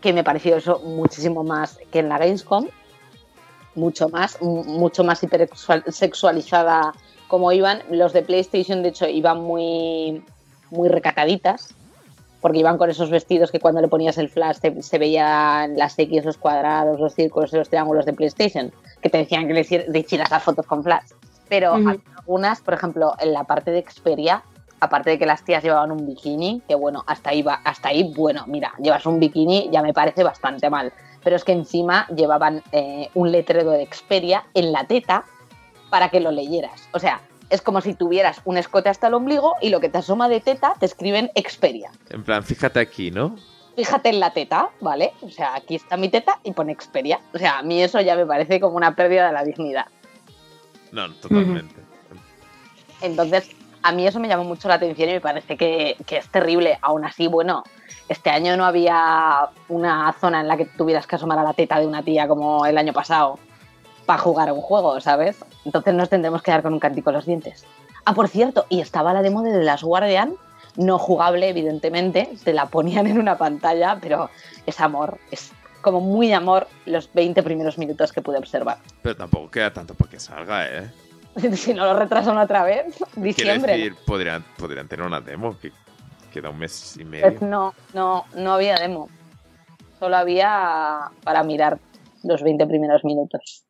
[0.00, 2.66] que me pareció eso muchísimo más que en la Gamescom,
[3.74, 6.94] mucho más, mu- mucho más hipersexualizada
[7.28, 7.82] como iban.
[7.90, 10.24] Los de PlayStation, de hecho, iban muy,
[10.70, 11.74] muy recataditas,
[12.40, 15.98] porque iban con esos vestidos que cuando le ponías el flash se, se veían las
[15.98, 18.72] X, los cuadrados, los círculos y los triángulos de PlayStation,
[19.02, 21.10] que te decían que le, hici- le hicieras las fotos con flash.
[21.48, 21.88] Pero Ujú.
[21.88, 24.42] había algunas, por ejemplo, en la parte de Xperia,
[24.80, 28.12] aparte de que las tías llevaban un bikini, que bueno, hasta ahí, va, hasta ahí,
[28.14, 30.92] bueno, mira, llevas un bikini ya me parece bastante mal.
[31.24, 35.24] Pero es que encima llevaban eh, un letrero de Xperia en la teta
[35.90, 36.88] para que lo leyeras.
[36.92, 37.20] O sea,
[37.50, 40.40] es como si tuvieras un escote hasta el ombligo y lo que te asoma de
[40.40, 41.90] teta te escriben Xperia.
[42.10, 43.36] En plan, fíjate aquí, ¿no?
[43.76, 45.12] Fíjate en la teta, ¿vale?
[45.22, 47.20] O sea, aquí está mi teta y pone Xperia.
[47.32, 49.86] O sea, a mí eso ya me parece como una pérdida de la dignidad.
[50.90, 51.76] No, totalmente.
[53.00, 53.50] Entonces,
[53.82, 56.78] a mí eso me llamó mucho la atención y me parece que, que es terrible.
[56.82, 57.62] Aún así, bueno,
[58.08, 61.78] este año no había una zona en la que tuvieras que asomar a la teta
[61.78, 63.38] de una tía como el año pasado
[64.08, 65.36] para jugar a un juego, ¿sabes?
[65.66, 67.66] Entonces nos tendremos que dar con un cantico en los dientes.
[68.06, 70.34] Ah, por cierto, y estaba la demo de The Last Guardian,
[70.76, 74.30] no jugable, evidentemente, te la ponían en una pantalla, pero
[74.64, 75.52] es amor, es
[75.82, 78.78] como muy amor los 20 primeros minutos que pude observar.
[79.02, 80.90] Pero tampoco queda tanto para que salga, ¿eh?
[81.52, 83.76] si no lo retrasan otra vez, diciembre.
[83.76, 85.70] decir, podrían, podrían tener una demo que
[86.32, 87.46] queda un mes y Pues medio.
[87.46, 89.10] no, no, no había demo.
[90.00, 91.78] Solo había para mirar
[92.22, 93.64] los 20 primeros minutos.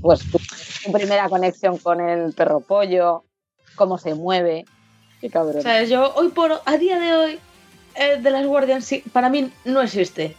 [0.00, 0.38] Pues tu,
[0.84, 3.24] tu primera conexión con el perro pollo,
[3.74, 4.64] cómo se mueve.
[5.20, 5.58] Qué cabrón.
[5.58, 7.38] O sea, yo hoy por a día de hoy
[7.94, 10.36] eh, de las Guardians sí, para mí no existe.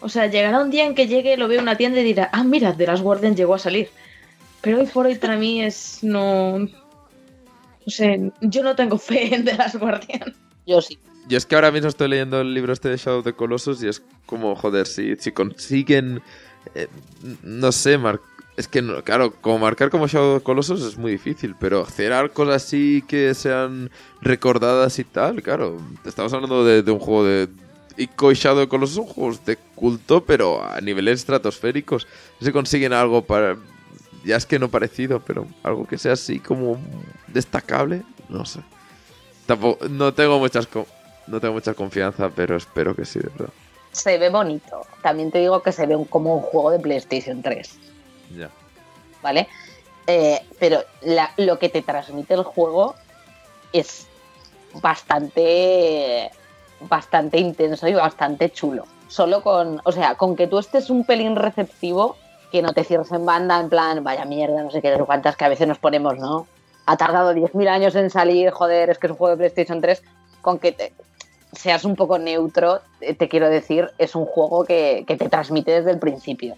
[0.00, 2.28] O sea, llegará un día en que llegue, lo veo en una tienda y dirá,
[2.32, 3.88] ah, mira, de las Guardians llegó a salir.
[4.60, 6.58] Pero hoy por hoy para mí es no.
[6.58, 6.68] No
[7.86, 10.34] sé, yo no tengo fe en de las Guardians.
[10.66, 10.98] Yo sí.
[11.28, 13.82] Yo es que ahora mismo estoy leyendo el libro este de Shadow of the Colossus
[13.82, 16.20] y es como, joder, si, si consiguen,
[16.74, 16.88] eh,
[17.44, 18.20] no sé, mar-
[18.62, 22.44] es que, claro, como marcar como Shadow of Colossus es muy difícil, pero hacer algo
[22.52, 23.90] así que sean
[24.20, 27.48] recordadas y tal, claro, estamos hablando de, un juego de...
[27.96, 32.06] Ico y Shadow of Colossus son juegos de culto, pero a niveles estratosféricos.
[32.40, 33.56] Si consiguen algo para...
[34.24, 36.78] Ya es que no parecido, pero algo que sea así como
[37.26, 38.60] destacable, no sé.
[39.46, 40.68] Tampoco, no tengo muchas
[41.26, 43.52] no tengo mucha confianza, pero espero que sí, de verdad.
[43.90, 44.86] Se ve bonito.
[45.02, 47.78] También te digo que se ve como un juego de PlayStation 3.
[49.22, 49.48] ¿Vale?
[50.06, 50.80] Eh, pero
[51.36, 52.94] lo que te transmite el juego
[53.72, 54.06] es
[54.80, 56.30] bastante,
[56.80, 58.84] bastante intenso y bastante chulo.
[59.08, 62.16] Solo con, o sea, con que tú estés un pelín receptivo,
[62.50, 65.44] que no te cierres en banda, en plan, vaya mierda, no sé qué, cuántas que
[65.44, 66.46] a veces nos ponemos, ¿no?
[66.86, 70.02] Ha tardado 10.000 años en salir, joder, es que es un juego de PlayStation 3,
[70.40, 70.92] con que te-
[71.52, 75.70] seas un poco neutro, eh, te quiero decir, es un juego que, que te transmite
[75.70, 76.56] desde el principio.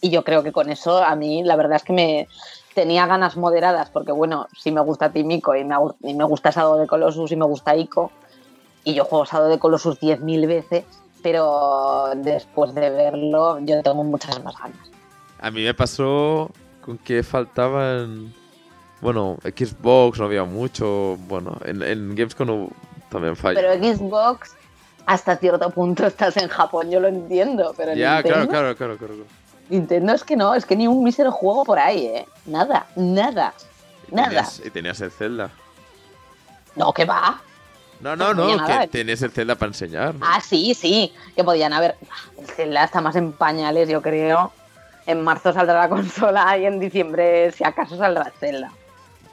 [0.00, 2.28] Y yo creo que con eso a mí la verdad es que me
[2.74, 6.76] tenía ganas moderadas, porque bueno, si me gusta Timico y me, y me gusta Sado
[6.78, 8.12] de Colossus y me gusta Ico,
[8.84, 10.84] y yo juego Sado de Colossus 10.000 veces,
[11.22, 14.78] pero después de verlo yo tengo muchas más ganas.
[15.40, 16.50] A mí me pasó
[16.84, 18.32] con que faltaban.
[19.00, 21.16] Bueno, Xbox no había mucho.
[21.28, 22.68] Bueno, en, en Gamescom no-
[23.10, 23.60] también falla.
[23.60, 24.54] Pero Xbox,
[25.06, 29.14] hasta cierto punto estás en Japón, yo lo entiendo, pero ya, Nintendo, claro, claro, claro,
[29.14, 29.24] claro.
[29.68, 32.28] Nintendo es que no, es que ni un mísero juego por ahí, ¿eh?
[32.46, 33.52] Nada, nada,
[34.10, 34.28] nada.
[34.28, 35.50] tenías- y tenías el Zelda.
[36.76, 37.40] No, que va.
[38.00, 40.14] No, no, No no, que tenías el Zelda para enseñar.
[40.20, 41.96] Ah, sí, sí, que podían haber.
[42.38, 44.52] El Zelda está más en pañales, yo creo.
[45.06, 48.72] En marzo saldrá la consola y en diciembre, si acaso, saldrá el Zelda.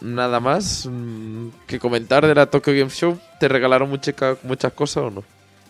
[0.02, 3.18] Nada más mm, que comentar de la Tokyo Game Show.
[3.40, 4.14] ¿Te regalaron mucha-
[4.44, 5.24] muchas cosas o no?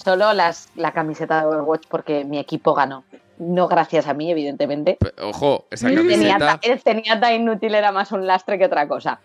[0.04, 3.04] Solo las, la camiseta de Overwatch porque mi equipo ganó.
[3.38, 4.98] No gracias a mí, evidentemente.
[5.22, 9.20] Ojo, esa Tenía, camiseta, ta- tenía tan inútil, era más un lastre que otra cosa.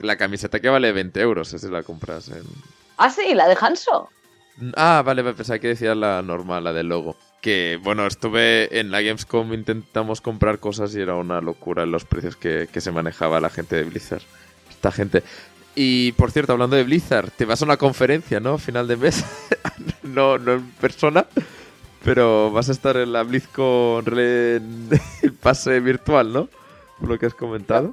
[0.00, 2.42] la camiseta que vale 20 euros, esa la compras en...
[2.98, 4.08] Ah, sí, la de Hanso.
[4.76, 7.16] Ah, vale, pensaba que decía la normal, la del logo.
[7.40, 12.36] Que, bueno, estuve en la Gamescom, intentamos comprar cosas y era una locura los precios
[12.36, 14.22] que, que se manejaba la gente de Blizzard.
[14.70, 15.22] Esta gente.
[15.74, 18.58] Y, por cierto, hablando de Blizzard, te vas a una conferencia, ¿no?
[18.58, 19.24] Final de mes.
[20.02, 21.26] no, no en persona,
[22.04, 24.88] pero vas a estar en la BlizzCon en
[25.22, 26.48] el pase virtual, ¿no?
[27.00, 27.92] Por lo que has comentado.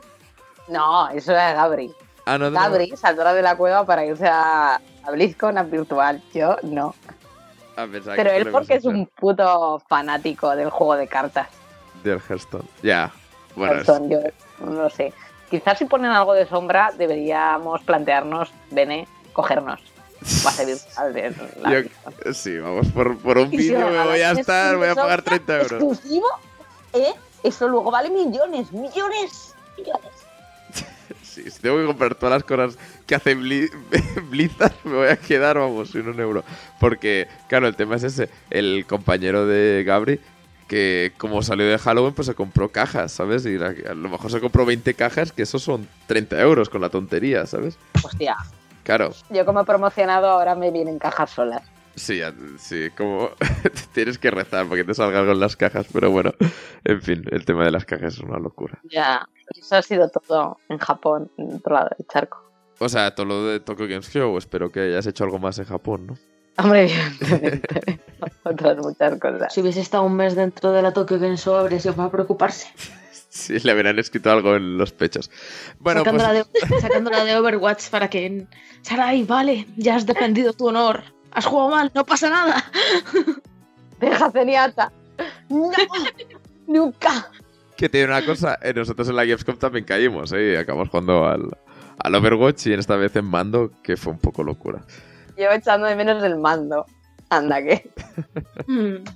[0.68, 1.91] No, eso era Gabri.
[2.26, 2.60] Ah, no, no.
[2.60, 6.22] Gabri saldrá de la cueva para irse a, a BlizzCon, a virtual.
[6.34, 6.94] Yo no.
[7.76, 11.48] Ah, Pero él porque es un puto fanático del juego de cartas.
[12.03, 12.65] Del Hearthstone.
[12.84, 13.11] Ya.
[13.56, 15.14] Bueno, es- Hearthstone, yo no sé.
[15.49, 19.80] Quizás si ponen algo de sombra deberíamos plantearnos, Bene, cogernos.
[20.44, 22.34] Base virtual de la Yo-.
[22.34, 25.56] Sí, vamos, por, por un vídeo me voy a estar, voy a pagar sombra 30
[25.62, 25.72] euros.
[25.72, 26.28] Exclusivo,
[26.94, 27.14] ¿eh?
[27.44, 30.12] Eso luego vale millones, millones, millones.
[31.24, 33.70] Sí, si tengo que comprar todas las cosas que hace Bli-
[34.30, 36.44] Blizzard, me voy a quedar, vamos, sin un euro.
[36.80, 38.30] Porque, claro, el tema es ese.
[38.50, 40.20] El compañero de Gabri,
[40.68, 43.46] que como salió de Halloween, pues se compró cajas, ¿sabes?
[43.46, 46.90] Y a lo mejor se compró 20 cajas, que eso son 30 euros con la
[46.90, 47.78] tontería, ¿sabes?
[48.04, 48.36] Hostia,
[48.84, 49.11] Claro.
[49.30, 51.61] yo como he promocionado ahora me vienen cajas solas.
[51.95, 52.22] Sí,
[52.57, 53.31] sí, como
[53.93, 56.34] tienes que rezar para que te salga algo en las cajas, pero bueno,
[56.85, 58.80] en fin, el tema de las cajas es una locura.
[58.89, 62.49] Ya, eso ha sido todo en Japón, en otro lado del charco.
[62.80, 65.65] O sea, todo lo de Tokyo Games Show, espero que hayas hecho algo más en
[65.65, 66.18] Japón, ¿no?
[66.57, 66.85] Hombre,
[67.19, 67.99] evidentemente.
[68.43, 69.53] Otras muchas cosas.
[69.53, 72.68] Si hubiese estado un mes dentro de la Tokyo Game Show, habría sido para preocuparse.
[73.30, 75.30] Sí, le habrían escrito algo en los pechos.
[75.80, 78.47] Bueno, pues sacándola, de, sacándola de Overwatch para que.
[78.81, 81.03] Sarai, vale, ya has defendido tu honor.
[81.31, 82.64] Has jugado mal, no pasa nada.
[83.99, 84.91] Deja Zenyatta.
[85.49, 85.72] No,
[86.68, 87.30] nunca.
[87.77, 90.53] que tiene una cosa, eh, nosotros en la Gamescom también caímos, ¿eh?
[90.53, 91.49] Y acabamos jugando al,
[91.99, 94.81] al Overwatch y en esta vez en mando, que fue un poco locura.
[95.38, 96.85] Llevo echando de menos el mando.
[97.30, 97.91] Anda que.
[98.68, 99.03] Mm.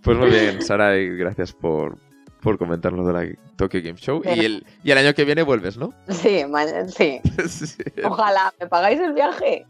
[0.00, 1.98] Pues muy bien, Sara, y gracias por,
[2.40, 4.22] por comentarnos de la Tokyo Game Show.
[4.24, 5.92] Y el, y el año que viene vuelves, ¿no?
[6.08, 6.42] Sí,
[6.88, 7.20] sí.
[7.48, 7.76] Sí.
[8.04, 9.66] Ojalá, ¿me pagáis el viaje?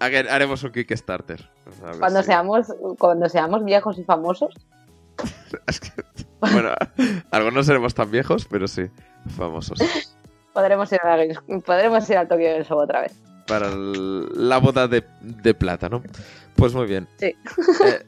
[0.00, 1.50] Haremos un Kickstarter.
[1.98, 2.66] Cuando si- seamos,
[2.98, 4.54] cuando seamos viejos y famosos.
[5.66, 5.90] Es que-
[6.40, 6.70] bueno,
[7.32, 8.82] algunos seremos tan viejos, pero sí,
[9.36, 9.78] famosos.
[10.52, 13.12] Podremos ir, a la podremos ir al Tokyo Game Show otra vez.
[13.46, 16.02] Para el- la boda de, de plata, ¿no?
[16.54, 17.08] Pues muy bien.
[17.18, 17.26] Sí.
[17.26, 18.04] Eh,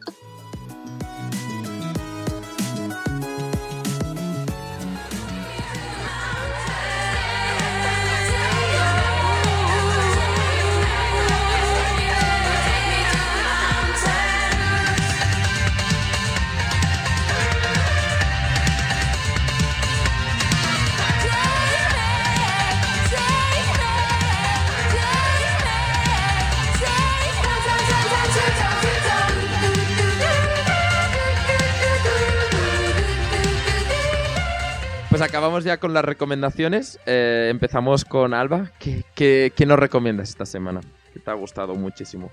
[35.21, 36.99] Pues acabamos ya con las recomendaciones.
[37.05, 38.71] Eh, empezamos con Alba.
[38.79, 40.81] ¿Qué, qué, qué nos recomiendas esta semana?
[41.13, 42.31] Que te ha gustado muchísimo.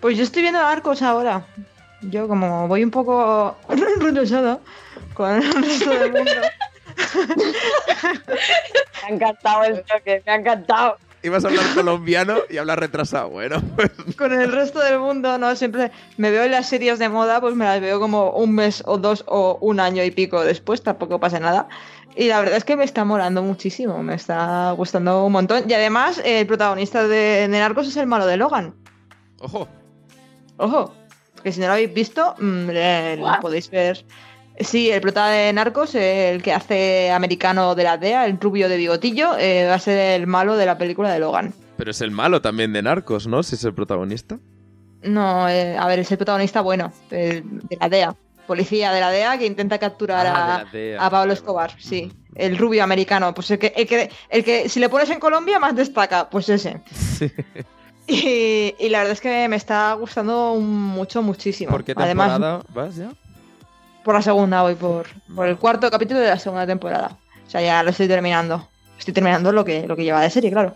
[0.00, 1.46] Pues yo estoy viendo Arcos ahora.
[2.02, 4.58] Yo como voy un poco retrasada
[5.14, 6.32] con el resto del mundo.
[8.26, 10.96] Me ha encantado el toque, me ha encantado.
[11.24, 13.30] Ibas a hablar colombiano y hablar retrasado.
[13.30, 15.56] Bueno, pues con el resto del mundo, ¿no?
[15.56, 18.82] Siempre me veo en las series de moda, pues me las veo como un mes
[18.86, 21.66] o dos o un año y pico después, tampoco pasa nada.
[22.14, 25.64] Y la verdad es que me está molando muchísimo, me está gustando un montón.
[25.68, 28.74] Y además, el protagonista de, de Narcos es el malo de Logan.
[29.40, 29.66] ojo.
[30.58, 30.94] Ojo,
[31.42, 34.04] que si no lo habéis visto, mm, le- lo podéis ver.
[34.60, 38.76] Sí, el prota de Narcos, el que hace americano de la DEA, el rubio de
[38.76, 41.52] bigotillo, eh, va a ser el malo de la película de Logan.
[41.76, 43.42] Pero es el malo también de Narcos, ¿no?
[43.42, 44.38] Si es el protagonista.
[45.02, 48.16] No, eh, a ver, es el protagonista bueno, el- de la DEA.
[48.46, 51.10] Policía de la DEA que intenta capturar Ah, a, DEA.
[51.10, 52.12] Pablo Escobar, sí.
[52.34, 55.58] El rubio americano, pues el que, el que, el que si le pones en Colombia
[55.58, 56.80] más destaca, pues ese.
[56.92, 57.30] Sí.
[58.06, 61.70] Y, y la verdad es que me está gustando mucho, muchísimo.
[61.70, 63.10] ¿Por qué Además, temporada vas ya?
[64.04, 67.16] Por la segunda voy, por, por el cuarto capítulo de la segunda temporada.
[67.46, 68.68] O sea, ya lo estoy terminando.
[68.98, 70.74] Estoy terminando lo que, lo que lleva de serie, claro.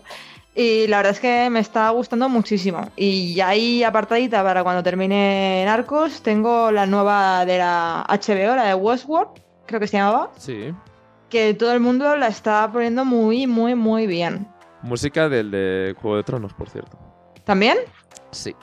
[0.55, 2.89] Y la verdad es que me está gustando muchísimo.
[2.97, 8.65] Y ya ahí apartadita para cuando termine Narcos, tengo la nueva de la HBO, la
[8.65, 9.29] de Westworld,
[9.67, 10.73] creo que se llamaba, Sí.
[11.29, 14.47] que todo el mundo la está poniendo muy, muy, muy bien.
[14.81, 16.97] Música del de Juego de Tronos, por cierto.
[17.45, 17.77] ¿También?
[18.31, 18.55] Sí.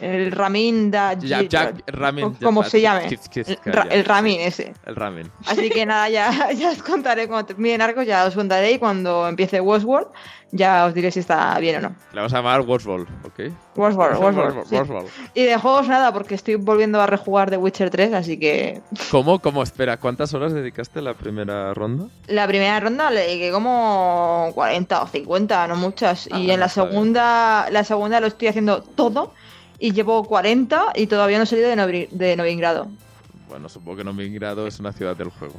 [0.00, 1.14] El Ramin da...
[1.14, 2.34] Jack Ramin.
[2.34, 3.06] como se llame.
[3.34, 4.72] El, Ra- el Ramin ese.
[4.86, 5.30] El Ramin.
[5.46, 9.26] Así que nada, ya, ya os contaré cuando termine Narcos, ya os contaré y cuando
[9.28, 10.08] empiece Westworld,
[10.52, 11.88] ya os diré si está bien o no.
[12.12, 13.40] Le vamos a llamar Westworld, ¿ok?
[13.76, 14.66] Westworld, Westworld.
[14.66, 14.74] sí.
[14.76, 15.08] Westworld.
[15.34, 18.80] Y de juegos nada, porque estoy volviendo a rejugar The Witcher 3, así que
[19.10, 19.40] ¿Cómo?
[19.40, 19.62] ¿Cómo?
[19.62, 22.06] Espera, ¿cuántas horas dedicaste a la primera ronda?
[22.28, 26.28] la primera ronda le dediqué como 40 o 50, no muchas.
[26.32, 26.70] Ah, y en la bien.
[26.70, 29.34] segunda, la segunda lo estoy haciendo todo
[29.78, 32.88] y llevo 40 y todavía no he salido de, Novi- de Novigrado.
[33.48, 35.54] Bueno, supongo que Novigrado es una ciudad del juego.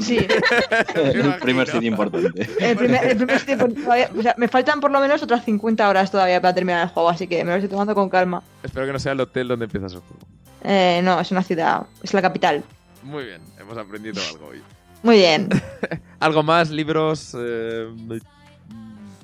[0.00, 0.18] Sí,
[0.94, 2.48] el primer sitio importante.
[2.60, 5.88] el primer, el primer tiempo todavía- o sea, me faltan por lo menos otras 50
[5.88, 8.40] horas todavía para terminar el juego, así que me lo estoy tomando con calma.
[8.62, 10.20] Espero que no sea el hotel donde empiezas el juego.
[10.62, 12.62] Eh, no, es una ciudad, es la capital.
[13.02, 14.62] Muy bien, hemos aprendido algo hoy.
[15.02, 15.48] Muy bien.
[16.20, 16.70] ¿Algo más?
[16.70, 17.34] ¿Libros?
[17.36, 17.88] Eh,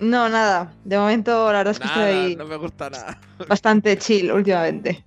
[0.01, 0.73] No, nada.
[0.85, 3.21] De momento, la verdad es que nada, estoy no me gusta nada.
[3.49, 5.05] bastante chill últimamente.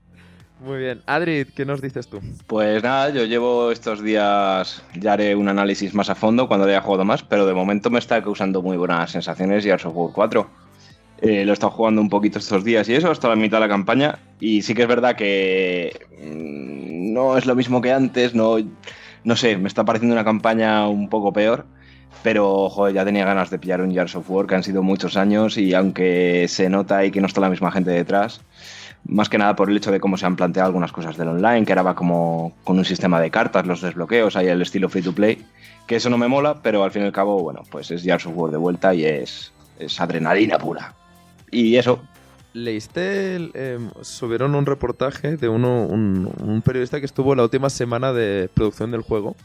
[0.64, 1.02] Muy bien.
[1.08, 2.22] Adri, ¿qué nos dices tú?
[2.48, 6.80] Pues nada, yo llevo estos días, ya haré un análisis más a fondo cuando haya
[6.80, 10.50] jugado más, pero de momento me está causando muy buenas sensaciones Gears of War 4.
[11.22, 13.62] Eh, lo he estado jugando un poquito estos días y eso, hasta la mitad de
[13.62, 14.20] la campaña.
[14.40, 18.58] Y sí que es verdad que mm, no es lo mismo que antes, no,
[19.24, 21.66] no sé, me está pareciendo una campaña un poco peor.
[22.22, 25.18] Pero, joder, ya tenía ganas de pillar un Gears of War, que han sido muchos
[25.18, 28.42] años y aunque se nota ahí que no está la misma gente detrás,
[29.06, 31.66] Más que nada por el hecho de cómo se han planteado algunas cosas del online,
[31.66, 35.02] que ahora va como con un sistema de cartas, los desbloqueos, hay el estilo free
[35.02, 35.46] to play,
[35.88, 38.18] que eso no me mola, pero al fin y al cabo, bueno, pues es ya
[38.18, 40.94] software de vuelta y es, es adrenalina pura.
[41.52, 42.00] Y eso,
[42.54, 43.36] ¿Leíste?
[43.56, 48.50] em, subieron un reportaje de uno, un, un periodista que estuvo la última semana de
[48.54, 49.36] producción del juego.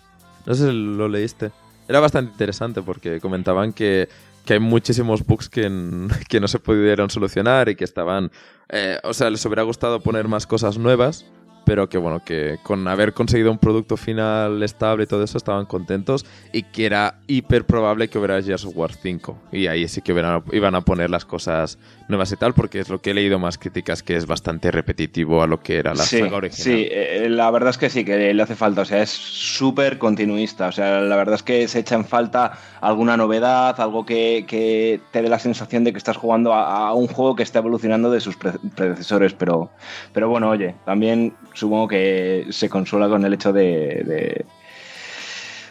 [0.46, 1.50] No sé si lo leíste.
[1.88, 4.08] Era bastante interesante porque comentaban que,
[4.44, 5.62] que hay muchísimos bugs que,
[6.28, 8.30] que no se pudieron solucionar y que estaban...
[8.68, 11.24] eh, o sea, les hubiera gustado poner más cosas nuevas,
[11.64, 15.66] pero que bueno, que con haber conseguido un producto final estable y todo eso estaban
[15.66, 19.38] contentos y que era hiper probable que hubiera Gears of War 5.
[19.52, 21.78] Y ahí sí que iban a poner las cosas
[22.08, 25.42] nuevas y tal, porque es lo que he leído más críticas, que es bastante repetitivo
[25.42, 26.62] a lo que era la sí, saga original.
[26.64, 29.98] sí, eh, la verdad es que sí, que le hace falta, o sea, es súper
[29.98, 34.44] continuista, o sea, la verdad es que se echa en falta alguna novedad, algo que,
[34.48, 37.58] que te dé la sensación de que estás jugando a, a un juego que está
[37.58, 39.70] evolucionando de sus pre- predecesores, pero,
[40.12, 44.44] pero bueno, oye, también supongo que se consuela con el hecho de, de,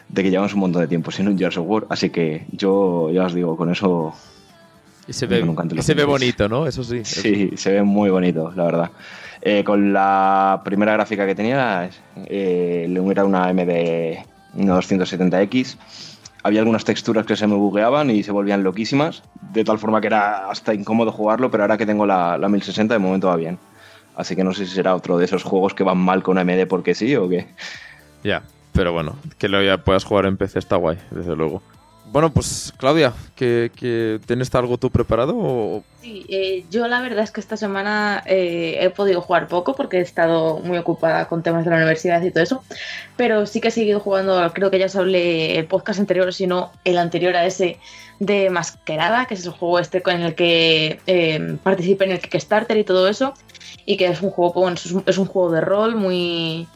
[0.10, 3.10] de que llevamos un montón de tiempo sin un Gears of War, así que yo
[3.12, 4.14] ya os digo, con eso
[5.08, 6.68] Y se ve, y se ve bonito, ¿no?
[6.68, 7.06] Eso sí.
[7.06, 8.92] Sí, se ve muy bonito, la verdad.
[9.42, 11.90] Eh, con la primera gráfica que tenía,
[12.26, 14.18] eh, era una MD
[14.56, 15.78] 270X.
[16.44, 19.24] Había algunas texturas que se me bugueaban y se volvían loquísimas,
[19.54, 22.94] de tal forma que era hasta incómodo jugarlo, pero ahora que tengo la, la 1060
[22.94, 23.58] de momento va bien.
[24.16, 26.68] Así que no sé si será otro de esos juegos que van mal con AMD
[26.68, 27.48] porque sí o qué.
[28.24, 28.44] Ya,
[28.74, 31.62] pero bueno, que lo ya puedas jugar en PC está guay, desde luego.
[32.12, 35.34] Bueno, pues Claudia, ¿que, que tienes algo tú preparado?
[35.36, 35.84] O...
[36.02, 39.98] Sí, eh, yo la verdad es que esta semana eh, he podido jugar poco porque
[39.98, 42.64] he estado muy ocupada con temas de la universidad y todo eso,
[43.18, 46.48] pero sí que he seguido jugando, creo que ya os hablé el podcast anterior, si
[46.48, 47.78] no el anterior a ese
[48.20, 52.78] de Masquerada, que es el juego este con el que eh, participé en el Kickstarter
[52.78, 53.34] y todo eso,
[53.86, 56.68] y que es un juego, es un juego de rol muy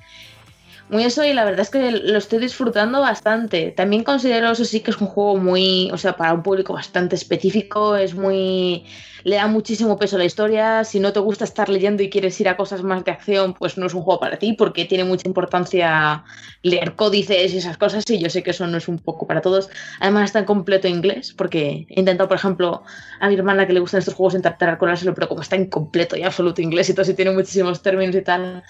[0.92, 3.72] muy eso y la verdad es que lo estoy disfrutando bastante.
[3.72, 7.16] También considero eso sí que es un juego muy, o sea, para un público bastante
[7.16, 8.86] específico, es muy
[9.24, 10.84] le da muchísimo peso a la historia.
[10.84, 13.78] Si no te gusta estar leyendo y quieres ir a cosas más de acción, pues
[13.78, 16.24] no es un juego para ti porque tiene mucha importancia
[16.64, 19.42] leer códices y esas cosas y yo sé que eso no es un poco para
[19.42, 19.70] todos.
[20.00, 22.84] Además está en completo inglés porque he intentado, por ejemplo,
[23.20, 26.18] a mi hermana que le gustan estos juegos intentar colárselo, pero como está en completo
[26.18, 28.64] y absoluto inglés y todo y tiene muchísimos términos y tal,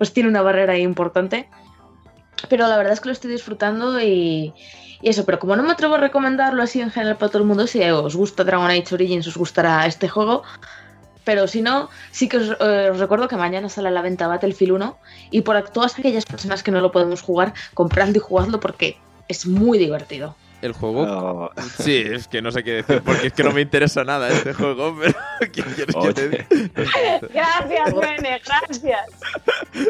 [0.00, 1.46] pues tiene una barrera ahí importante.
[2.48, 4.54] Pero la verdad es que lo estoy disfrutando y,
[5.02, 7.66] eso, pero como no me atrevo a recomendarlo así en general para todo el mundo,
[7.66, 10.42] si os gusta Dragon Age Origins, os gustará este juego.
[11.24, 14.72] Pero si no, sí que os, eh, recuerdo que mañana sale a la venta Battlefield
[14.72, 14.98] 1
[15.32, 18.96] y por todas aquellas personas que no lo podemos jugar, compradlo y jugadlo porque
[19.28, 20.34] es muy divertido.
[20.62, 21.02] El juego...
[21.02, 24.28] Oh, Sí, es que no sé qué decir, porque es que no me interesa nada
[24.28, 26.28] este juego, pero ¿qué quieres que te Oye.
[26.28, 27.20] diga?
[27.32, 29.08] Gracias, Bene, gracias.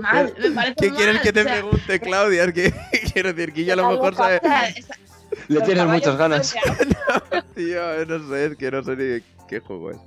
[0.00, 2.44] Mal, me parece ¿Qué mal, quieres que te o sea, pregunte, Claudia?
[2.44, 2.72] Es que
[3.12, 4.40] quiero decir que yo a lo mejor sabe...
[4.42, 4.48] o
[5.48, 6.54] le Los tienes muchas ganas.
[6.64, 7.44] blanqueados.
[7.54, 9.98] Tío, no sé, es que no sé ni qué juego es.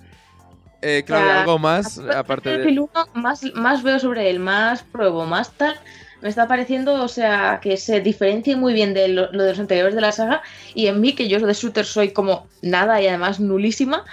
[0.82, 1.98] Eh, Claudia, sea, ¿algo más?
[1.98, 2.80] Aparte del de...
[2.80, 5.80] Battlefield 1, más, más veo sobre él, más pruebo, más tal.
[6.24, 9.60] Me está pareciendo, o sea, que se diferencia muy bien de lo, lo de los
[9.60, 10.42] anteriores de la saga.
[10.74, 14.06] Y en mí, que yo de shooter soy como nada y además nulísima,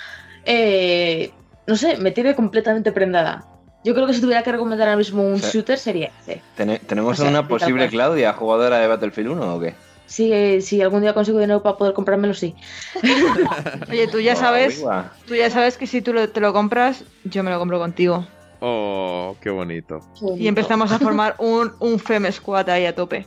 [0.45, 1.33] eh,
[1.69, 3.47] no sé, me tiene completamente prendada.
[3.85, 5.51] Yo creo que si tuviera que recomendar ahora mismo un Sí.
[5.53, 6.43] shooter sería ese.
[6.57, 7.89] Tene- ¿Tenemos O sea, una sí, posible.
[7.89, 9.77] Claudia, jugadora de Battlefield 1 o qué?
[10.07, 12.57] Si, eh, si algún día consigo dinero para poder comprármelo, sí.
[13.89, 14.83] Oye, tú ya sabes,
[15.27, 18.27] tú ya sabes que si tú lo- te lo compras, yo me lo compro contigo.
[18.61, 20.01] Oh, qué bonito.
[20.37, 23.27] Y empezamos a formar un, un Fem Squad ahí a tope.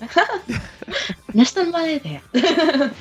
[1.34, 2.22] No es tan mala idea.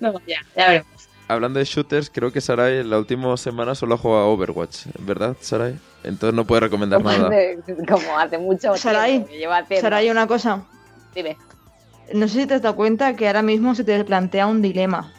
[0.00, 1.08] no, ya, ya veremos.
[1.28, 4.86] Hablando de shooters, creo que Sarai en la última semana solo ha jugado a Overwatch,
[5.00, 5.76] ¿verdad, Sarai?
[6.04, 7.28] Entonces no puede recomendar Como nada.
[7.28, 9.80] hace, como hace mucho Sarai, tiempo que lleva haciendo.
[9.80, 10.64] Sara, hay una cosa.
[11.14, 11.36] Dime,
[12.14, 15.12] No sé si te has dado cuenta que ahora mismo se te plantea un dilema.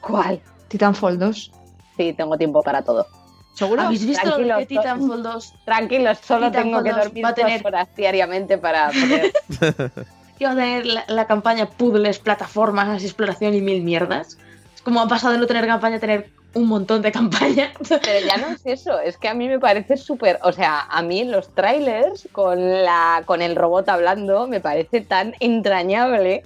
[0.00, 0.40] ¿cuál?
[0.68, 1.50] Titanfall 2.
[1.96, 3.06] Sí, tengo tiempo para todo.
[3.54, 3.82] ¿Seguro?
[3.82, 7.28] ¿Habéis visto lo Tranquilo, que Titanfall 2 Tranquilos, solo Titanfall tengo que 2 dormir va
[7.28, 9.32] a tener- horas diariamente para poder...
[10.38, 14.38] iba a tener la, la campaña puzzles, plataformas, exploración y mil mierdas?
[14.74, 17.72] Es como ha pasado de no tener campaña a tener un montón de campaña.
[17.88, 20.38] Pero ya no es eso, es que a mí me parece súper...
[20.42, 25.34] O sea, a mí los trailers con, la, con el robot hablando me parece tan
[25.40, 26.44] entrañable.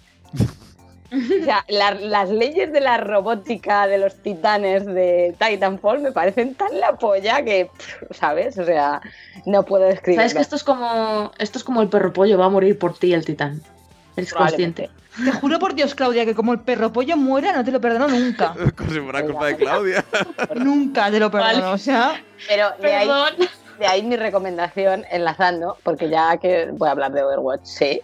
[1.40, 6.54] O sea, la- las leyes de la robótica de los titanes de Titanfall me parecen
[6.54, 7.70] tan la polla que,
[8.10, 8.58] ¿sabes?
[8.58, 9.00] O sea,
[9.46, 10.22] no puedo describirlo.
[10.22, 12.96] ¿Sabes que esto es como esto es como el perro pollo va a morir por
[12.98, 13.60] ti el titán?
[14.16, 14.90] Eres consciente.
[15.24, 18.08] Te juro por Dios, Claudia, que como el perro pollo muera, no te lo perdono
[18.08, 18.52] nunca.
[18.76, 20.04] Como si fuera culpa de Claudia.
[20.56, 21.52] nunca te lo perdono.
[21.52, 21.64] Vale.
[21.72, 23.32] O sea, Pero de ahí, Perdón.
[23.78, 28.00] de ahí mi recomendación, enlazando, porque ya que voy a hablar de Overwatch, sí.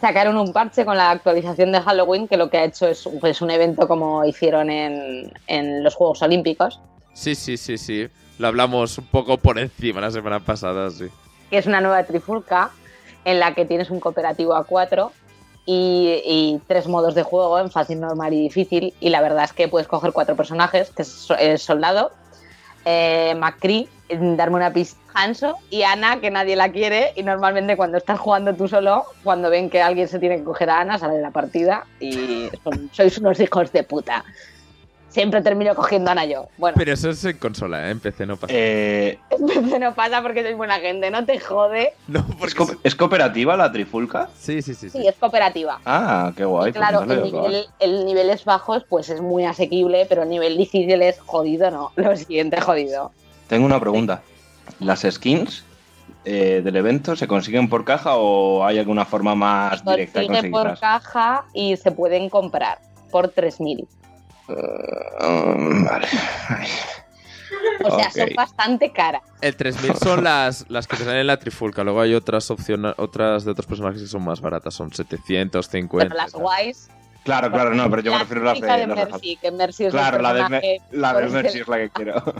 [0.00, 3.40] Sacaron un parche con la actualización de Halloween que lo que ha hecho es pues,
[3.40, 6.80] un evento como hicieron en, en los Juegos Olímpicos,
[7.14, 8.08] Sí, sí, sí, sí.
[8.38, 11.06] Lo hablamos un poco por encima la semana pasada, sí.
[11.48, 12.70] que es una nueva trifulca
[13.24, 15.12] en la que tienes un cooperativo a cuatro
[15.64, 18.92] y, y tres modos de juego en fácil, normal y difícil.
[19.00, 22.10] Y la verdad es que puedes coger cuatro personajes, que es el soldado,
[22.84, 27.12] eh, McCree, darme una pista, Hanso y Ana, que nadie la quiere.
[27.16, 30.70] Y normalmente cuando estás jugando tú solo, cuando ven que alguien se tiene que coger
[30.70, 34.24] a Ana, sale de la partida y son- sois unos hijos de puta.
[35.08, 36.48] Siempre termino cogiendo a Ana yo.
[36.58, 37.92] Bueno, Pero eso es en consola, ¿eh?
[37.92, 38.52] En PC no pasa.
[38.56, 39.16] Eh,
[39.80, 41.92] no pasa porque sois buena gente, no te jode.
[42.08, 42.54] no, ¿es, porque...
[42.56, 44.28] co- es cooperativa la trifulca?
[44.36, 44.90] Sí, sí, sí.
[44.90, 44.98] sí.
[44.98, 45.78] Sí, es cooperativa.
[45.86, 46.70] Ah, qué guay.
[46.70, 50.24] Y pues claro, no lo el, nivel, el niveles bajos pues es muy asequible, pero
[50.24, 51.92] el nivel difícil es jodido, no.
[51.96, 53.12] Lo siguiente jodido.
[53.54, 54.20] Tengo una pregunta.
[54.80, 55.62] ¿Las skins
[56.24, 60.50] eh, del evento se consiguen por caja o hay alguna forma más directa de Consigue
[60.50, 60.80] por conseguirlas?
[60.80, 62.80] caja y se pueden comprar
[63.12, 63.86] por 3.000.
[64.48, 66.08] Um, vale.
[66.48, 66.66] Ay.
[67.84, 69.22] O sea, son bastante caras.
[69.40, 71.84] El 3000 son las, las que te salen en la trifulca.
[71.84, 74.74] Luego hay otras opciones, otras de otros personajes que son más baratas.
[74.74, 76.08] Son 750.
[76.08, 76.88] Pero las guays.
[77.22, 79.84] Claro, claro, no, pero yo me la refiero a las de, de Mercy, que Mercy
[79.84, 82.22] es Claro, la de, Me- la de Mercy es la que quiero.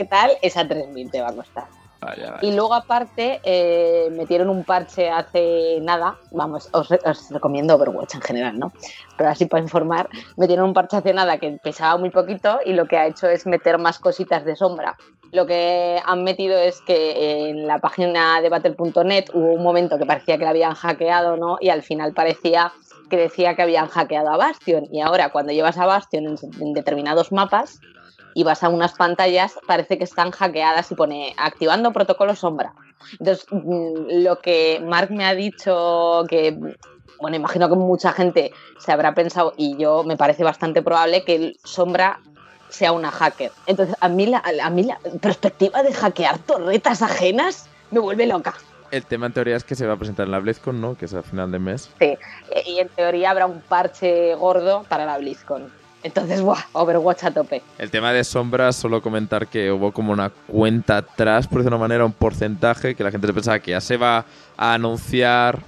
[0.00, 0.30] ¿Qué tal?
[0.40, 1.64] Esa 3.000 te va a costar.
[2.00, 2.38] Vaya, vaya.
[2.40, 8.22] Y luego aparte eh, metieron un parche hace nada, vamos, os, os recomiendo Overwatch en
[8.22, 8.72] general, ¿no?
[9.18, 10.08] Pero así para informar,
[10.38, 13.44] metieron un parche hace nada que pesaba muy poquito y lo que ha hecho es
[13.44, 14.96] meter más cositas de sombra.
[15.32, 20.06] Lo que han metido es que en la página de battle.net hubo un momento que
[20.06, 21.58] parecía que la habían hackeado, ¿no?
[21.60, 22.72] Y al final parecía
[23.10, 24.86] que decía que habían hackeado a Bastion.
[24.90, 27.80] Y ahora cuando llevas a Bastion en, en determinados mapas,
[28.34, 32.74] y vas a unas pantallas, parece que están hackeadas y pone activando protocolo sombra.
[33.12, 36.58] Entonces, mm, lo que Mark me ha dicho, que,
[37.20, 41.34] bueno, imagino que mucha gente se habrá pensado, y yo me parece bastante probable que
[41.34, 42.20] el sombra
[42.68, 43.50] sea una hacker.
[43.66, 48.54] Entonces, a mí la, a mí la perspectiva de hackear torretas ajenas me vuelve loca.
[48.90, 50.96] El tema en teoría es que se va a presentar en la BlizzCon, ¿no?
[50.96, 51.90] Que es a final de mes.
[52.00, 52.18] Sí,
[52.66, 55.79] y en teoría habrá un parche gordo para la BlizzCon.
[56.02, 56.58] Entonces, ¡buah!
[56.72, 57.62] Overwatch a tope.
[57.78, 61.80] El tema de sombras, solo comentar que hubo como una cuenta atrás, por decirlo de
[61.82, 64.24] una manera, un porcentaje que la gente se pensaba que ya se va
[64.56, 65.58] a anunciar,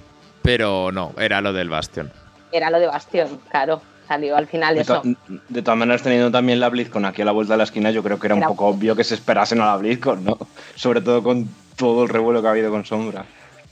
[0.41, 2.11] pero no, era lo del Bastion.
[2.51, 3.81] Era lo de Bastión, claro.
[4.07, 5.01] Salió al final De, eso.
[5.49, 8.03] de todas maneras, teniendo también la BlizzCon aquí a la vuelta de la esquina, yo
[8.03, 10.37] creo que era un Era- poco obvio que se esperasen a la BlizzCon, ¿no?
[10.75, 11.47] Sobre todo con
[11.77, 13.25] todo el revuelo que ha habido con Sombra.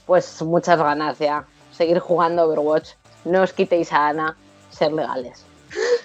[0.06, 1.44] Pues muchas ganas ya.
[1.70, 2.90] Seguir jugando Overwatch.
[3.24, 4.36] No os quitéis a Ana.
[4.70, 5.44] Ser legales.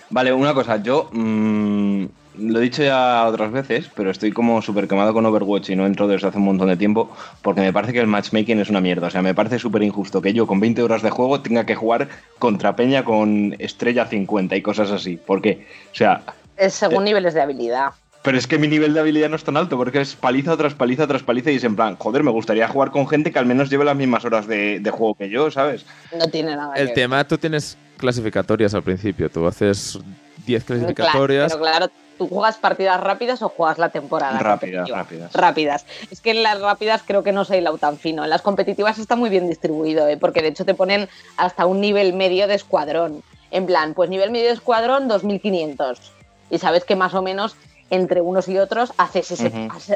[0.09, 2.05] Vale, una cosa, yo mm,
[2.39, 5.85] lo he dicho ya otras veces, pero estoy como súper quemado con Overwatch y no
[5.85, 7.09] entro desde hace un montón de tiempo
[7.41, 9.07] porque me parece que el matchmaking es una mierda.
[9.07, 11.75] O sea, me parece súper injusto que yo con 20 horas de juego tenga que
[11.75, 12.07] jugar
[12.39, 15.17] contra Peña con estrella 50 y cosas así.
[15.17, 15.65] ¿Por qué?
[15.91, 16.21] O sea,
[16.55, 17.89] Es según niveles de habilidad.
[18.21, 20.73] pero es que mi nivel de habilidad no es tan alto porque es paliza tras
[20.73, 23.45] paliza tras paliza y es en plan, joder, me gustaría jugar con gente que al
[23.45, 25.85] menos lleve las mismas horas de, de juego que yo, ¿sabes?
[26.17, 26.95] No tiene nada que El ver.
[26.95, 29.99] tema, tú tienes clasificatorias al principio, tú haces
[30.45, 31.51] 10 Claro, clasificatorias.
[31.53, 31.87] pero claro,
[32.17, 34.39] ¿tú juegas partidas rápidas o juegas la temporada?
[34.39, 35.33] Rápidas, rápidas.
[35.33, 35.85] Rápidas.
[36.09, 38.23] Es que en las rápidas creo que no se ha hilado tan fino.
[38.23, 40.17] En las competitivas está muy bien distribuido, ¿eh?
[40.17, 43.23] porque de hecho te ponen hasta un nivel medio de escuadrón.
[43.51, 46.11] En plan, pues nivel medio de escuadrón 2500.
[46.49, 47.55] Y sabes que más o menos
[47.89, 49.51] entre unos y otros haces ese,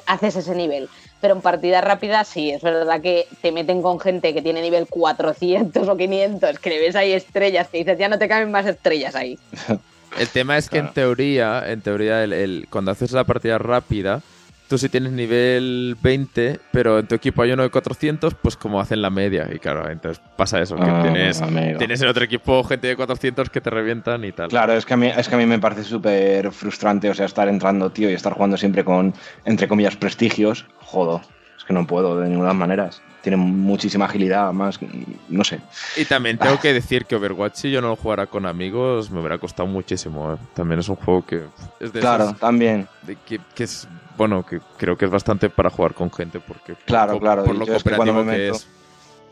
[0.06, 0.90] haces ese nivel.
[1.20, 4.88] Pero en partidas rápidas sí, es verdad que te meten con gente que tiene nivel
[4.90, 8.66] 400 o 500, que le ves ahí estrellas, que dices, ya no te caben más
[8.66, 9.38] estrellas ahí.
[10.20, 10.88] El tema es que Claro.
[10.90, 14.20] en teoría, en teoría, el, el- cuando haces la partida rápida,
[14.72, 18.80] tú si tienes nivel 20, pero en tu equipo hay uno de 400, pues como
[18.80, 19.50] hacen la media.
[19.54, 21.44] Y claro, entonces pasa eso, que Ah, tienes,
[21.78, 24.48] tienes en otro equipo gente de 400 que te revientan y tal.
[24.48, 27.26] Claro, es que a mí, es que a mí me parece súper frustrante, o sea,
[27.26, 30.66] estar entrando, tío, y estar jugando siempre con, entre comillas, prestigios.
[30.80, 31.20] Jodo,
[31.58, 32.92] es que no puedo de ninguna manera.
[33.22, 34.80] Tiene muchísima agilidad, más,
[35.30, 35.60] no sé.
[35.96, 39.20] Y también tengo que decir que Overwatch, si yo no lo jugara con amigos, me
[39.20, 40.34] hubiera costado muchísimo.
[40.34, 40.38] ¿eh?
[40.56, 41.44] También es un juego que
[41.80, 42.88] es de Claro, esos también.
[43.04, 43.88] de que, que es,
[44.18, 47.44] bueno, que creo que es bastante para jugar con gente porque por, Claro, co- claro,
[47.44, 48.68] por lo yo es que cooperativo que meto- es.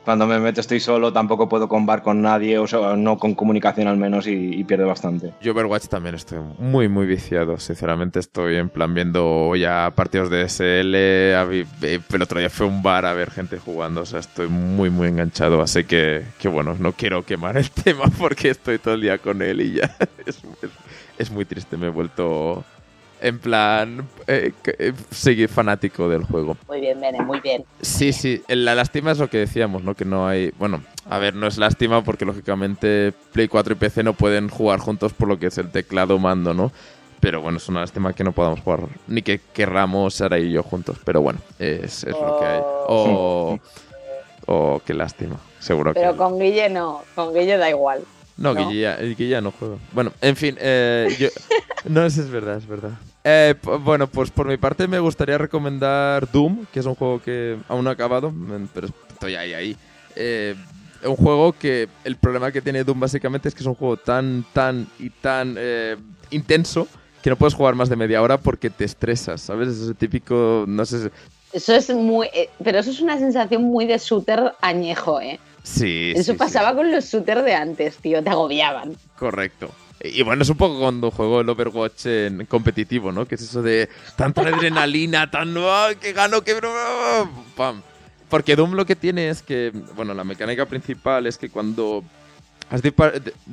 [0.06, 3.88] Cuando me meto estoy solo, tampoco puedo combar con nadie, o sea, no con comunicación
[3.88, 5.34] al menos, y, y pierdo bastante.
[5.42, 7.60] Yo Overwatch también estoy muy, muy viciado.
[7.60, 10.96] Sinceramente estoy en plan viendo ya partidos de SL.
[10.96, 14.02] El otro día fue un bar a ver gente jugando.
[14.02, 15.62] O sea, estoy muy, muy enganchado.
[15.62, 19.42] Así que, que bueno, no quiero quemar el tema porque estoy todo el día con
[19.42, 19.96] él y ya.
[20.26, 20.42] Es-
[21.20, 21.76] es muy triste.
[21.78, 22.64] Me he vuelto
[23.22, 24.08] en plan...
[24.28, 26.58] eh, eh, seguir fanático del juego.
[26.68, 27.66] Muy bien, Bene, muy bien.
[27.82, 29.96] Sí, sí, la lástima es lo que decíamos, ¿no?
[29.96, 30.52] Que no hay...
[30.58, 34.80] Bueno, a ver, no es lástima porque lógicamente Play 4 y PC no pueden jugar
[34.80, 36.72] juntos por lo que es el teclado mando, ¿no?
[37.20, 40.64] Pero bueno, es una lástima que no podamos jugar, ni que querramos Sara y yo
[40.64, 40.98] juntos.
[41.04, 42.62] Pero bueno, es, es lo que hay.
[42.64, 43.60] O...
[44.52, 46.18] O qué lástima, seguro Pero que...
[46.18, 48.02] con Guille no, con Guille da igual.
[48.40, 48.70] No, ¿no?
[48.70, 49.76] Guille, ya, el Guille ya no juega.
[49.92, 51.28] Bueno, en fin, eh, yo...
[51.86, 52.92] No, eso es verdad, es verdad.
[53.24, 57.58] Eh, bueno, pues por mi parte me gustaría recomendar Doom, que es un juego que
[57.70, 58.34] aún no he acabado,
[58.74, 59.78] pero estoy ahí, ahí.
[60.16, 60.56] Eh,
[61.06, 64.46] un juego que el problema que tiene Doom básicamente es que es un juego tan,
[64.54, 65.96] tan y tan eh,
[66.32, 66.88] intenso
[67.22, 69.70] que no puedes jugar más de media hora porque te estresas, ¿sabes?
[69.70, 71.12] Es ese típico, no sé,
[71.54, 72.28] Eso es muy.
[72.34, 75.40] eh, pero eso es una sensación muy de shooter añejo, ¿eh?
[75.70, 76.14] Sí.
[76.16, 78.96] Eso sí, pasaba sí, con los shooters de antes, tío, te agobiaban.
[79.18, 79.72] Correcto.
[80.02, 83.26] Y bueno, es un poco cuando juego el Overwatch en competitivo, ¿no?
[83.26, 85.54] Que es eso de tanta adrenalina, tan...
[85.58, 86.56] ¡ah, que gano, que...
[87.58, 87.82] ¡Pam!
[88.30, 92.04] Porque Doom lo que tiene es que, bueno, la mecánica principal es que cuando
[92.70, 92.82] has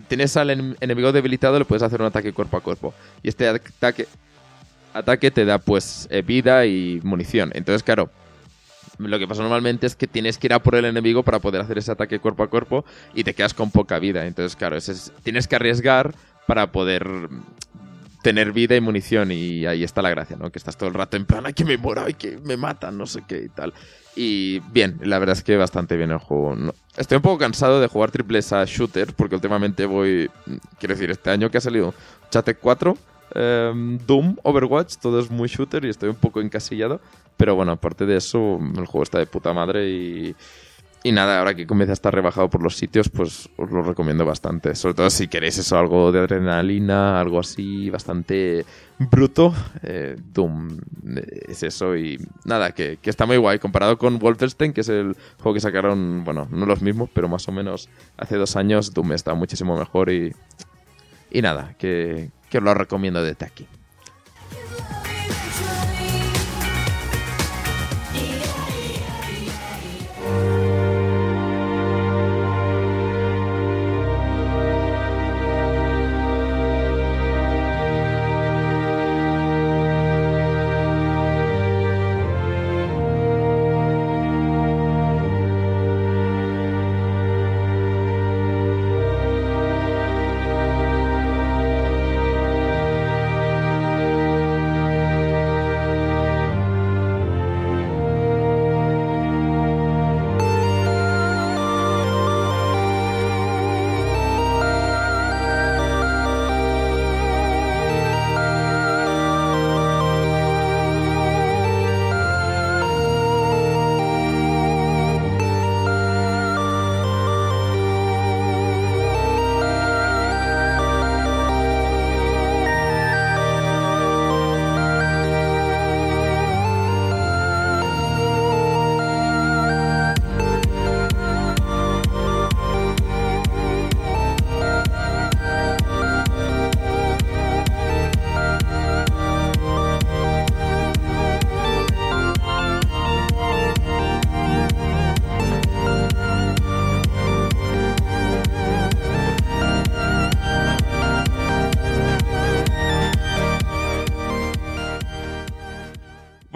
[0.06, 2.94] tienes al enem- enemigo debilitado le puedes hacer un ataque cuerpo a cuerpo.
[3.22, 4.06] Y este ataque,
[4.93, 7.51] ataque te da pues eh, vida y munición.
[7.55, 8.10] Entonces, claro,
[8.98, 11.60] lo que pasa normalmente es que tienes que ir a por el enemigo para poder
[11.60, 14.27] hacer ese ataque cuerpo a cuerpo y te quedas con poca vida.
[14.27, 16.14] Entonces, claro, es- tienes que arriesgar
[16.47, 17.43] para poder mm,
[18.23, 20.51] tener vida y munición y ahí está la gracia, ¿no?
[20.51, 22.98] Que estás todo el rato en plan, ay, que me muero, ay, que me matan,
[22.98, 23.73] no sé qué y tal.
[24.16, 26.56] Y bien, la verdad es que bastante bien el juego.
[26.56, 30.94] No- Estoy un poco cansado de jugar triples a shooter porque últimamente voy, mm, quiero
[30.94, 31.94] decir, este año que ha salido
[32.31, 32.97] Chatec 4,
[33.35, 37.01] em, Doom, Overwatch, todo es muy shooter y estoy un poco encasillado.
[37.36, 40.35] Pero bueno, aparte de eso, el juego está de puta madre y,
[41.03, 44.24] y nada, ahora que comienza a estar rebajado por los sitios, pues os lo recomiendo
[44.24, 44.74] bastante.
[44.74, 48.65] Sobre todo si queréis eso, algo de adrenalina, algo así bastante
[48.98, 49.55] bruto.
[49.82, 50.78] eh, Doom
[51.16, 53.59] eh, es eso y nada, que, que está muy guay.
[53.59, 57.47] Comparado con Wolfenstein, que es el juego que sacaron, bueno, no los mismos, pero más
[57.48, 60.32] o menos hace dos años, Doom está muchísimo mejor y,
[61.31, 63.66] y nada, que, que lo recomiendo desde aquí.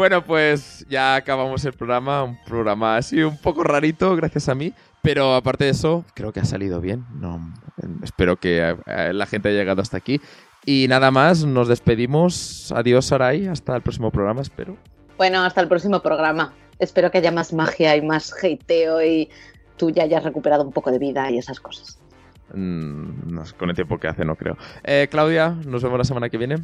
[0.01, 4.72] Bueno, pues ya acabamos el programa, un programa así un poco rarito, gracias a mí,
[5.02, 7.05] pero aparte de eso, creo que ha salido bien.
[7.12, 7.52] No,
[8.02, 10.18] espero que eh, la gente haya llegado hasta aquí.
[10.64, 12.72] Y nada más, nos despedimos.
[12.72, 14.78] Adiós, Sarai, hasta el próximo programa, espero.
[15.18, 16.55] Bueno, hasta el próximo programa.
[16.78, 19.28] Espero que haya más magia y más hateo y
[19.77, 22.01] tú ya hayas recuperado un poco de vida y esas cosas.
[22.55, 24.56] Mm, no con el tiempo que hace, no creo.
[24.82, 26.56] Eh, Claudia, nos vemos la semana que viene.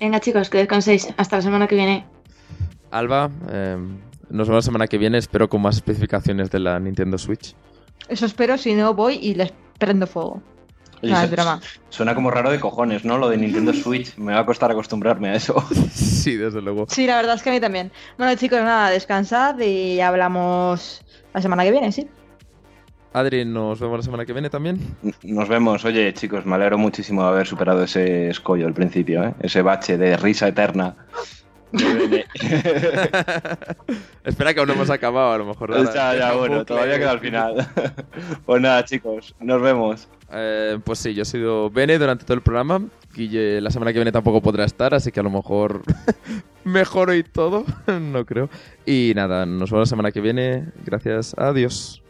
[0.00, 1.12] Venga, chicos, que descanséis.
[1.18, 2.06] Hasta la semana que viene.
[2.90, 3.76] Alba, eh,
[4.30, 7.54] nos vemos la semana que viene, espero con más especificaciones de la Nintendo Switch.
[8.08, 10.42] Eso espero, si no voy y les prendo fuego.
[11.02, 11.60] Oye, No, es broma.
[11.88, 13.16] Suena como raro de cojones, ¿no?
[13.16, 14.16] Lo de Nintendo Switch.
[14.18, 15.64] Me va a costar acostumbrarme a eso.
[15.92, 16.86] sí, desde luego.
[16.88, 17.90] Sí, la verdad es que a mí también.
[18.18, 21.02] Bueno, chicos, nada, descansad y hablamos
[21.32, 22.08] la semana que viene, sí.
[23.12, 24.78] Adri, nos vemos la semana que viene también.
[25.22, 25.84] Nos vemos.
[25.84, 29.34] Oye, chicos, me alegro muchísimo de haber superado ese escollo al principio, ¿eh?
[29.40, 30.94] ese bache de risa eterna.
[34.24, 35.72] Espera que aún no hemos acabado, a lo mejor.
[35.92, 37.68] Ya, ya, bueno, todavía queda al final.
[38.46, 40.08] pues nada, chicos, nos vemos.
[40.32, 42.82] Eh, pues sí, yo he sido Bene durante todo el programa.
[43.14, 45.82] Guille la semana que viene tampoco podrá estar, así que a lo mejor
[46.64, 48.48] mejoro y todo, no creo.
[48.86, 50.66] Y nada, nos vemos la semana que viene.
[50.84, 52.02] Gracias, adiós.